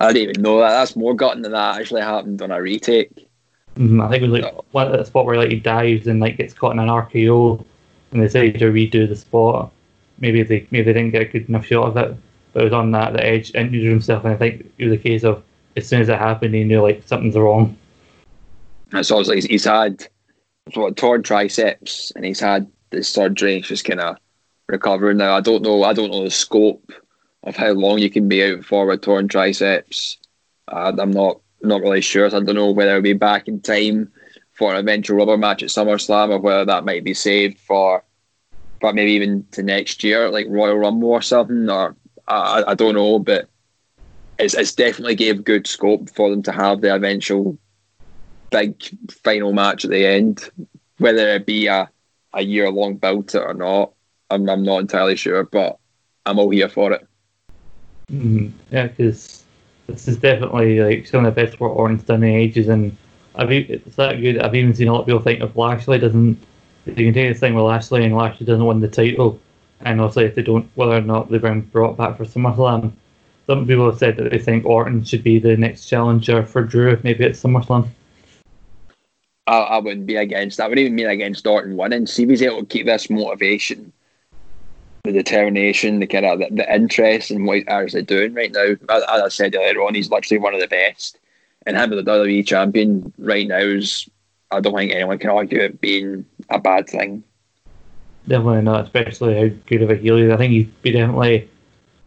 I 0.00 0.12
didn't 0.12 0.30
even 0.30 0.42
know 0.42 0.58
that. 0.58 0.70
That's 0.70 0.96
more 0.96 1.14
gutting 1.14 1.42
than 1.42 1.52
that 1.52 1.80
actually 1.80 2.00
happened 2.00 2.42
on 2.42 2.50
a 2.50 2.60
retake. 2.60 3.28
Mm, 3.76 4.04
I 4.04 4.10
think 4.10 4.22
it 4.22 4.28
was 4.28 4.40
like 4.40 4.52
oh. 4.52 4.64
one 4.72 4.90
the 4.90 5.04
spot 5.04 5.26
where 5.26 5.36
like 5.36 5.50
he 5.50 5.60
dives 5.60 6.06
and 6.06 6.20
like 6.20 6.36
gets 6.36 6.54
caught 6.54 6.72
in 6.72 6.80
an 6.80 6.88
RKO, 6.88 7.64
and 8.10 8.22
they 8.22 8.28
say 8.28 8.50
to 8.50 8.72
redo 8.72 9.08
the 9.08 9.14
spot. 9.14 9.72
Maybe 10.18 10.42
they 10.42 10.66
maybe 10.70 10.84
they 10.84 10.92
didn't 10.92 11.12
get 11.12 11.22
a 11.22 11.26
good 11.26 11.48
enough 11.48 11.66
shot 11.66 11.88
of 11.88 11.96
it, 11.96 12.16
but 12.52 12.62
it 12.62 12.64
was 12.64 12.72
on 12.72 12.90
that 12.90 13.12
the 13.12 13.24
Edge 13.24 13.54
injured 13.54 13.84
himself, 13.84 14.24
and 14.24 14.34
I 14.34 14.36
think 14.36 14.72
it 14.78 14.84
was 14.86 14.94
a 14.94 15.02
case 15.02 15.22
of 15.22 15.44
as 15.76 15.86
soon 15.86 16.00
as 16.00 16.08
it 16.08 16.18
happened, 16.18 16.54
he 16.54 16.64
knew 16.64 16.82
like 16.82 17.02
something's 17.06 17.36
wrong. 17.36 17.76
So 19.02 19.18
obviously 19.18 19.48
he's 19.48 19.64
had 19.64 20.06
what 20.74 20.96
torn 20.96 21.22
triceps, 21.22 22.12
and 22.14 22.24
he's 22.24 22.40
had 22.40 22.70
the 22.90 23.02
surgery. 23.02 23.60
just 23.60 23.84
kind 23.84 24.00
of 24.00 24.16
recovering 24.68 25.18
now. 25.18 25.34
I 25.34 25.40
don't 25.40 25.62
know. 25.62 25.82
I 25.84 25.92
don't 25.92 26.10
know 26.10 26.24
the 26.24 26.30
scope 26.30 26.92
of 27.42 27.56
how 27.56 27.70
long 27.70 27.98
you 27.98 28.10
can 28.10 28.28
be 28.28 28.44
out 28.44 28.64
for 28.64 28.86
with 28.86 29.02
torn 29.02 29.28
triceps. 29.28 30.18
Uh, 30.68 30.92
I'm 30.98 31.10
not 31.10 31.40
not 31.62 31.82
really 31.82 32.00
sure. 32.00 32.28
So 32.30 32.38
I 32.38 32.42
don't 32.42 32.54
know 32.54 32.70
whether 32.70 32.90
it'll 32.90 33.02
be 33.02 33.12
back 33.12 33.48
in 33.48 33.60
time 33.60 34.12
for 34.52 34.72
an 34.72 34.78
eventual 34.78 35.16
rubber 35.16 35.36
match 35.36 35.62
at 35.62 35.70
SummerSlam 35.70 36.30
or 36.30 36.38
whether 36.38 36.64
that 36.64 36.84
might 36.84 37.04
be 37.04 37.14
saved 37.14 37.58
for, 37.58 38.04
but 38.80 38.94
maybe 38.94 39.12
even 39.12 39.46
to 39.52 39.62
next 39.62 40.04
year, 40.04 40.28
like 40.30 40.46
Royal 40.48 40.76
Rumble 40.76 41.10
or 41.10 41.22
something. 41.22 41.68
Or 41.68 41.96
I, 42.28 42.64
I 42.68 42.74
don't 42.74 42.94
know, 42.94 43.18
but 43.18 43.48
it's 44.38 44.54
it's 44.54 44.74
definitely 44.74 45.14
gave 45.14 45.44
good 45.44 45.66
scope 45.66 46.10
for 46.10 46.30
them 46.30 46.42
to 46.42 46.52
have 46.52 46.80
the 46.80 46.94
eventual 46.94 47.58
big 48.50 48.82
final 49.10 49.52
match 49.52 49.84
at 49.84 49.90
the 49.90 50.06
end, 50.06 50.50
whether 50.98 51.28
it 51.28 51.46
be 51.46 51.66
a 51.66 51.90
a 52.32 52.42
year 52.42 52.70
long 52.70 52.96
bout 52.96 53.34
or 53.34 53.54
not. 53.54 53.92
I'm 54.30 54.48
I'm 54.48 54.62
not 54.62 54.80
entirely 54.80 55.16
sure, 55.16 55.44
but 55.44 55.78
I'm 56.26 56.38
all 56.38 56.50
here 56.50 56.68
for 56.68 56.92
it. 56.92 57.06
Mm, 58.12 58.52
yeah, 58.70 58.88
because 58.88 59.44
this 59.86 60.08
is 60.08 60.16
definitely 60.16 60.80
like 60.80 61.06
some 61.06 61.24
of 61.24 61.34
the 61.34 61.40
best 61.44 61.60
work 61.60 61.74
Orton's 61.74 62.04
done 62.04 62.22
in 62.22 62.34
ages, 62.34 62.68
and 62.68 62.96
I've 63.34 63.50
it's 63.50 63.96
that 63.96 64.20
good. 64.20 64.38
I've 64.38 64.54
even 64.54 64.74
seen 64.74 64.88
a 64.88 64.92
lot 64.92 65.00
of 65.00 65.06
people 65.06 65.22
think 65.22 65.40
if 65.40 65.56
Lashley 65.56 65.98
doesn't 65.98 66.38
you 66.86 66.94
can 66.94 67.14
take 67.14 67.32
this 67.32 67.40
thing 67.40 67.54
with 67.54 67.64
Lashley 67.64 68.04
and 68.04 68.16
Lashley 68.16 68.46
doesn't 68.46 68.64
win 68.64 68.80
the 68.80 68.88
title, 68.88 69.40
and 69.80 70.00
also 70.00 70.20
if 70.20 70.34
they 70.34 70.42
don't, 70.42 70.68
whether 70.74 70.96
or 70.96 71.00
not 71.00 71.30
they've 71.30 71.40
been 71.40 71.60
brought 71.62 71.96
back 71.96 72.16
for 72.16 72.24
SummerSlam. 72.24 72.92
Some 73.46 73.66
people 73.66 73.86
have 73.90 73.98
said 73.98 74.16
that 74.16 74.30
they 74.30 74.38
think 74.38 74.64
Orton 74.64 75.02
should 75.02 75.24
be 75.24 75.40
the 75.40 75.56
next 75.56 75.86
challenger 75.86 76.44
for 76.44 76.62
Drew, 76.62 76.98
maybe 77.02 77.24
at 77.24 77.32
SummerSlam. 77.32 77.88
I, 79.50 79.58
I 79.58 79.78
wouldn't 79.78 80.06
be 80.06 80.14
against 80.14 80.56
that. 80.56 80.64
I 80.64 80.68
wouldn't 80.68 80.84
even 80.84 80.94
mean 80.94 81.10
against 81.10 81.46
Orton 81.46 81.76
winning. 81.76 82.06
See 82.06 82.22
if 82.22 82.28
he's 82.28 82.42
able 82.42 82.60
to 82.60 82.66
keep 82.66 82.86
this 82.86 83.10
motivation, 83.10 83.92
the 85.02 85.12
determination, 85.12 85.98
the 85.98 86.06
kind 86.06 86.24
of 86.24 86.38
the, 86.38 86.48
the 86.52 86.72
interest 86.72 87.32
in 87.32 87.44
what 87.44 87.58
he's 87.58 87.66
actually 87.66 88.02
doing 88.02 88.32
right 88.32 88.52
now. 88.52 88.76
As, 88.88 89.02
as 89.02 89.22
I 89.22 89.28
said 89.28 89.56
earlier 89.56 89.82
on, 89.82 89.96
he's 89.96 90.08
literally 90.08 90.38
one 90.38 90.54
of 90.54 90.60
the 90.60 90.68
best. 90.68 91.18
And 91.66 91.76
him 91.76 91.92
as 91.92 92.04
the 92.04 92.10
WWE 92.10 92.46
champion 92.46 93.12
right 93.18 93.46
now 93.46 93.58
is, 93.58 94.08
I 94.52 94.60
don't 94.60 94.74
think 94.74 94.92
anyone 94.92 95.18
can 95.18 95.30
argue 95.30 95.60
it 95.60 95.80
being 95.80 96.24
a 96.48 96.60
bad 96.60 96.88
thing. 96.88 97.24
Definitely 98.28 98.62
not, 98.62 98.84
especially 98.84 99.34
how 99.34 99.56
good 99.66 99.82
of 99.82 99.90
a 99.90 99.96
heel 99.96 100.16
he 100.16 100.24
is. 100.24 100.32
I 100.32 100.36
think 100.36 100.52
he'd 100.52 100.82
be 100.82 100.92
definitely 100.92 101.50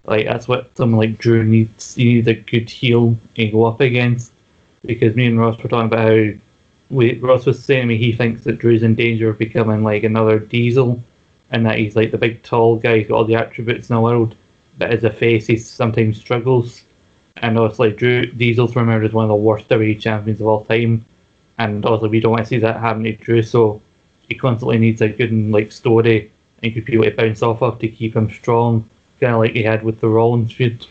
like 0.05 0.25
that's 0.25 0.47
what 0.47 0.75
someone 0.77 0.99
like 0.99 1.17
Drew 1.17 1.43
needs. 1.43 1.95
He 1.95 2.05
needs 2.05 2.27
a 2.27 2.35
good 2.35 2.69
heel 2.69 3.17
to 3.35 3.51
go 3.51 3.65
up 3.65 3.81
against. 3.81 4.31
Because 4.85 5.15
me 5.15 5.25
and 5.25 5.39
Ross 5.39 5.57
were 5.61 5.69
talking 5.69 5.87
about 5.87 6.07
how 6.07 6.39
we, 6.93 7.17
Ross 7.19 7.45
was 7.45 7.63
saying 7.63 7.81
to 7.81 7.87
me 7.87 7.97
he 7.97 8.13
thinks 8.13 8.43
that 8.43 8.59
Drew's 8.59 8.83
in 8.83 8.95
danger 8.95 9.29
of 9.29 9.37
becoming 9.37 9.83
like 9.83 10.03
another 10.03 10.39
Diesel, 10.39 11.03
and 11.49 11.65
that 11.65 11.77
he's 11.77 11.95
like 11.95 12.11
the 12.11 12.17
big 12.17 12.43
tall 12.43 12.77
guy, 12.77 12.99
he's 12.99 13.07
got 13.07 13.15
all 13.15 13.25
the 13.25 13.35
attributes 13.35 13.89
in 13.89 13.95
the 13.95 14.01
world, 14.01 14.35
but 14.77 14.91
as 14.91 15.03
a 15.03 15.09
face 15.09 15.47
he 15.47 15.57
sometimes 15.57 16.19
struggles. 16.19 16.83
And 17.37 17.57
obviously 17.57 17.91
Drew 17.91 18.25
Diesel's 18.27 18.75
remembered 18.75 19.07
as 19.07 19.13
one 19.13 19.25
of 19.25 19.29
the 19.29 19.35
worst 19.35 19.67
WWE 19.69 19.99
champions 19.99 20.39
of 20.39 20.47
all 20.47 20.65
time, 20.65 21.05
and 21.57 21.85
obviously 21.85 22.09
we 22.09 22.19
don't 22.19 22.31
want 22.31 22.43
to 22.43 22.49
see 22.49 22.59
that 22.59 22.79
happen 22.79 23.03
to 23.03 23.13
Drew, 23.13 23.41
so 23.41 23.81
he 24.29 24.35
constantly 24.35 24.77
needs 24.77 25.01
a 25.01 25.09
good 25.09 25.33
like 25.33 25.71
story 25.71 26.31
and 26.61 26.73
good 26.73 26.85
people 26.85 27.03
to 27.03 27.11
bounce 27.11 27.41
off 27.41 27.61
of 27.61 27.79
to 27.79 27.87
keep 27.87 28.15
him 28.15 28.29
strong, 28.29 28.87
kind 29.19 29.33
of 29.33 29.39
like 29.39 29.53
he 29.53 29.63
had 29.63 29.83
with 29.83 29.99
the 29.99 30.07
Rollins 30.07 30.53
feud. 30.53 30.85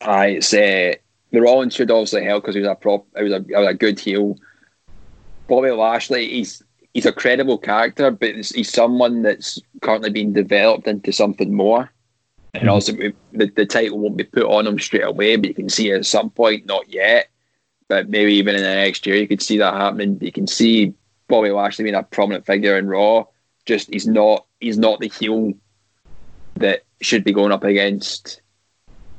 I 0.00 0.38
say 0.38 0.98
the 1.30 1.40
Rollins 1.40 1.74
should 1.74 1.90
obviously 1.90 2.24
help 2.24 2.42
because 2.42 2.54
he 2.54 2.60
was 2.60 2.70
a 2.70 2.74
prop, 2.74 3.06
he 3.16 3.24
was 3.24 3.32
a, 3.32 3.44
he 3.46 3.54
was 3.54 3.68
a 3.68 3.74
good 3.74 3.98
heel. 3.98 4.36
Bobby 5.46 5.70
Lashley, 5.70 6.28
he's 6.28 6.62
he's 6.94 7.06
a 7.06 7.12
credible 7.12 7.58
character, 7.58 8.10
but 8.10 8.34
he's 8.34 8.72
someone 8.72 9.22
that's 9.22 9.60
currently 9.82 10.10
being 10.10 10.32
developed 10.32 10.86
into 10.86 11.12
something 11.12 11.54
more. 11.54 11.90
And 12.54 12.64
mm-hmm. 12.64 12.70
also, 12.70 12.92
the, 13.32 13.46
the 13.54 13.66
title 13.66 13.98
won't 13.98 14.16
be 14.16 14.24
put 14.24 14.44
on 14.44 14.66
him 14.66 14.78
straight 14.78 15.04
away, 15.04 15.36
but 15.36 15.48
you 15.48 15.54
can 15.54 15.68
see 15.68 15.92
at 15.92 16.06
some 16.06 16.30
point, 16.30 16.66
not 16.66 16.88
yet. 16.88 17.28
But 17.88 18.08
maybe 18.08 18.34
even 18.34 18.54
in 18.54 18.62
the 18.62 18.74
next 18.74 19.06
year, 19.06 19.16
you 19.16 19.28
could 19.28 19.42
see 19.42 19.58
that 19.58 19.74
happening. 19.74 20.18
You 20.20 20.32
can 20.32 20.46
see 20.46 20.94
Bobby 21.28 21.50
Lashley 21.50 21.84
being 21.84 21.94
a 21.94 22.02
prominent 22.02 22.46
figure 22.46 22.76
in 22.76 22.86
Raw. 22.86 23.24
Just 23.64 23.90
he's 23.90 24.06
not 24.06 24.46
he's 24.60 24.78
not 24.78 25.00
the 25.00 25.08
heel 25.08 25.52
that 26.56 26.84
should 27.00 27.24
be 27.24 27.32
going 27.32 27.52
up 27.52 27.64
against 27.64 28.42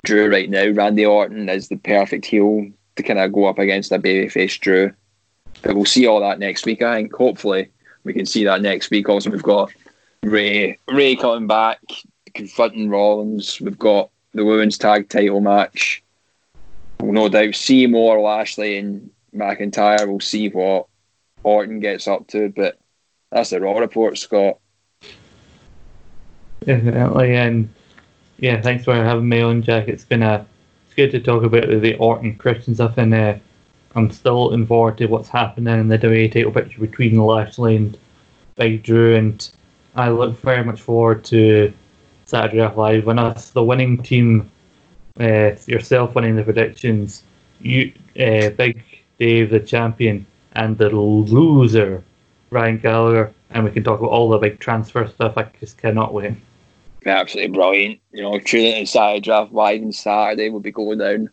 Drew 0.04 0.30
right 0.30 0.50
now. 0.50 0.70
Randy 0.70 1.06
Orton 1.06 1.50
is 1.50 1.68
the 1.68 1.78
perfect 1.78 2.26
heel 2.26 2.68
to 2.96 3.04
kind 3.04 3.20
of 3.20 3.32
go 3.32 3.46
up 3.46 3.60
against 3.60 3.92
a 3.92 4.00
babyface 4.00 4.60
Drew. 4.60 4.94
But 5.62 5.76
we'll 5.76 5.86
see 5.86 6.08
all 6.08 6.22
that 6.22 6.40
next 6.40 6.66
week. 6.66 6.82
I 6.82 6.96
think 6.96 7.14
hopefully 7.14 7.70
we 8.04 8.14
can 8.14 8.26
see 8.26 8.44
that 8.46 8.62
next 8.62 8.92
week. 8.92 9.10
Also, 9.10 9.30
we've 9.30 9.44
got 9.44 9.72
Rey 10.24 10.78
Rey 10.88 11.16
coming 11.16 11.48
back, 11.48 11.80
confronting 12.34 12.90
Rollins. 12.90 13.60
We've 13.60 13.78
got 13.78 14.10
the 14.34 14.46
women's 14.46 14.78
tag 14.78 15.10
title 15.10 15.42
match. 15.42 16.04
We'll 17.00 17.14
no 17.14 17.30
doubt 17.30 17.56
see 17.56 17.88
more 17.88 18.20
Lashley 18.20 18.78
and 18.78 19.10
McIntyre. 19.36 20.08
We'll 20.08 20.20
see 20.20 20.50
what 20.50 20.88
Orton 21.44 21.80
gets 21.80 22.08
up 22.08 22.28
to, 22.28 22.50
but 22.50 22.78
that's 23.32 23.52
the 23.52 23.62
Raw 23.62 23.78
report, 23.78 24.18
Scott. 24.18 24.60
Definitely, 26.66 27.36
and 27.36 27.70
yeah, 28.42 28.62
thanks 28.62 28.86
for 28.86 28.94
having 28.94 29.28
me 29.28 29.42
on, 29.42 29.62
Jack. 29.62 29.88
It's 29.88 30.06
been 30.06 30.24
a 30.24 30.46
it's 30.86 30.94
good 30.96 31.12
to 31.12 31.20
talk 31.20 31.44
about 31.44 31.68
the 31.68 31.96
Orton 31.98 32.36
Christian 32.36 32.74
stuff, 32.76 32.98
and 32.98 33.14
uh, 33.14 33.36
I'm 33.96 34.10
still 34.12 34.46
looking 34.46 34.66
forward 34.66 34.98
to 35.00 35.08
what's 35.08 35.30
happening 35.30 35.80
in 35.80 35.88
the 35.88 36.00
WWE 36.00 36.32
title 36.32 36.52
picture 36.52 36.80
between 36.80 37.16
Lashley 37.16 37.76
and 37.76 37.98
Big 38.56 38.84
Drew, 38.84 39.16
and 39.16 39.50
I 39.96 40.10
look 40.10 40.40
very 40.40 40.64
much 40.64 40.82
forward 40.82 41.26
to 41.26 41.74
Saturday 42.26 42.58
Night 42.58 42.78
Live 42.78 43.06
when 43.06 43.20
us 43.20 43.50
the 43.52 43.64
winning 43.64 44.02
team, 44.02 44.50
uh, 45.20 45.52
yourself 45.66 46.16
winning 46.16 46.36
the 46.36 46.44
predictions, 46.44 47.24
you 47.60 47.92
uh, 48.20 48.50
Big 48.52 48.84
Dave 49.20 49.50
the 49.50 49.60
champion, 49.60 50.26
and 50.54 50.78
the 50.78 50.90
loser 50.90 52.04
Ryan 52.52 52.78
Gallagher, 52.78 53.34
and 53.50 53.66
we 53.66 53.72
can 53.72 53.84
talk 53.84 54.00
about 54.00 54.12
all 54.12 54.30
the 54.30 54.38
big 54.38 54.60
transfer 54.60 55.08
stuff. 55.08 55.38
I 55.38 55.44
just 55.60 55.78
cannot 55.78 56.14
wait 56.14 56.36
absolutely 57.06 57.54
brilliant. 57.54 58.00
You 58.12 58.24
know, 58.24 58.40
tuning 58.40 58.86
Saturday 58.86 59.22
Draft 59.22 59.52
Live 59.52 59.82
on 59.82 59.92
Saturday, 59.92 60.50
we'll 60.50 60.60
be 60.60 60.72
going 60.72 61.00
down, 61.00 61.30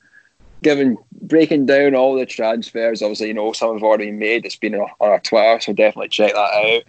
giving, 0.62 0.96
breaking 1.22 1.66
down 1.66 1.94
all 1.94 2.14
the 2.14 2.26
transfers. 2.26 3.02
Obviously, 3.02 3.28
you 3.28 3.34
know, 3.34 3.52
some 3.52 3.74
have 3.74 3.82
already 3.82 4.06
been 4.06 4.18
made. 4.18 4.46
It's 4.46 4.56
been 4.56 4.74
on 4.74 4.88
our 5.00 5.20
Twitter, 5.20 5.60
so 5.60 5.72
definitely 5.72 6.08
check 6.08 6.32
that 6.32 6.38
out. 6.38 6.82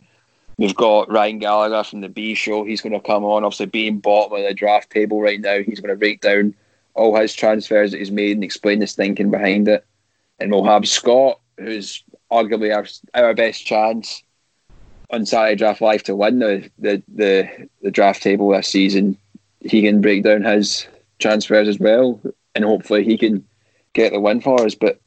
We've 0.58 0.76
got 0.76 1.12
Ryan 1.12 1.40
Gallagher 1.40 1.84
from 1.84 2.02
the 2.02 2.10
B 2.10 2.34
Show. 2.34 2.64
He's 2.64 2.82
going 2.82 2.94
to 2.94 3.00
come 3.00 3.24
on, 3.24 3.44
obviously 3.44 3.68
being 3.68 4.00
bottom 4.00 4.38
of 4.38 4.44
the 4.44 4.54
draft 4.54 4.90
table 4.90 5.22
right 5.22 5.40
now. 5.40 5.60
He's 5.60 5.80
going 5.80 5.94
to 5.94 6.00
break 6.00 6.22
down 6.22 6.56
all 6.96 7.16
his 7.16 7.36
transfers 7.36 7.92
that 7.92 8.00
he's 8.00 8.12
made 8.12 8.38
and 8.38 8.44
explain 8.44 8.82
his 8.82 8.96
thinking 8.96 9.30
behind 9.30 9.68
it. 9.68 9.86
And 10.40 10.52
we'll 10.52 10.66
have 10.66 10.88
Scott, 10.88 11.40
who's 11.58 12.04
arguably 12.32 12.76
our, 12.76 12.88
our 13.24 13.36
best 13.36 13.66
chance 13.66 14.24
on 15.10 15.26
Saturday 15.26 15.56
Draft 15.56 15.82
Live 15.82 16.04
to 16.04 16.16
win 16.16 16.40
the, 16.40 16.70
the, 16.80 17.02
the, 17.08 17.70
the 17.82 17.92
draft 17.92 18.22
table 18.22 18.52
this 18.52 18.68
season, 18.68 19.18
he 19.62 19.82
can 19.82 20.02
break 20.02 20.24
down 20.24 20.44
his 20.44 20.88
transfers 21.20 21.68
as 21.68 21.80
well, 21.80 22.20
and 22.56 22.64
hopefully 22.64 23.04
he 23.04 23.18
can 23.18 23.46
get 23.94 24.12
the 24.12 24.20
win 24.20 24.42
for 24.42 24.66
us. 24.66 24.76
But 24.76 25.00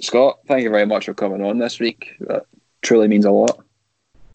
Scott, 0.00 0.38
thank 0.46 0.62
you 0.62 0.70
very 0.70 0.86
much 0.86 1.06
for 1.06 1.14
coming 1.14 1.44
on 1.44 1.58
this 1.58 1.80
week. 1.80 2.16
That 2.20 2.46
truly 2.82 3.08
means 3.08 3.24
a 3.24 3.30
lot. 3.30 3.60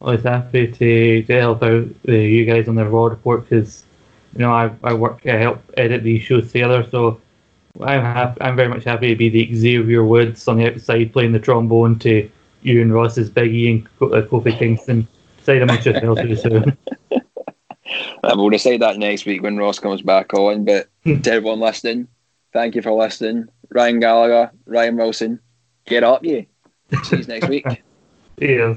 I 0.01 0.11
was 0.11 0.23
happy 0.23 0.67
to, 0.67 1.23
to 1.23 1.33
help 1.33 1.63
out 1.63 1.87
uh, 2.07 2.11
you 2.11 2.45
guys 2.45 2.67
on 2.67 2.75
the 2.75 2.85
Raw 2.85 3.05
report 3.05 3.47
because 3.47 3.85
you 4.33 4.39
know 4.39 4.51
I, 4.51 4.69
I 4.83 4.93
work 4.93 5.21
I 5.25 5.37
help 5.37 5.61
edit 5.77 6.03
these 6.03 6.21
shows 6.21 6.51
together, 6.51 6.85
so 6.91 7.21
I'm 7.79 8.01
happy, 8.01 8.41
I'm 8.41 8.57
very 8.57 8.67
much 8.67 8.83
happy 8.83 9.07
to 9.09 9.15
be 9.15 9.29
the 9.29 9.55
Xavier 9.55 10.03
Woods 10.03 10.45
on 10.49 10.57
the 10.57 10.71
outside 10.71 11.13
playing 11.13 11.31
the 11.31 11.39
trombone 11.39 11.97
to 11.99 12.29
you 12.65 12.81
and 12.81 12.93
Ross's 12.93 13.29
Biggie 13.29 13.69
and 13.71 13.87
uh, 14.13 14.25
Kofi 14.27 14.57
Kingston 14.57 15.07
say 15.43 15.59
to 15.59 15.65
Manchester 15.65 15.99
United 16.01 16.39
soon. 16.39 16.77
We'll 18.23 18.49
decide 18.49 18.81
that 18.81 18.97
next 18.97 19.25
week 19.25 19.43
when 19.43 19.57
Ross 19.57 19.79
comes 19.79 20.01
back 20.01 20.33
on. 20.33 20.65
But 20.65 20.87
to 21.05 21.31
everyone 21.31 21.59
listening, 21.59 22.07
thank 22.53 22.75
you 22.75 22.81
for 22.81 22.91
listening. 22.91 23.47
Ryan 23.69 23.99
Gallagher, 23.99 24.51
Ryan 24.65 24.97
Wilson, 24.97 25.39
get 25.85 26.03
up, 26.03 26.23
you. 26.23 26.45
See 27.03 27.17
you 27.17 27.23
next 27.25 27.49
week. 27.49 27.65
Yeah. 28.37 28.73